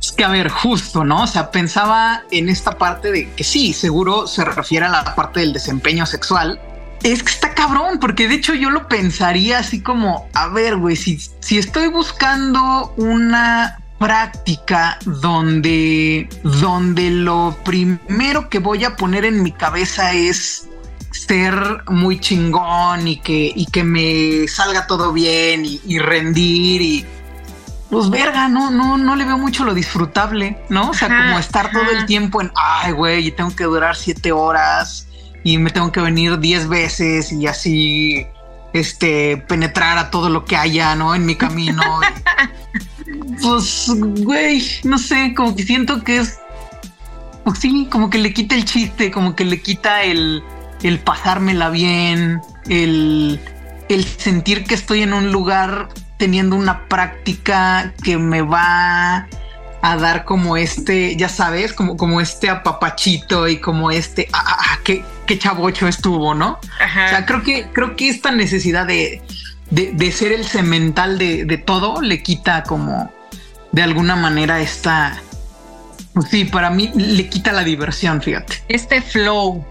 Es 0.01 0.13
que, 0.13 0.25
a 0.25 0.29
ver, 0.29 0.49
justo, 0.49 1.05
¿no? 1.05 1.23
O 1.23 1.27
sea, 1.27 1.51
pensaba 1.51 2.25
en 2.31 2.49
esta 2.49 2.73
parte 2.73 3.13
de 3.13 3.31
que 3.33 3.45
sí, 3.45 3.73
seguro 3.73 4.27
se 4.27 4.45
refiere 4.45 4.87
a 4.87 4.89
la 4.89 5.15
parte 5.15 5.41
del 5.41 5.53
desempeño 5.53 6.07
sexual. 6.07 6.61
Es 7.03 7.23
que 7.23 7.31
está 7.31 7.55
cabrón, 7.55 7.99
porque 8.01 8.29
de 8.29 8.35
hecho 8.35 8.55
yo 8.55 8.71
lo 8.71 8.89
pensaría 8.89 9.59
así 9.59 9.81
como, 9.81 10.29
a 10.35 10.49
ver, 10.49 10.77
güey, 10.77 10.97
si, 10.97 11.19
si 11.41 11.59
estoy 11.59 11.89
buscando 11.89 12.93
una 12.97 13.79
práctica 13.99 14.99
donde, 15.05 16.29
donde 16.43 17.11
lo 17.11 17.57
primero 17.65 18.49
que 18.49 18.59
voy 18.59 18.85
a 18.85 18.97
poner 18.97 19.25
en 19.25 19.43
mi 19.43 19.53
cabeza 19.53 20.13
es 20.13 20.69
ser 21.13 21.85
muy 21.89 22.19
chingón 22.19 23.07
y 23.07 23.19
que, 23.19 23.53
y 23.55 23.67
que 23.67 23.85
me 23.85 24.49
salga 24.49 24.87
todo 24.87 25.13
bien 25.13 25.65
y, 25.65 25.99
rendir 25.99 26.83
y 26.83 27.07
pues 27.91 28.09
verga, 28.09 28.49
no, 28.49 28.71
no, 28.71 28.97
no 28.97 29.17
le 29.17 29.27
veo 29.27 29.37
mucho 29.37 29.65
lo 29.65 29.75
disfrutable, 29.75 30.59
¿no? 30.71 30.91
O 30.91 30.95
sea, 30.95 31.09
como 31.09 31.39
estar 31.39 31.71
todo 31.71 31.91
el 31.91 32.07
tiempo 32.07 32.41
en, 32.41 32.51
ay, 32.57 32.93
güey, 32.93 33.27
y 33.27 33.33
tengo 33.33 33.55
que 33.55 33.65
durar 33.65 33.97
siete 33.97 34.33
horas 34.33 35.07
y 35.45 35.59
me 35.59 35.71
tengo 35.71 35.93
que 35.93 36.01
venir 36.01 36.39
diez 36.39 36.67
veces 36.69 37.31
y 37.33 37.47
así, 37.47 38.27
este, 38.73 39.37
penetrar 39.37 39.99
a 39.99 40.11
todo 40.11 40.31
lo 40.31 40.47
que 40.47 40.57
haya, 40.57 40.95
¿no? 40.95 41.15
En 41.15 41.27
mi 41.27 41.35
camino. 41.35 41.83
pues, 43.43 43.91
güey, 43.91 44.65
no 44.85 44.97
sé, 44.97 45.35
como 45.35 45.55
que 45.55 45.63
siento 45.63 46.03
que 46.03 46.17
es, 46.17 46.39
pues 47.45 47.59
sí, 47.59 47.89
como 47.91 48.09
que 48.09 48.17
le 48.17 48.33
quita 48.33 48.55
el 48.55 48.65
chiste, 48.65 49.11
como 49.11 49.37
que 49.37 49.45
le 49.45 49.61
quita 49.61 50.03
el, 50.03 50.43
el 50.83 50.99
pasármela 50.99 51.71
bien, 51.71 52.41
el, 52.69 53.41
el 53.89 54.05
sentir 54.05 54.65
que 54.65 54.75
estoy 54.75 55.03
en 55.03 55.13
un 55.13 55.33
lugar 55.33 55.89
teniendo 56.17 56.57
una 56.57 56.87
práctica 56.87 57.93
que 58.03 58.19
me 58.19 58.43
va 58.43 59.27
a 59.83 59.97
dar 59.97 60.25
como 60.25 60.57
este, 60.57 61.17
ya 61.17 61.29
sabes, 61.29 61.73
como, 61.73 61.97
como 61.97 62.21
este 62.21 62.49
apapachito 62.49 63.49
y 63.49 63.59
como 63.59 63.91
este, 63.91 64.29
ah, 64.33 64.45
ah, 64.47 64.57
ah 64.61 64.79
qué, 64.85 65.05
qué, 65.27 65.39
chavocho 65.39 65.89
estuvo, 65.89 66.35
¿no? 66.35 66.61
O 66.61 67.09
sea, 67.09 67.27
creo 67.27 67.43
que, 67.43 67.67
creo 67.73 67.97
que 67.97 68.09
esta 68.09 68.31
necesidad 68.31 68.87
de, 68.87 69.21
de, 69.71 70.13
ser 70.13 70.31
el 70.31 70.45
cemental 70.45 71.19
de, 71.19 71.45
de, 71.45 71.59
todo 71.59 72.01
le 72.01 72.23
quita 72.23 72.63
como 72.63 73.13
de 73.73 73.83
alguna 73.83 74.15
manera 74.15 74.61
esta, 74.61 75.21
pues 76.15 76.29
sí, 76.29 76.45
para 76.45 76.71
mí 76.71 76.93
le 76.95 77.29
quita 77.29 77.53
la 77.53 77.65
diversión, 77.65 78.23
fíjate. 78.23 78.63
Este 78.69 79.03
flow. 79.03 79.67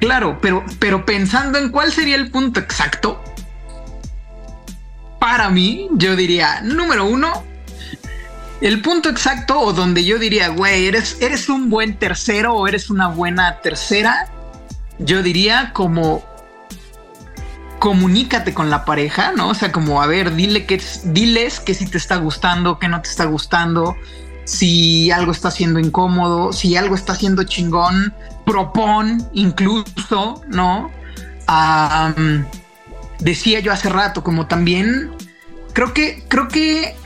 Claro, 0.00 0.38
pero, 0.40 0.64
pero 0.78 1.04
pensando 1.04 1.58
en 1.58 1.70
cuál 1.70 1.92
sería 1.92 2.16
el 2.16 2.30
punto 2.30 2.60
exacto, 2.60 3.22
para 5.18 5.50
mí, 5.50 5.88
yo 5.92 6.16
diría, 6.16 6.60
número 6.62 7.04
uno, 7.04 7.44
el 8.60 8.80
punto 8.80 9.08
exacto 9.08 9.60
o 9.60 9.72
donde 9.72 10.04
yo 10.04 10.18
diría, 10.18 10.48
güey, 10.48 10.86
eres, 10.86 11.18
eres 11.20 11.48
un 11.48 11.68
buen 11.70 11.96
tercero 11.96 12.54
o 12.54 12.66
eres 12.68 12.90
una 12.90 13.08
buena 13.08 13.60
tercera, 13.60 14.28
yo 14.98 15.22
diría 15.22 15.72
como 15.72 16.24
comunícate 17.78 18.54
con 18.54 18.70
la 18.70 18.84
pareja, 18.84 19.32
¿no? 19.32 19.50
O 19.50 19.54
sea, 19.54 19.70
como, 19.70 20.02
a 20.02 20.06
ver, 20.06 20.34
dile 20.34 20.66
que, 20.66 20.82
diles 21.04 21.60
que 21.60 21.74
si 21.74 21.86
te 21.86 21.98
está 21.98 22.16
gustando, 22.16 22.78
que 22.78 22.88
no 22.88 23.00
te 23.00 23.08
está 23.08 23.24
gustando, 23.24 23.96
si 24.48 25.10
algo 25.10 25.30
está 25.30 25.50
siendo 25.50 25.78
incómodo, 25.78 26.54
si 26.54 26.74
algo 26.74 26.94
está 26.94 27.14
siendo 27.14 27.42
chingón, 27.42 28.14
propon 28.46 29.28
incluso, 29.34 30.40
¿no? 30.48 30.90
decía 33.18 33.60
yo 33.60 33.72
hace 33.72 33.90
rato, 33.90 34.24
como 34.24 34.46
también 34.46 35.10
creo 35.74 35.92
que, 35.92 36.24
creo 36.28 36.48
que 36.48 36.96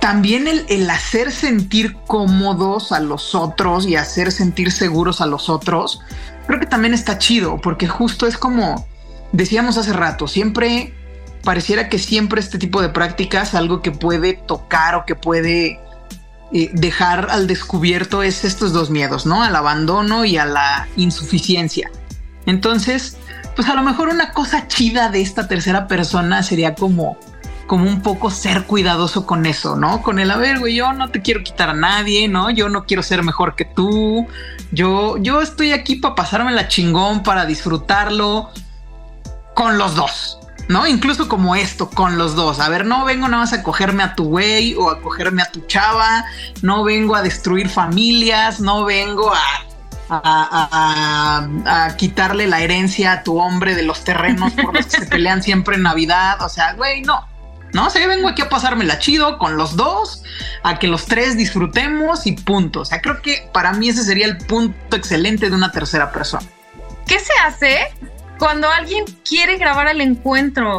también 0.00 0.48
el, 0.48 0.64
el, 0.68 0.90
hacer 0.90 1.30
sentir 1.30 1.96
cómodos 2.06 2.90
a 2.90 2.98
los 2.98 3.36
otros 3.36 3.86
y 3.86 3.94
hacer 3.94 4.32
sentir 4.32 4.72
seguros 4.72 5.20
a 5.20 5.26
los 5.26 5.48
otros, 5.48 6.00
creo 6.48 6.58
que 6.58 6.66
también 6.66 6.94
está 6.94 7.18
chido, 7.18 7.60
porque 7.60 7.86
justo 7.86 8.26
es 8.26 8.36
como 8.36 8.86
decíamos 9.30 9.76
hace 9.76 9.92
rato, 9.92 10.26
siempre 10.26 10.92
pareciera 11.44 11.88
que 11.88 11.98
siempre 11.98 12.40
este 12.40 12.58
tipo 12.58 12.82
de 12.82 12.88
prácticas, 12.88 13.54
algo 13.54 13.80
que 13.80 13.92
puede 13.92 14.34
tocar 14.34 14.96
o 14.96 15.04
que 15.04 15.14
puede 15.14 15.80
eh, 16.52 16.70
dejar 16.72 17.28
al 17.30 17.46
descubierto 17.46 18.22
es 18.22 18.44
estos 18.44 18.72
dos 18.72 18.90
miedos, 18.90 19.26
¿no? 19.26 19.42
Al 19.42 19.54
abandono 19.54 20.24
y 20.24 20.36
a 20.36 20.46
la 20.46 20.88
insuficiencia. 20.96 21.90
Entonces, 22.46 23.16
pues 23.56 23.68
a 23.68 23.74
lo 23.74 23.82
mejor 23.82 24.08
una 24.08 24.32
cosa 24.32 24.66
chida 24.68 25.10
de 25.10 25.20
esta 25.20 25.48
tercera 25.48 25.86
persona 25.86 26.42
sería 26.42 26.74
como 26.74 27.18
como 27.70 27.84
un 27.84 28.02
poco 28.02 28.32
ser 28.32 28.64
cuidadoso 28.64 29.26
con 29.26 29.46
eso, 29.46 29.76
¿no? 29.76 30.02
Con 30.02 30.18
el, 30.18 30.32
a 30.32 30.36
ver, 30.36 30.58
güey, 30.58 30.74
yo 30.74 30.92
no 30.92 31.10
te 31.10 31.22
quiero 31.22 31.44
quitar 31.44 31.70
a 31.70 31.72
nadie, 31.72 32.26
¿no? 32.26 32.50
Yo 32.50 32.68
no 32.68 32.84
quiero 32.84 33.00
ser 33.00 33.22
mejor 33.22 33.54
que 33.54 33.64
tú. 33.64 34.26
Yo, 34.72 35.18
yo 35.18 35.40
estoy 35.40 35.70
aquí 35.70 35.94
para 35.94 36.16
pasarme 36.16 36.50
la 36.50 36.66
chingón, 36.66 37.22
para 37.22 37.46
disfrutarlo 37.46 38.50
con 39.54 39.78
los 39.78 39.94
dos. 39.94 40.39
¿No? 40.70 40.86
Incluso 40.86 41.28
como 41.28 41.56
esto, 41.56 41.90
con 41.90 42.16
los 42.16 42.36
dos. 42.36 42.60
A 42.60 42.68
ver, 42.68 42.86
no 42.86 43.04
vengo 43.04 43.26
nada 43.26 43.42
más 43.42 43.52
a 43.52 43.62
cogerme 43.64 44.04
a 44.04 44.14
tu 44.14 44.24
güey 44.24 44.76
o 44.76 44.88
a 44.88 45.02
cogerme 45.02 45.42
a 45.42 45.50
tu 45.50 45.60
chava, 45.66 46.24
no 46.62 46.84
vengo 46.84 47.16
a 47.16 47.22
destruir 47.22 47.68
familias, 47.68 48.60
no 48.60 48.84
vengo 48.84 49.32
a, 50.08 51.48
a, 51.66 51.96
quitarle 51.96 52.46
la 52.46 52.60
herencia 52.60 53.12
a 53.12 53.22
tu 53.24 53.38
hombre 53.38 53.74
de 53.74 53.82
los 53.82 54.04
terrenos 54.04 54.52
por 54.52 54.72
los 54.72 54.86
que 54.86 54.98
se 54.98 55.06
pelean 55.06 55.42
siempre 55.42 55.74
en 55.74 55.82
Navidad. 55.82 56.40
O 56.40 56.48
sea, 56.48 56.74
güey, 56.74 57.02
no. 57.02 57.28
No, 57.72 57.86
o 57.86 57.90
sea, 57.90 58.00
yo 58.00 58.08
vengo 58.08 58.28
aquí 58.28 58.42
a 58.42 58.48
pasármela 58.48 58.98
chido 59.00 59.38
con 59.38 59.56
los 59.56 59.76
dos, 59.76 60.22
a 60.62 60.78
que 60.78 60.86
los 60.86 61.06
tres 61.06 61.36
disfrutemos 61.36 62.26
y 62.26 62.32
punto. 62.32 62.80
O 62.80 62.84
sea, 62.84 63.00
creo 63.00 63.22
que 63.22 63.48
para 63.52 63.72
mí 63.72 63.88
ese 63.88 64.04
sería 64.04 64.26
el 64.26 64.38
punto 64.38 64.96
excelente 64.96 65.50
de 65.50 65.56
una 65.56 65.72
tercera 65.72 66.12
persona. 66.12 66.46
¿Qué 67.06 67.18
se 67.18 67.32
hace 67.44 67.88
cuando 68.40 68.70
alguien 68.70 69.04
quiere 69.22 69.58
grabar 69.58 69.86
el 69.88 70.00
encuentro, 70.00 70.78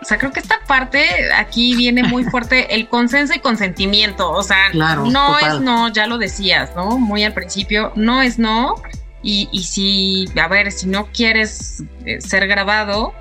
o 0.00 0.04
sea, 0.04 0.16
creo 0.16 0.32
que 0.32 0.38
esta 0.38 0.60
parte 0.66 1.04
aquí 1.34 1.74
viene 1.74 2.04
muy 2.04 2.22
fuerte 2.30 2.74
el 2.74 2.88
consenso 2.88 3.34
y 3.34 3.40
consentimiento. 3.40 4.30
O 4.30 4.42
sea, 4.42 4.70
no 4.72 5.38
es 5.38 5.60
no, 5.60 5.88
ya 5.88 6.06
lo 6.06 6.16
decías, 6.16 6.70
¿no? 6.76 6.96
Muy 6.98 7.24
al 7.24 7.34
principio, 7.34 7.92
no 7.96 8.22
es 8.22 8.38
no. 8.38 8.76
Y, 9.22 9.48
y 9.52 9.64
si, 9.64 10.26
a 10.40 10.48
ver, 10.48 10.72
si 10.72 10.86
no 10.86 11.08
quieres 11.12 11.82
eh, 12.06 12.20
ser 12.22 12.46
grabado, 12.46 13.12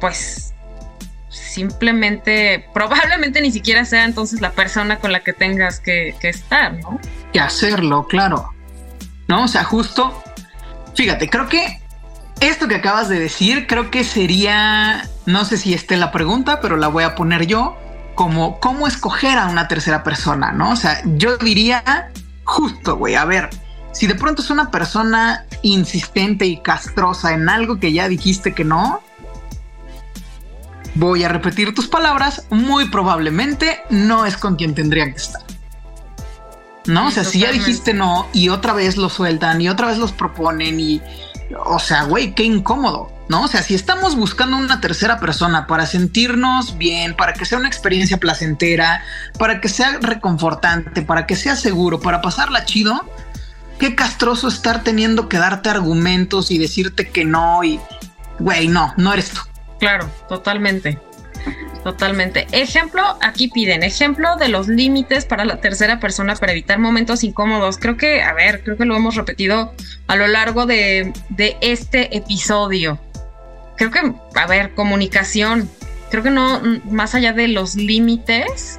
pues 0.00 0.54
simplemente, 1.28 2.66
probablemente 2.74 3.42
ni 3.42 3.52
siquiera 3.52 3.84
sea 3.84 4.06
entonces 4.06 4.40
la 4.40 4.52
persona 4.52 4.98
con 4.98 5.12
la 5.12 5.20
que 5.20 5.34
tengas 5.34 5.78
que, 5.78 6.16
que 6.20 6.30
estar, 6.30 6.72
¿no? 6.80 6.98
Y 7.34 7.38
hacerlo, 7.38 8.06
claro. 8.08 8.52
¿No? 9.28 9.44
O 9.44 9.48
sea, 9.48 9.62
justo, 9.62 10.24
fíjate, 10.94 11.28
creo 11.28 11.48
que 11.48 11.79
esto 12.40 12.68
que 12.68 12.76
acabas 12.76 13.08
de 13.08 13.18
decir 13.18 13.66
creo 13.66 13.90
que 13.90 14.04
sería, 14.04 15.08
no 15.26 15.44
sé 15.44 15.56
si 15.56 15.74
esté 15.74 15.96
la 15.96 16.10
pregunta, 16.10 16.60
pero 16.60 16.76
la 16.76 16.88
voy 16.88 17.04
a 17.04 17.14
poner 17.14 17.46
yo, 17.46 17.76
como 18.14 18.60
cómo 18.60 18.86
escoger 18.86 19.38
a 19.38 19.46
una 19.46 19.68
tercera 19.68 20.02
persona, 20.02 20.52
¿no? 20.52 20.70
O 20.70 20.76
sea, 20.76 21.00
yo 21.04 21.36
diría 21.36 22.10
justo, 22.44 22.96
güey, 22.96 23.14
a 23.14 23.24
ver, 23.24 23.50
si 23.92 24.06
de 24.06 24.14
pronto 24.14 24.42
es 24.42 24.50
una 24.50 24.70
persona 24.70 25.44
insistente 25.62 26.46
y 26.46 26.60
castrosa 26.60 27.32
en 27.34 27.48
algo 27.48 27.78
que 27.78 27.92
ya 27.92 28.08
dijiste 28.08 28.54
que 28.54 28.64
no, 28.64 29.00
voy 30.94 31.24
a 31.24 31.28
repetir 31.28 31.74
tus 31.74 31.88
palabras, 31.88 32.46
muy 32.50 32.88
probablemente 32.88 33.80
no 33.90 34.26
es 34.26 34.36
con 34.36 34.56
quien 34.56 34.74
tendría 34.74 35.04
que 35.06 35.16
estar. 35.16 35.42
¿No? 36.86 37.08
o 37.08 37.10
sea, 37.10 37.24
si 37.24 37.40
ya 37.40 37.52
dijiste 37.52 37.92
no 37.92 38.26
y 38.32 38.48
otra 38.48 38.72
vez 38.72 38.96
lo 38.96 39.10
sueltan 39.10 39.60
y 39.60 39.68
otra 39.68 39.88
vez 39.88 39.98
los 39.98 40.12
proponen 40.12 40.80
y 40.80 41.00
o 41.58 41.78
sea, 41.78 42.04
güey, 42.04 42.34
qué 42.34 42.44
incómodo, 42.44 43.12
¿no? 43.28 43.44
O 43.44 43.48
sea, 43.48 43.62
si 43.62 43.74
estamos 43.74 44.16
buscando 44.16 44.56
una 44.56 44.80
tercera 44.80 45.18
persona 45.18 45.66
para 45.66 45.86
sentirnos 45.86 46.78
bien, 46.78 47.14
para 47.16 47.32
que 47.32 47.44
sea 47.44 47.58
una 47.58 47.68
experiencia 47.68 48.18
placentera, 48.18 49.02
para 49.38 49.60
que 49.60 49.68
sea 49.68 49.98
reconfortante, 50.00 51.02
para 51.02 51.26
que 51.26 51.36
sea 51.36 51.56
seguro, 51.56 52.00
para 52.00 52.20
pasarla 52.20 52.64
chido, 52.64 53.04
qué 53.78 53.94
castroso 53.94 54.48
estar 54.48 54.82
teniendo 54.82 55.28
que 55.28 55.38
darte 55.38 55.70
argumentos 55.70 56.50
y 56.50 56.58
decirte 56.58 57.10
que 57.10 57.24
no 57.24 57.64
y, 57.64 57.80
güey, 58.38 58.68
no, 58.68 58.94
no 58.96 59.12
eres 59.12 59.30
tú. 59.30 59.40
Claro, 59.78 60.10
totalmente. 60.28 60.98
Totalmente. 61.84 62.46
Ejemplo, 62.52 63.02
aquí 63.22 63.48
piden 63.48 63.82
ejemplo 63.82 64.36
de 64.36 64.48
los 64.48 64.68
límites 64.68 65.24
para 65.24 65.44
la 65.44 65.60
tercera 65.60 65.98
persona 65.98 66.34
para 66.34 66.52
evitar 66.52 66.78
momentos 66.78 67.24
incómodos. 67.24 67.78
Creo 67.78 67.96
que, 67.96 68.22
a 68.22 68.34
ver, 68.34 68.62
creo 68.62 68.76
que 68.76 68.84
lo 68.84 68.96
hemos 68.96 69.14
repetido 69.14 69.72
a 70.06 70.16
lo 70.16 70.26
largo 70.26 70.66
de, 70.66 71.12
de 71.30 71.56
este 71.62 72.16
episodio. 72.16 73.00
Creo 73.76 73.90
que, 73.90 74.12
a 74.34 74.46
ver, 74.46 74.74
comunicación. 74.74 75.70
Creo 76.10 76.22
que 76.22 76.30
no, 76.30 76.60
más 76.90 77.14
allá 77.14 77.32
de 77.32 77.48
los 77.48 77.76
límites, 77.76 78.78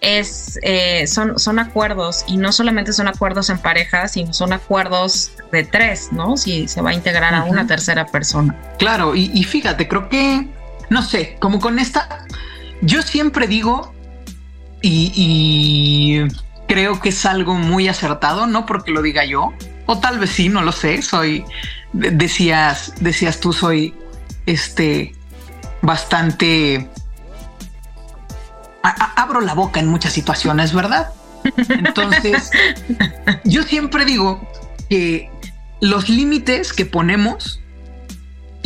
es, 0.00 0.58
eh, 0.62 1.06
son, 1.06 1.38
son 1.38 1.58
acuerdos 1.58 2.24
y 2.28 2.36
no 2.36 2.52
solamente 2.52 2.92
son 2.92 3.08
acuerdos 3.08 3.50
en 3.50 3.58
pareja, 3.58 4.08
sino 4.08 4.32
son 4.32 4.52
acuerdos 4.52 5.32
de 5.52 5.64
tres, 5.64 6.12
¿no? 6.12 6.36
Si 6.36 6.68
se 6.68 6.80
va 6.80 6.90
a 6.90 6.94
integrar 6.94 7.34
a 7.34 7.44
una 7.44 7.66
tercera 7.66 8.06
persona. 8.06 8.54
Claro, 8.78 9.14
y, 9.14 9.42
fíjate, 9.42 9.88
creo 9.88 10.08
que, 10.08 10.46
no 10.90 11.02
sé, 11.02 11.36
como 11.40 11.60
con 11.60 11.78
esta, 11.78 12.26
yo 12.82 13.02
siempre 13.02 13.46
digo 13.46 13.94
y, 14.82 16.20
creo 16.68 17.00
que 17.00 17.08
es 17.10 17.26
algo 17.26 17.54
muy 17.54 17.88
acertado, 17.88 18.46
no 18.46 18.66
porque 18.66 18.90
lo 18.90 19.02
diga 19.02 19.24
yo, 19.24 19.52
o 19.86 19.98
tal 19.98 20.18
vez 20.18 20.30
sí, 20.30 20.48
no 20.48 20.62
lo 20.62 20.72
sé, 20.72 21.02
soy, 21.02 21.44
decías, 21.92 22.92
decías 23.00 23.40
tú, 23.40 23.52
soy 23.52 23.94
este 24.46 25.14
bastante 25.82 26.88
abro 28.82 29.40
la 29.40 29.54
boca 29.54 29.80
en 29.80 29.88
muchas 29.88 30.12
situaciones, 30.12 30.72
¿verdad? 30.72 31.10
Entonces, 31.68 32.50
yo 33.44 33.62
siempre 33.62 34.04
digo 34.04 34.48
que 34.88 35.30
los 35.80 36.08
límites 36.08 36.72
que 36.72 36.86
ponemos 36.86 37.60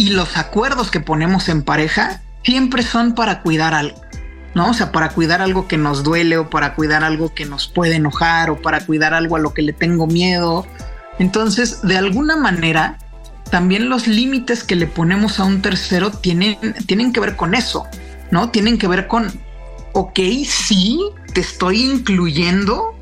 y 0.01 0.09
los 0.09 0.39
acuerdos 0.39 0.91
que 0.91 1.01
ponemos 1.01 1.51
en 1.51 1.61
pareja 1.63 2.23
siempre 2.43 2.83
son 2.83 3.15
para 3.15 3.43
cuidar 3.43 3.75
algo, 3.75 4.01
¿no? 4.55 4.71
O 4.71 4.73
sea, 4.73 4.93
para 4.93 5.11
cuidar 5.11 5.43
algo 5.43 5.69
que 5.69 5.77
nos 5.77 6.03
duele 6.03 6.39
o 6.39 6.49
para 6.49 6.75
cuidar 6.75 7.05
algo 7.05 7.35
que 7.35 7.45
nos 7.45 7.69
puede 7.69 7.97
enojar 7.97 8.49
o 8.49 8.63
para 8.63 8.81
cuidar 8.87 9.13
algo 9.13 9.37
a 9.37 9.41
lo 9.41 9.53
que 9.53 9.61
le 9.61 9.75
tengo 9.75 10.07
miedo. 10.07 10.67
Entonces, 11.19 11.83
de 11.83 11.99
alguna 11.99 12.37
manera, 12.37 12.97
también 13.51 13.91
los 13.91 14.07
límites 14.07 14.65
que 14.65 14.75
le 14.75 14.87
ponemos 14.87 15.39
a 15.39 15.45
un 15.45 15.61
tercero 15.61 16.11
tienen, 16.11 16.57
tienen 16.87 17.13
que 17.13 17.21
ver 17.21 17.37
con 17.37 17.55
eso, 17.55 17.87
¿no? 18.31 18.49
Tienen 18.49 18.79
que 18.79 18.89
ver 18.89 19.07
con 19.07 19.31
ok, 19.93 20.19
sí, 20.47 20.99
te 21.35 21.43
estoy 21.43 21.83
incluyendo, 21.83 22.95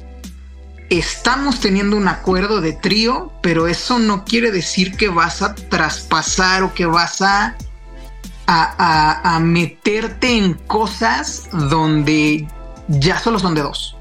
estamos 0.90 1.60
teniendo 1.60 1.96
un 1.96 2.08
acuerdo 2.08 2.60
de 2.60 2.72
trío, 2.72 3.32
pero 3.42 3.68
eso 3.68 3.98
no 3.98 4.24
quiere 4.24 4.50
decir 4.50 4.96
que 4.96 5.08
vas 5.08 5.42
a 5.42 5.54
traspasar 5.54 6.62
o 6.62 6.74
que 6.74 6.86
vas 6.86 7.20
a, 7.20 7.56
a, 8.46 9.38
meterte 9.40 10.36
en 10.36 10.54
cosas 10.54 11.48
donde 11.52 12.48
ya 12.88 13.18
solo 13.18 13.38
son 13.38 13.54
de 13.54 13.62
dos. 13.62 13.96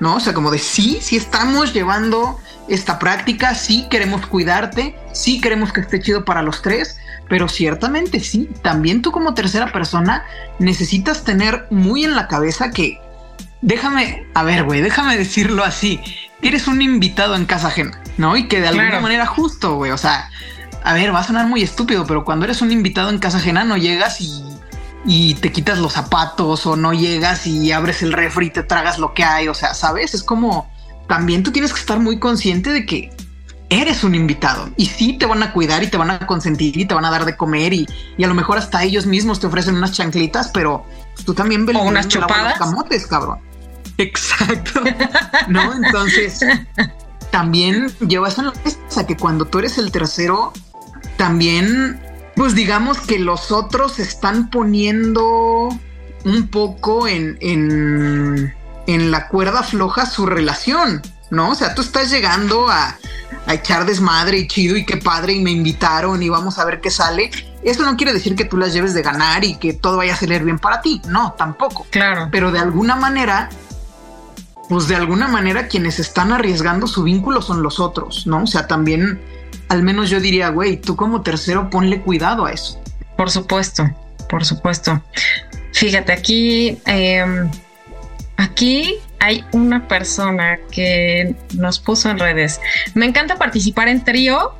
¿No? 0.00 0.16
O 0.16 0.20
sea, 0.20 0.32
como 0.32 0.50
de 0.50 0.58
sí, 0.60 0.98
sí 1.00 1.16
estamos 1.16 1.74
llevando 1.74 2.38
esta 2.68 2.98
práctica, 2.98 3.54
sí 3.54 3.86
queremos 3.90 4.26
cuidarte, 4.26 4.96
sí 5.12 5.40
queremos 5.40 5.72
que 5.72 5.80
esté 5.80 6.00
chido 6.00 6.24
para 6.24 6.42
los 6.42 6.62
tres, 6.62 6.98
pero 7.28 7.48
ciertamente 7.48 8.20
sí, 8.20 8.48
también 8.62 9.02
tú 9.02 9.10
como 9.10 9.34
tercera 9.34 9.72
persona 9.72 10.24
necesitas 10.60 11.24
tener 11.24 11.66
muy 11.70 12.04
en 12.04 12.14
la 12.14 12.28
cabeza 12.28 12.70
que, 12.70 13.00
déjame, 13.62 14.26
a 14.34 14.42
ver, 14.42 14.64
güey, 14.64 14.80
déjame 14.80 15.16
decirlo 15.16 15.64
así, 15.64 16.00
eres 16.42 16.68
un 16.68 16.82
invitado 16.82 17.34
en 17.34 17.46
casa 17.46 17.68
ajena, 17.68 18.00
¿no? 18.16 18.36
Y 18.36 18.48
que 18.48 18.60
de 18.60 18.68
alguna 18.68 19.00
manera 19.00 19.26
justo, 19.26 19.74
güey, 19.74 19.90
o 19.90 19.98
sea, 19.98 20.30
a 20.84 20.94
ver, 20.94 21.14
va 21.14 21.20
a 21.20 21.24
sonar 21.24 21.46
muy 21.46 21.62
estúpido, 21.62 22.06
pero 22.06 22.24
cuando 22.24 22.44
eres 22.44 22.62
un 22.62 22.70
invitado 22.70 23.10
en 23.10 23.18
casa 23.18 23.38
ajena 23.38 23.64
no 23.64 23.76
llegas 23.76 24.20
y, 24.20 24.44
y 25.04 25.34
te 25.34 25.52
quitas 25.52 25.78
los 25.78 25.94
zapatos 25.94 26.66
o 26.66 26.76
no 26.76 26.92
llegas 26.92 27.46
y 27.46 27.72
abres 27.72 28.02
el 28.02 28.12
refri 28.12 28.46
y 28.46 28.50
te 28.50 28.62
tragas 28.62 28.98
lo 28.98 29.14
que 29.14 29.24
hay, 29.24 29.48
o 29.48 29.54
sea, 29.54 29.74
¿sabes? 29.74 30.14
Es 30.14 30.22
como, 30.22 30.70
también 31.08 31.42
tú 31.42 31.50
tienes 31.50 31.72
que 31.72 31.80
estar 31.80 31.98
muy 31.98 32.18
consciente 32.18 32.70
de 32.72 32.86
que 32.86 33.10
eres 33.70 34.02
un 34.02 34.14
invitado 34.14 34.70
y 34.76 34.86
sí 34.86 35.18
te 35.18 35.26
van 35.26 35.42
a 35.42 35.52
cuidar 35.52 35.82
y 35.82 35.88
te 35.88 35.98
van 35.98 36.10
a 36.10 36.26
consentir 36.26 36.76
y 36.76 36.86
te 36.86 36.94
van 36.94 37.04
a 37.04 37.10
dar 37.10 37.24
de 37.24 37.36
comer 37.36 37.72
y, 37.74 37.86
a 38.22 38.26
lo 38.26 38.34
mejor 38.34 38.58
hasta 38.58 38.82
ellos 38.82 39.06
mismos 39.06 39.40
te 39.40 39.46
ofrecen 39.46 39.76
unas 39.76 39.92
chanclitas, 39.92 40.48
pero 40.48 40.86
tú 41.24 41.34
también 41.34 41.66
ves 41.66 41.76
unas 41.76 42.08
chupadas. 42.08 42.58
camotes, 42.58 43.06
cabrón. 43.06 43.47
Exacto. 43.98 44.80
no, 45.48 45.74
entonces 45.74 46.40
también 47.30 47.88
llevas 48.06 48.38
en 48.38 48.46
la 48.46 49.06
que 49.06 49.16
cuando 49.16 49.44
tú 49.44 49.58
eres 49.58 49.78
el 49.78 49.92
tercero, 49.92 50.52
también, 51.16 52.00
pues 52.36 52.54
digamos 52.54 52.98
que 53.00 53.18
los 53.18 53.52
otros 53.52 53.98
están 53.98 54.50
poniendo 54.50 55.68
un 56.24 56.48
poco 56.48 57.06
en, 57.06 57.36
en, 57.40 58.54
en 58.86 59.10
la 59.10 59.28
cuerda 59.28 59.62
floja 59.62 60.06
su 60.06 60.26
relación, 60.26 61.02
¿no? 61.30 61.50
O 61.50 61.54
sea, 61.54 61.74
tú 61.74 61.82
estás 61.82 62.10
llegando 62.10 62.68
a, 62.68 62.96
a 63.46 63.54
echar 63.54 63.84
desmadre 63.84 64.38
y 64.38 64.46
chido 64.46 64.76
y 64.76 64.84
qué 64.84 64.96
padre 64.96 65.32
y 65.32 65.42
me 65.42 65.50
invitaron 65.50 66.22
y 66.22 66.28
vamos 66.28 66.58
a 66.58 66.64
ver 66.64 66.80
qué 66.80 66.90
sale. 66.90 67.30
Eso 67.62 67.84
no 67.84 67.96
quiere 67.96 68.12
decir 68.12 68.36
que 68.36 68.44
tú 68.44 68.56
las 68.56 68.72
lleves 68.72 68.94
de 68.94 69.02
ganar 69.02 69.44
y 69.44 69.56
que 69.56 69.72
todo 69.72 69.96
vaya 69.96 70.14
a 70.14 70.16
salir 70.16 70.44
bien 70.44 70.58
para 70.58 70.80
ti. 70.80 71.02
No, 71.08 71.32
tampoco. 71.32 71.86
Claro. 71.90 72.28
Pero 72.30 72.52
de 72.52 72.58
alguna 72.58 72.94
manera, 72.94 73.48
pues 74.68 74.86
de 74.88 74.96
alguna 74.96 75.28
manera 75.28 75.68
quienes 75.68 75.98
están 75.98 76.32
arriesgando 76.32 76.86
su 76.86 77.02
vínculo 77.02 77.42
son 77.42 77.62
los 77.62 77.80
otros, 77.80 78.26
¿no? 78.26 78.42
O 78.42 78.46
sea, 78.46 78.66
también, 78.66 79.20
al 79.68 79.82
menos 79.82 80.10
yo 80.10 80.20
diría, 80.20 80.48
güey, 80.50 80.76
tú 80.76 80.94
como 80.94 81.22
tercero 81.22 81.70
ponle 81.70 82.02
cuidado 82.02 82.44
a 82.44 82.52
eso. 82.52 82.80
Por 83.16 83.30
supuesto, 83.30 83.88
por 84.28 84.44
supuesto. 84.44 85.02
Fíjate, 85.72 86.12
aquí, 86.12 86.78
em, 86.86 87.50
aquí 88.36 88.96
hay 89.20 89.44
una 89.52 89.88
persona 89.88 90.58
que 90.70 91.34
nos 91.54 91.78
puso 91.78 92.10
en 92.10 92.18
redes. 92.18 92.60
Me 92.94 93.06
encanta 93.06 93.36
participar 93.36 93.88
en 93.88 94.04
trío, 94.04 94.54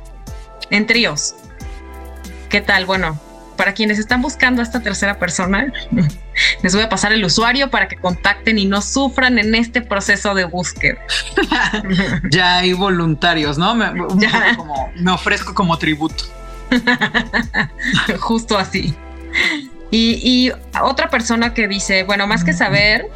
en 0.69 0.87
tríos. 0.87 1.35
¿Qué 2.49 2.61
tal? 2.61 2.85
Bueno, 2.85 3.19
para 3.59 3.73
quienes 3.73 3.99
están 3.99 4.21
buscando 4.21 4.61
a 4.61 4.63
esta 4.63 4.79
tercera 4.79 5.19
persona, 5.19 5.73
les 6.63 6.73
voy 6.73 6.81
a 6.81 6.87
pasar 6.87 7.11
el 7.11 7.25
usuario 7.25 7.69
para 7.69 7.89
que 7.89 7.97
contacten 7.97 8.57
y 8.57 8.65
no 8.65 8.81
sufran 8.81 9.37
en 9.37 9.53
este 9.53 9.81
proceso 9.81 10.33
de 10.33 10.45
búsqueda. 10.45 10.97
ya 12.31 12.59
hay 12.59 12.71
voluntarios, 12.71 13.57
¿no? 13.57 13.75
Me, 13.75 13.91
me 14.95 15.11
ofrezco 15.11 15.53
como 15.53 15.77
tributo. 15.77 16.23
Justo 18.19 18.57
así. 18.57 18.95
Y, 19.91 20.21
y, 20.23 20.51
otra 20.81 21.09
persona 21.09 21.53
que 21.53 21.67
dice, 21.67 22.03
bueno, 22.03 22.27
más 22.27 22.45
que 22.45 22.53
saber, 22.53 23.07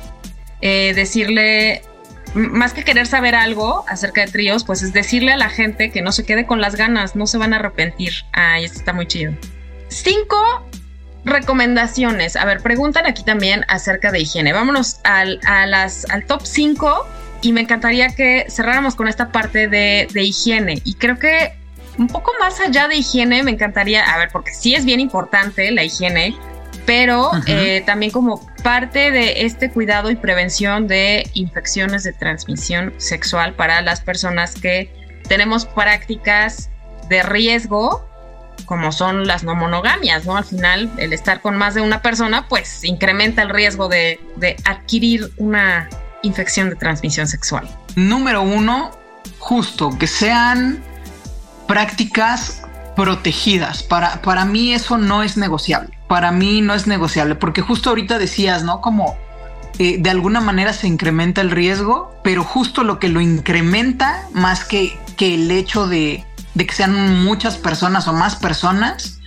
eh, 0.60 0.92
decirle, 0.94 1.84
más 2.34 2.74
que 2.74 2.84
querer 2.84 3.08
saber 3.08 3.34
algo 3.34 3.86
acerca 3.88 4.26
de 4.26 4.28
tríos, 4.28 4.66
pues 4.66 4.84
es 4.84 4.92
decirle 4.92 5.32
a 5.32 5.38
la 5.38 5.50
gente 5.50 5.90
que 5.90 6.02
no 6.02 6.12
se 6.12 6.26
quede 6.26 6.46
con 6.46 6.60
las 6.60 6.76
ganas, 6.76 7.16
no 7.16 7.28
se 7.28 7.38
van 7.38 7.54
a 7.54 7.58
arrepentir. 7.58 8.12
Ay, 8.34 8.66
esto 8.66 8.80
está 8.80 8.92
muy 8.92 9.08
chido. 9.08 9.34
Cinco 9.94 10.68
recomendaciones. 11.26 12.36
A 12.36 12.46
ver, 12.46 12.62
preguntan 12.62 13.06
aquí 13.06 13.24
también 13.24 13.64
acerca 13.68 14.12
de 14.12 14.20
higiene. 14.20 14.54
Vámonos 14.54 15.00
al, 15.04 15.40
a 15.46 15.66
las, 15.66 16.10
al 16.10 16.26
top 16.26 16.42
5 16.44 17.08
y 17.42 17.54
me 17.54 17.62
encantaría 17.62 18.10
que 18.10 18.46
cerráramos 18.50 18.96
con 18.96 19.08
esta 19.08 19.32
parte 19.32 19.68
de, 19.68 20.08
de 20.12 20.24
higiene. 20.24 20.82
Y 20.84 20.96
creo 20.96 21.20
que 21.20 21.54
un 21.98 22.08
poco 22.08 22.32
más 22.40 22.60
allá 22.60 22.88
de 22.88 22.96
higiene, 22.98 23.44
me 23.44 23.52
encantaría, 23.52 24.04
a 24.04 24.18
ver, 24.18 24.30
porque 24.32 24.52
sí 24.54 24.74
es 24.74 24.84
bien 24.84 25.00
importante 25.00 25.72
la 25.72 25.84
higiene, 25.84 26.36
pero 26.86 27.32
eh, 27.46 27.84
también 27.86 28.12
como 28.12 28.46
parte 28.64 29.12
de 29.12 29.46
este 29.46 29.70
cuidado 29.70 30.10
y 30.10 30.16
prevención 30.16 30.88
de 30.88 31.30
infecciones 31.34 32.04
de 32.04 32.14
transmisión 32.14 32.94
sexual 32.98 33.54
para 33.54 33.82
las 33.82 34.02
personas 34.02 34.56
que 34.56 34.92
tenemos 35.28 35.66
prácticas 35.66 36.70
de 37.10 37.24
riesgo 37.24 38.06
como 38.66 38.92
son 38.92 39.28
las 39.28 39.44
no 39.44 39.56
monogamias, 39.56 40.26
¿no? 40.26 40.38
Al 40.38 40.46
final, 40.46 40.92
el 40.98 41.14
estar 41.14 41.42
con 41.42 41.58
más 41.58 41.74
de 41.74 41.82
una 41.82 42.02
persona, 42.02 42.48
pues 42.48 42.84
incrementa 42.84 43.42
el 43.42 43.50
riesgo 43.50 43.90
de, 43.90 44.20
de 44.38 44.56
adquirir 44.66 45.32
una 45.38 45.90
infección 46.22 46.70
de 46.70 46.76
transmisión 46.76 47.28
sexual. 47.28 47.70
Número 47.96 48.42
uno, 48.42 48.92
justo 49.40 49.98
que 49.98 50.08
sean 50.08 50.82
prácticas 51.68 52.64
protegidas. 52.96 53.84
Para, 53.84 54.22
para 54.22 54.46
mí 54.46 54.74
eso 54.74 54.98
no 54.98 55.24
es 55.24 55.38
negociable. 55.38 55.98
Para 56.08 56.32
mí 56.32 56.62
no 56.62 56.74
es 56.74 56.88
negociable, 56.88 57.36
porque 57.36 57.62
justo 57.62 57.90
ahorita 57.90 58.20
decías, 58.20 58.64
¿no? 58.64 58.82
Como 58.82 59.18
eh, 59.80 59.98
de 60.00 60.10
alguna 60.10 60.42
manera 60.42 60.74
se 60.74 60.88
incrementa 60.88 61.42
el 61.42 61.52
riesgo, 61.52 62.16
pero 62.24 62.44
justo 62.44 62.84
lo 62.84 63.00
que 63.00 63.10
lo 63.10 63.20
incrementa, 63.20 64.28
más 64.32 64.64
que, 64.66 64.98
que 65.18 65.34
el 65.34 65.50
hecho 65.50 65.88
de, 65.88 66.24
de 66.54 66.66
que 66.66 66.74
sean 66.74 67.24
muchas 67.24 67.58
personas 67.58 68.08
o 68.08 68.14
más 68.14 68.36
personas, 68.36 69.20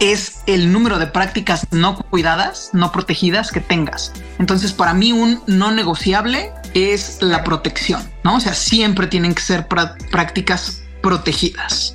es 0.00 0.40
el 0.46 0.72
número 0.72 0.98
de 0.98 1.06
prácticas 1.06 1.66
no 1.72 1.96
cuidadas, 1.96 2.70
no 2.72 2.90
protegidas 2.90 3.52
que 3.52 3.60
tengas. 3.60 4.12
Entonces, 4.38 4.72
para 4.72 4.94
mí 4.94 5.12
un 5.12 5.42
no 5.46 5.70
negociable 5.70 6.52
es 6.74 7.20
la 7.20 7.44
protección, 7.44 8.02
¿no? 8.24 8.36
O 8.36 8.40
sea, 8.40 8.54
siempre 8.54 9.06
tienen 9.06 9.34
que 9.34 9.42
ser 9.42 9.66
prácticas 9.66 10.82
protegidas. 11.02 11.94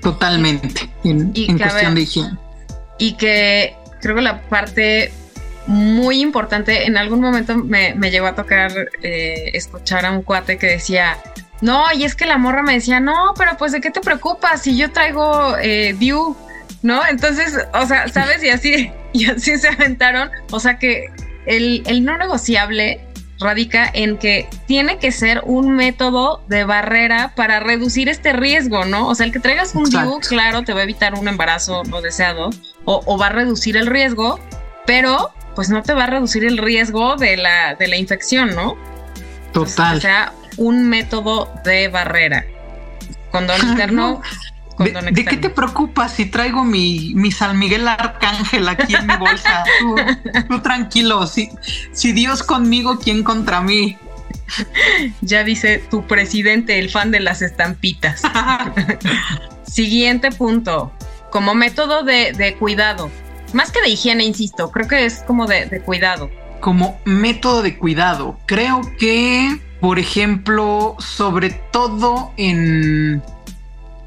Totalmente, 0.00 0.90
en, 1.04 1.32
cuestión 1.58 1.94
de 1.94 2.02
higiene. 2.02 2.38
Y 2.98 3.14
que 3.14 3.76
creo 4.00 4.14
que 4.14 4.22
la 4.22 4.42
parte 4.42 5.12
muy 5.66 6.20
importante, 6.20 6.86
en 6.86 6.96
algún 6.96 7.20
momento 7.20 7.56
me, 7.56 7.92
llegó 8.10 8.26
a 8.26 8.34
tocar 8.34 8.72
eh, 9.02 9.50
escuchar 9.52 10.06
a 10.06 10.12
un 10.12 10.22
cuate 10.22 10.58
que 10.58 10.66
decía, 10.68 11.18
no, 11.60 11.84
y 11.94 12.04
es 12.04 12.14
que 12.14 12.26
la 12.26 12.38
morra 12.38 12.62
me 12.62 12.74
decía, 12.74 13.00
no, 13.00 13.34
pero 13.36 13.56
pues 13.56 13.72
de 13.72 13.80
qué 13.80 13.90
te 13.90 14.00
preocupas 14.00 14.62
si 14.62 14.76
yo 14.76 14.92
traigo 14.92 15.56
eh, 15.58 15.94
View, 15.98 16.36
¿no? 16.82 17.00
Entonces, 17.06 17.56
o 17.72 17.86
sea, 17.86 18.08
¿sabes? 18.08 18.42
Y 18.42 18.50
así, 18.50 18.92
y 19.12 19.30
así 19.30 19.56
se 19.58 19.68
aventaron, 19.68 20.30
o 20.50 20.60
sea 20.60 20.78
que 20.78 21.06
el, 21.46 21.82
el 21.86 22.04
no 22.04 22.16
negociable 22.18 23.06
radica 23.38 23.90
en 23.92 24.16
que 24.16 24.48
tiene 24.66 24.98
que 24.98 25.12
ser 25.12 25.42
un 25.44 25.76
método 25.76 26.42
de 26.48 26.64
barrera 26.64 27.32
para 27.36 27.60
reducir 27.60 28.08
este 28.08 28.32
riesgo, 28.32 28.84
¿no? 28.84 29.08
O 29.08 29.14
sea, 29.14 29.26
el 29.26 29.32
que 29.32 29.40
traigas 29.40 29.74
un 29.74 29.84
DIU, 29.84 30.20
claro, 30.20 30.62
te 30.62 30.72
va 30.72 30.80
a 30.80 30.82
evitar 30.84 31.14
un 31.14 31.28
embarazo 31.28 31.82
no 31.84 32.00
deseado 32.00 32.50
o, 32.84 33.18
va 33.18 33.26
a 33.26 33.30
reducir 33.30 33.76
el 33.76 33.86
riesgo, 33.86 34.38
pero 34.86 35.32
pues 35.54 35.68
no 35.68 35.82
te 35.82 35.92
va 35.92 36.04
a 36.04 36.06
reducir 36.06 36.44
el 36.44 36.58
riesgo 36.58 37.16
de 37.16 37.36
la, 37.36 37.74
de 37.74 37.88
la 37.88 37.96
infección, 37.96 38.54
¿no? 38.54 38.76
Total. 39.52 39.98
o 39.98 40.00
sea, 40.00 40.32
un 40.56 40.88
método 40.88 41.52
de 41.64 41.88
barrera. 41.88 42.46
Condón 43.30 43.60
interno, 43.68 44.22
¿De, 44.78 45.24
qué 45.24 45.38
te 45.38 45.48
preocupas 45.48 46.12
si 46.12 46.26
traigo 46.26 46.64
mi, 46.64 47.12
mi, 47.14 47.30
San 47.30 47.58
Miguel 47.58 47.88
Arcángel 47.88 48.68
aquí 48.68 48.94
en 48.94 49.06
mi 49.06 49.16
bolsa? 49.16 49.64
tú, 50.48 50.60
tranquilo, 50.60 51.26
si, 51.26 51.48
si 51.92 52.12
Dios 52.12 52.42
conmigo, 52.42 52.98
¿quién 52.98 53.22
contra 53.22 53.62
mí? 53.62 53.96
Ya 55.22 55.44
dice 55.44 55.82
tu 55.90 56.06
presidente, 56.06 56.78
el 56.78 56.90
fan 56.90 57.10
de 57.10 57.20
las 57.20 57.40
estampitas. 57.42 58.22
Siguiente 59.62 60.30
punto. 60.30 60.92
Como 61.30 61.54
método 61.54 62.02
de, 62.02 62.56
cuidado. 62.58 63.10
Más 63.52 63.72
que 63.72 63.80
de 63.80 63.88
higiene, 63.88 64.24
insisto, 64.24 64.70
creo 64.70 64.88
que 64.88 65.06
es 65.06 65.22
como 65.26 65.46
de, 65.46 65.66
de 65.66 65.80
cuidado. 65.80 66.30
Como 66.60 67.00
método 67.04 67.62
de 67.62 67.78
cuidado. 67.78 68.38
Creo 68.46 68.82
que, 68.98 69.58
por 69.86 70.00
ejemplo, 70.00 70.96
sobre 70.98 71.50
todo 71.50 72.32
en 72.36 73.22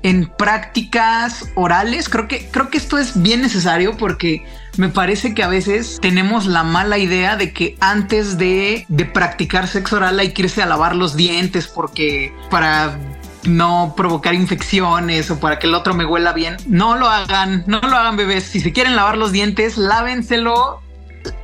en 0.04 0.28
prácticas 0.28 1.46
orales. 1.56 2.10
Creo 2.10 2.28
que, 2.28 2.50
creo 2.50 2.70
que 2.70 2.78
esto 2.78 2.98
es 2.98 3.22
bien 3.22 3.40
necesario 3.40 3.96
porque 3.96 4.46
me 4.76 4.90
parece 4.90 5.34
que 5.34 5.42
a 5.42 5.48
veces 5.48 5.98
tenemos 6.02 6.48
la 6.48 6.64
mala 6.64 6.98
idea 6.98 7.38
de 7.38 7.54
que 7.54 7.78
antes 7.80 8.38
de, 8.38 8.86
de 8.90 9.06
practicar 9.06 9.70
sexo 9.70 9.96
oral 9.96 10.20
hay 10.20 10.34
que 10.34 10.42
irse 10.42 10.62
a 10.62 10.66
lavar 10.66 10.98
los 10.98 11.16
dientes 11.16 11.68
porque 11.68 12.34
para 12.50 13.00
no 13.46 13.94
provocar 13.96 14.34
infecciones 14.34 15.32
o 15.32 15.40
para 15.40 15.60
que 15.60 15.68
el 15.68 15.76
otro 15.76 15.94
me 15.94 16.04
huela 16.04 16.34
bien. 16.34 16.58
No 16.68 16.98
lo 16.98 17.08
hagan, 17.10 17.64
no 17.68 17.80
lo 17.80 17.96
hagan 17.96 18.18
bebés. 18.18 18.44
Si 18.44 18.60
se 18.60 18.74
quieren 18.74 18.98
lavar 18.98 19.18
los 19.18 19.32
dientes, 19.32 19.78
lávenselo 19.78 20.82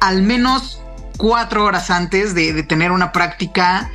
al 0.02 0.24
menos 0.24 0.82
cuatro 1.16 1.64
horas 1.64 1.90
antes 1.90 2.36
de, 2.36 2.52
de 2.52 2.64
tener 2.64 2.92
una 2.92 3.14
práctica 3.14 3.90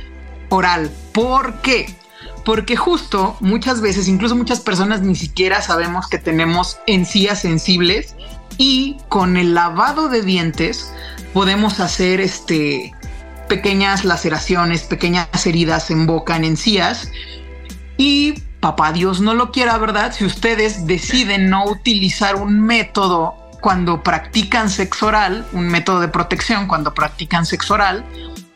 oral. 0.51 0.91
¿Por 1.11 1.61
qué? 1.61 1.95
porque 2.43 2.75
justo 2.75 3.37
muchas 3.39 3.81
veces, 3.81 4.07
incluso 4.07 4.35
muchas 4.35 4.61
personas 4.61 5.01
ni 5.01 5.15
siquiera 5.15 5.61
sabemos 5.61 6.07
que 6.07 6.17
tenemos 6.17 6.79
encías 6.87 7.41
sensibles 7.41 8.15
y 8.57 8.97
con 9.09 9.37
el 9.37 9.53
lavado 9.53 10.09
de 10.09 10.21
dientes 10.21 10.91
podemos 11.33 11.79
hacer 11.79 12.19
este 12.19 12.93
pequeñas 13.47 14.05
laceraciones, 14.05 14.83
pequeñas 14.83 15.45
heridas 15.45 15.91
en 15.91 16.05
boca, 16.05 16.35
en 16.35 16.45
encías 16.45 17.11
y 17.97 18.33
papá 18.59 18.91
Dios 18.93 19.21
no 19.21 19.33
lo 19.33 19.51
quiera, 19.51 19.77
¿verdad? 19.77 20.13
Si 20.13 20.25
ustedes 20.25 20.87
deciden 20.87 21.49
no 21.49 21.65
utilizar 21.65 22.35
un 22.35 22.61
método 22.61 23.35
cuando 23.61 24.01
practican 24.01 24.69
sexo 24.69 25.07
oral, 25.07 25.45
un 25.53 25.67
método 25.67 25.99
de 25.99 26.07
protección 26.07 26.67
cuando 26.67 26.93
practican 26.93 27.45
sexo 27.45 27.75
oral, 27.75 28.05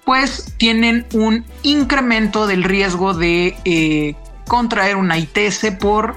pues 0.05 0.53
tienen 0.57 1.05
un 1.13 1.45
incremento 1.63 2.47
del 2.47 2.63
riesgo 2.63 3.13
de 3.13 3.57
eh, 3.65 4.15
contraer 4.47 4.95
una 4.95 5.17
ITS 5.17 5.71
por 5.79 6.15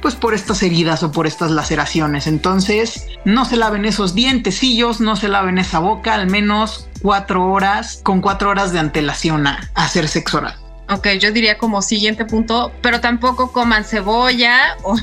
pues 0.00 0.14
por 0.14 0.34
estas 0.34 0.62
heridas 0.62 1.02
o 1.02 1.10
por 1.10 1.26
estas 1.26 1.50
laceraciones. 1.50 2.26
Entonces, 2.26 3.06
no 3.24 3.44
se 3.44 3.56
laven 3.56 3.84
esos 3.84 4.14
dientecillos, 4.14 5.00
no 5.00 5.16
se 5.16 5.28
laven 5.28 5.58
esa 5.58 5.80
boca, 5.80 6.14
al 6.14 6.28
menos 6.28 6.88
cuatro 7.02 7.50
horas, 7.50 8.00
con 8.02 8.20
cuatro 8.20 8.50
horas 8.50 8.72
de 8.72 8.78
antelación 8.78 9.46
a, 9.46 9.70
hacer 9.74 10.08
sexo 10.08 10.38
oral. 10.38 10.56
Ok, 10.88 11.08
yo 11.20 11.32
diría 11.32 11.58
como 11.58 11.82
siguiente 11.82 12.24
punto, 12.24 12.72
pero 12.80 13.00
tampoco 13.00 13.52
coman 13.52 13.84
cebolla 13.84 14.76
o, 14.84 14.96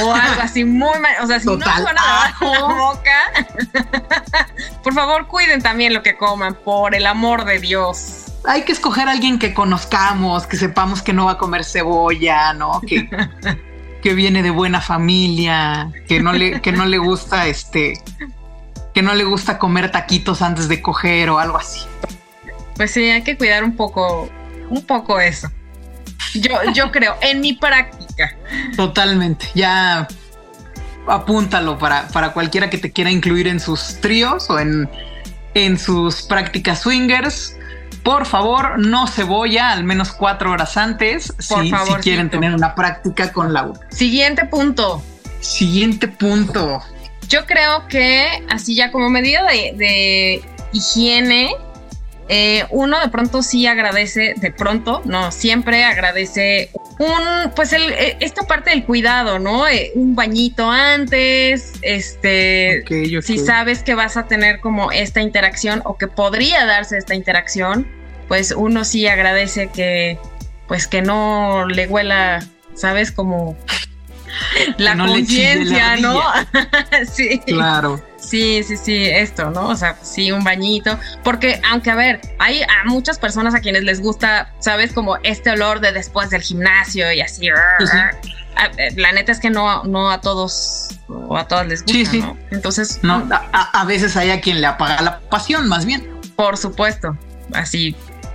o 0.00 0.12
algo 0.12 0.42
así 0.42 0.64
muy 0.64 0.98
mal. 0.98 1.14
O 1.22 1.26
sea, 1.26 1.40
si 1.40 1.46
no 1.46 1.58
suena 1.58 2.00
a 2.24 2.34
la 2.40 2.60
boca, 2.60 4.48
por 4.82 4.94
favor 4.94 5.26
cuiden 5.28 5.62
también 5.62 5.94
lo 5.94 6.02
que 6.02 6.16
coman, 6.16 6.54
por 6.54 6.94
el 6.94 7.06
amor 7.06 7.44
de 7.44 7.58
Dios. 7.58 8.32
Hay 8.44 8.62
que 8.62 8.72
escoger 8.72 9.08
a 9.08 9.12
alguien 9.12 9.38
que 9.38 9.54
conozcamos, 9.54 10.46
que 10.46 10.56
sepamos 10.56 11.02
que 11.02 11.12
no 11.12 11.26
va 11.26 11.32
a 11.32 11.38
comer 11.38 11.64
cebolla, 11.64 12.52
¿no? 12.52 12.80
Que, 12.80 13.08
que 14.02 14.14
viene 14.14 14.42
de 14.42 14.50
buena 14.50 14.80
familia, 14.80 15.90
que 16.06 16.20
no 16.20 16.32
le, 16.32 16.60
que 16.60 16.72
no 16.72 16.86
le 16.86 16.98
gusta 16.98 17.46
este, 17.46 18.00
que 18.94 19.02
no 19.02 19.14
le 19.14 19.24
gusta 19.24 19.58
comer 19.58 19.90
taquitos 19.90 20.42
antes 20.42 20.68
de 20.68 20.80
coger 20.80 21.30
o 21.30 21.38
algo 21.38 21.58
así. 21.58 21.80
Pues 22.76 22.92
sí, 22.92 23.10
hay 23.10 23.22
que 23.22 23.36
cuidar 23.36 23.64
un 23.64 23.74
poco, 23.74 24.28
un 24.70 24.84
poco 24.84 25.18
eso. 25.18 25.50
Yo, 26.40 26.58
yo 26.74 26.90
creo, 26.90 27.16
en 27.20 27.40
mi 27.40 27.52
práctica. 27.52 28.36
Totalmente. 28.76 29.46
Ya 29.54 30.06
apúntalo 31.06 31.78
para, 31.78 32.08
para 32.08 32.32
cualquiera 32.32 32.70
que 32.70 32.78
te 32.78 32.92
quiera 32.92 33.10
incluir 33.10 33.46
en 33.48 33.60
sus 33.60 34.00
tríos 34.00 34.50
o 34.50 34.58
en, 34.58 34.88
en 35.54 35.78
sus 35.78 36.22
prácticas 36.22 36.80
swingers. 36.80 37.56
Por 38.02 38.26
favor, 38.26 38.78
no 38.78 39.06
cebolla 39.08 39.72
al 39.72 39.82
menos 39.82 40.12
cuatro 40.12 40.52
horas 40.52 40.76
antes 40.76 41.32
Por 41.48 41.64
si, 41.64 41.70
favor, 41.70 41.96
si 41.96 42.02
quieren 42.02 42.30
tener 42.30 42.54
una 42.54 42.74
práctica 42.74 43.32
con 43.32 43.52
Laura. 43.52 43.80
Siguiente 43.90 44.44
punto. 44.44 45.02
Siguiente 45.40 46.06
punto. 46.08 46.80
Yo 47.28 47.44
creo 47.46 47.88
que 47.88 48.44
así 48.48 48.76
ya 48.76 48.92
como 48.92 49.10
medida 49.10 49.42
de, 49.44 49.72
de 49.76 50.44
higiene, 50.72 51.50
eh, 52.28 52.64
uno 52.70 52.98
de 53.00 53.08
pronto 53.08 53.42
sí 53.42 53.66
agradece, 53.66 54.34
de 54.36 54.50
pronto, 54.50 55.00
no, 55.04 55.30
siempre 55.30 55.84
agradece 55.84 56.70
un, 56.98 57.52
pues 57.54 57.72
el, 57.72 57.92
eh, 57.92 58.16
esta 58.20 58.42
parte 58.42 58.70
del 58.70 58.84
cuidado, 58.84 59.38
¿no? 59.38 59.68
Eh, 59.68 59.92
un 59.94 60.16
bañito 60.16 60.68
antes, 60.68 61.74
este, 61.82 62.84
si 63.22 63.38
sabes 63.38 63.82
que 63.84 63.94
vas 63.94 64.16
a 64.16 64.26
tener 64.26 64.60
como 64.60 64.90
esta 64.90 65.20
interacción 65.20 65.82
o 65.84 65.98
que 65.98 66.08
podría 66.08 66.66
darse 66.66 66.98
esta 66.98 67.14
interacción, 67.14 67.86
pues 68.26 68.52
uno 68.56 68.84
sí 68.84 69.06
agradece 69.06 69.68
que, 69.68 70.18
pues 70.66 70.88
que 70.88 71.02
no 71.02 71.66
le 71.68 71.86
huela, 71.86 72.44
¿sabes? 72.74 73.12
Como 73.12 73.56
la 74.78 74.96
conciencia, 74.96 75.96
¿no? 75.98 76.20
sí. 77.12 77.40
Claro. 77.46 78.02
Sí, 78.26 78.64
sí, 78.64 78.76
sí, 78.76 79.04
esto, 79.04 79.50
¿no? 79.50 79.68
O 79.68 79.76
sea, 79.76 79.96
sí, 80.02 80.32
un 80.32 80.42
bañito. 80.42 80.98
Porque, 81.22 81.60
aunque 81.70 81.90
a 81.90 81.94
ver, 81.94 82.20
hay 82.40 82.62
a 82.62 82.84
muchas 82.84 83.18
personas 83.18 83.54
a 83.54 83.60
quienes 83.60 83.84
les 83.84 84.00
gusta, 84.00 84.52
¿sabes? 84.58 84.92
Como 84.92 85.16
este 85.22 85.50
olor 85.50 85.78
de 85.78 85.92
después 85.92 86.30
del 86.30 86.42
gimnasio 86.42 87.12
y 87.12 87.20
así. 87.20 87.46
Eh, 87.46 88.92
la 88.96 89.12
neta 89.12 89.30
es 89.30 89.38
que 89.38 89.50
no, 89.50 89.84
no 89.84 90.10
a 90.10 90.20
todos 90.20 90.88
o 91.08 91.36
a 91.36 91.46
todas 91.46 91.68
les 91.68 91.82
gusta, 91.82 91.98
sí, 91.98 92.06
sí. 92.06 92.20
¿no? 92.20 92.36
Entonces. 92.50 92.98
No, 93.02 93.20
mm. 93.20 93.30
a, 93.52 93.84
veces 93.84 94.16
hay 94.16 94.30
a 94.30 94.40
quien 94.40 94.60
le 94.60 94.66
apaga 94.66 95.00
la 95.02 95.20
pasión, 95.20 95.68
más 95.68 95.86
bien. 95.86 96.04
Por 96.34 96.56
supuesto. 96.56 97.16
Así, 97.52 97.94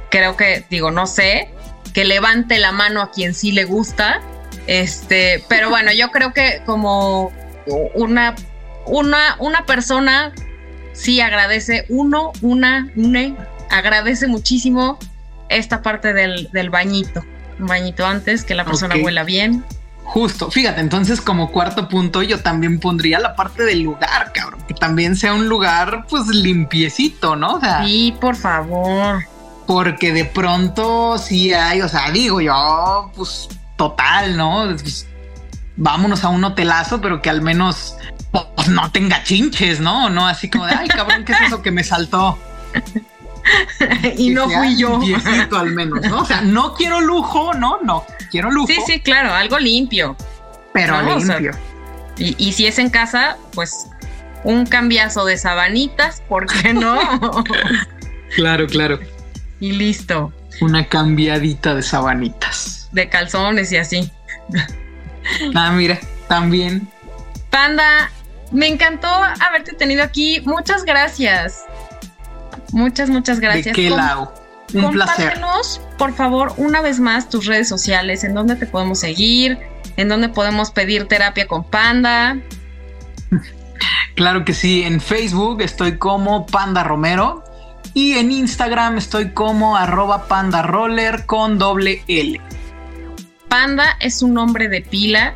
creo 0.10 0.38
que, 0.38 0.66
digo, 0.70 0.92
no 0.92 1.06
sé, 1.06 1.50
que 1.94 2.06
levante 2.06 2.60
la 2.60 2.72
mano 2.72 3.02
a 3.02 3.12
quien 3.12 3.34
sí 3.34 3.52
le 3.52 3.66
gusta. 3.66 4.22
Este, 4.68 5.44
pero 5.50 5.70
bueno, 5.70 5.92
yo 5.92 6.12
creo 6.12 6.32
que 6.32 6.62
como 6.66 7.34
una 7.94 8.36
una, 8.86 9.36
una 9.40 9.66
persona 9.66 10.34
sí 10.94 11.22
agradece, 11.22 11.86
uno, 11.90 12.32
una, 12.42 12.90
une, 12.96 13.36
agradece 13.70 14.28
muchísimo 14.28 14.98
esta 15.50 15.82
parte 15.82 16.14
del, 16.14 16.70
bañito. 16.70 17.24
Un 17.60 17.68
bañito 17.68 18.06
antes, 18.06 18.44
que 18.44 18.56
la 18.56 18.66
persona 18.66 18.96
huela 18.96 19.24
bien. 19.24 19.64
Justo, 20.04 20.50
fíjate, 20.52 20.82
entonces 20.82 21.22
como 21.22 21.52
cuarto 21.52 21.88
punto 21.88 22.22
yo 22.24 22.42
también 22.42 22.80
pondría 22.80 23.20
la 23.20 23.36
parte 23.36 23.64
del 23.64 23.82
lugar, 23.82 24.34
cabrón, 24.34 24.62
que 24.68 24.74
también 24.74 25.16
sea 25.16 25.34
un 25.34 25.48
lugar 25.48 26.06
pues 26.10 26.28
limpiecito, 26.28 27.36
¿no? 27.36 27.56
O 27.56 27.86
sí, 27.86 28.14
por 28.20 28.36
favor. 28.36 29.24
Porque 29.68 30.12
de 30.12 30.26
pronto 30.26 31.18
sí 31.18 31.54
hay, 31.54 31.82
o 31.82 31.88
sea, 31.88 32.12
digo 32.12 32.42
yo, 32.42 33.12
pues 33.16 33.48
total, 33.78 34.36
¿no? 34.36 34.66
Pues, 34.82 35.08
vámonos 35.78 36.24
a 36.24 36.30
un 36.30 36.44
hotelazo, 36.44 37.00
pero 37.00 37.22
que 37.22 37.30
al 37.30 37.42
menos 37.42 37.96
pues 38.62 38.76
no 38.76 38.92
tenga 38.92 39.24
chinches, 39.24 39.80
¿no? 39.80 40.10
No 40.12 40.28
así 40.28 40.48
como 40.48 40.68
de, 40.68 40.74
ay, 40.74 40.88
cabrón, 40.88 41.26
¿qué 41.26 41.32
es 41.32 41.42
eso 41.48 41.64
que 41.64 41.72
me 41.72 41.84
saltó? 41.84 42.38
y 44.18 44.30
no 44.30 44.48
fui 44.48 44.78
yo. 44.78 45.00
al 45.58 45.72
menos, 45.72 46.02
¿no? 46.02 46.22
O 46.22 46.26
sea, 46.26 46.42
no 46.42 46.76
quiero 46.76 47.02
lujo, 47.02 47.56
no, 47.56 47.80
no, 47.82 48.06
quiero 48.30 48.52
lujo. 48.52 48.68
Sí, 48.68 48.78
sí, 48.86 49.00
claro, 49.00 49.34
algo 49.34 49.58
limpio. 49.58 50.16
Pero 50.74 51.02
limpio. 51.02 51.54
y, 52.18 52.52
si 52.54 52.68
es 52.68 52.78
en 52.78 52.92
casa, 52.92 53.38
pues 53.54 53.88
un 54.44 54.68
cambiazo 54.68 55.26
de 55.26 55.38
sabanitas, 55.38 56.22
¿por 56.30 56.46
qué 56.46 56.76
no? 56.76 57.00
claro, 58.36 58.68
claro. 58.68 59.00
Y 59.60 59.72
listo. 59.72 60.32
Una 60.62 60.88
cambiadita 60.88 61.74
de 61.74 61.82
sabanitas. 61.82 62.90
De 62.92 63.10
calzones 63.10 63.72
y 63.72 63.78
así. 63.78 64.12
ah, 65.56 65.72
mira, 65.72 66.00
también. 66.28 66.88
Panda, 67.50 68.12
me 68.52 68.68
encantó 68.68 69.08
haberte 69.08 69.74
tenido 69.74 70.04
aquí. 70.04 70.42
Muchas 70.42 70.84
gracias. 70.84 71.66
Muchas, 72.72 73.10
muchas 73.10 73.40
gracias. 73.40 73.76
¿De 73.76 73.84
qué 73.84 73.94
Un 74.74 74.92
placer. 74.92 75.40
por 75.98 76.14
favor, 76.14 76.54
una 76.58 76.82
vez 76.82 77.00
más 77.00 77.30
tus 77.30 77.46
redes 77.46 77.68
sociales, 77.68 78.24
en 78.24 78.34
dónde 78.34 78.56
te 78.56 78.66
podemos 78.66 79.00
seguir, 79.00 79.60
en 79.98 80.08
dónde 80.08 80.30
podemos 80.30 80.72
pedir 80.72 81.08
terapia 81.08 81.48
con 81.48 81.64
Panda. 81.64 82.38
Claro 84.16 84.46
que 84.46 84.54
sí, 84.54 84.84
en 84.84 85.02
Facebook 85.02 85.62
estoy 85.62 85.98
como 85.98 86.46
Panda 86.46 86.84
Romero 86.84 87.44
y 87.94 88.14
en 88.14 88.32
Instagram 88.32 88.98
estoy 88.98 89.32
como 89.32 89.76
arroba 89.76 90.28
panda 90.28 90.62
roller 90.62 91.26
con 91.26 91.58
doble 91.58 92.04
L. 92.08 92.40
Panda 93.48 93.98
es 94.00 94.22
un 94.22 94.34
nombre 94.34 94.70
de 94.70 94.82
pila. 94.82 95.36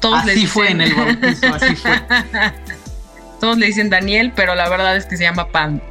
Todos 0.00 0.20
así 0.20 0.46
fue 0.46 0.70
en 0.70 0.80
el 0.80 0.94
bautizo, 0.94 1.54
así 1.54 1.74
fue. 1.76 2.00
Todos 3.40 3.58
le 3.58 3.66
dicen 3.66 3.90
Daniel, 3.90 4.32
pero 4.34 4.54
la 4.54 4.68
verdad 4.68 4.96
es 4.96 5.06
que 5.06 5.16
se 5.16 5.24
llama 5.24 5.48
Panda. 5.48 5.82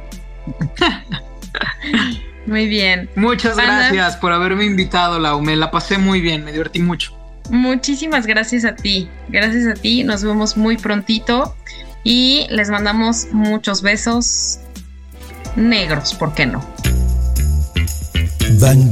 muy 2.46 2.66
bien. 2.66 3.08
Muchas 3.16 3.56
gracias 3.56 4.16
por 4.16 4.32
haberme 4.32 4.64
invitado, 4.64 5.18
Lau. 5.18 5.40
Me 5.40 5.56
la 5.56 5.70
pasé 5.70 5.98
muy 5.98 6.20
bien, 6.20 6.44
me 6.44 6.52
divertí 6.52 6.80
mucho. 6.80 7.16
Muchísimas 7.50 8.26
gracias 8.26 8.64
a 8.64 8.74
ti. 8.74 9.08
Gracias 9.28 9.66
a 9.66 9.74
ti. 9.74 10.02
Nos 10.02 10.24
vemos 10.24 10.56
muy 10.56 10.76
prontito. 10.76 11.54
Y 12.02 12.46
les 12.50 12.70
mandamos 12.70 13.28
muchos 13.32 13.82
besos 13.82 14.60
negros, 15.56 16.14
¿por 16.14 16.34
qué 16.34 16.46
no? 16.46 16.64
Van 18.60 18.88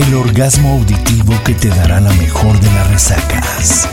El 0.00 0.14
orgasmo 0.14 0.70
auditivo 0.78 1.34
que 1.44 1.52
te 1.52 1.68
dará 1.68 2.00
la 2.00 2.10
mejor 2.14 2.58
de 2.58 2.72
las 2.72 2.90
resacas. 2.90 3.86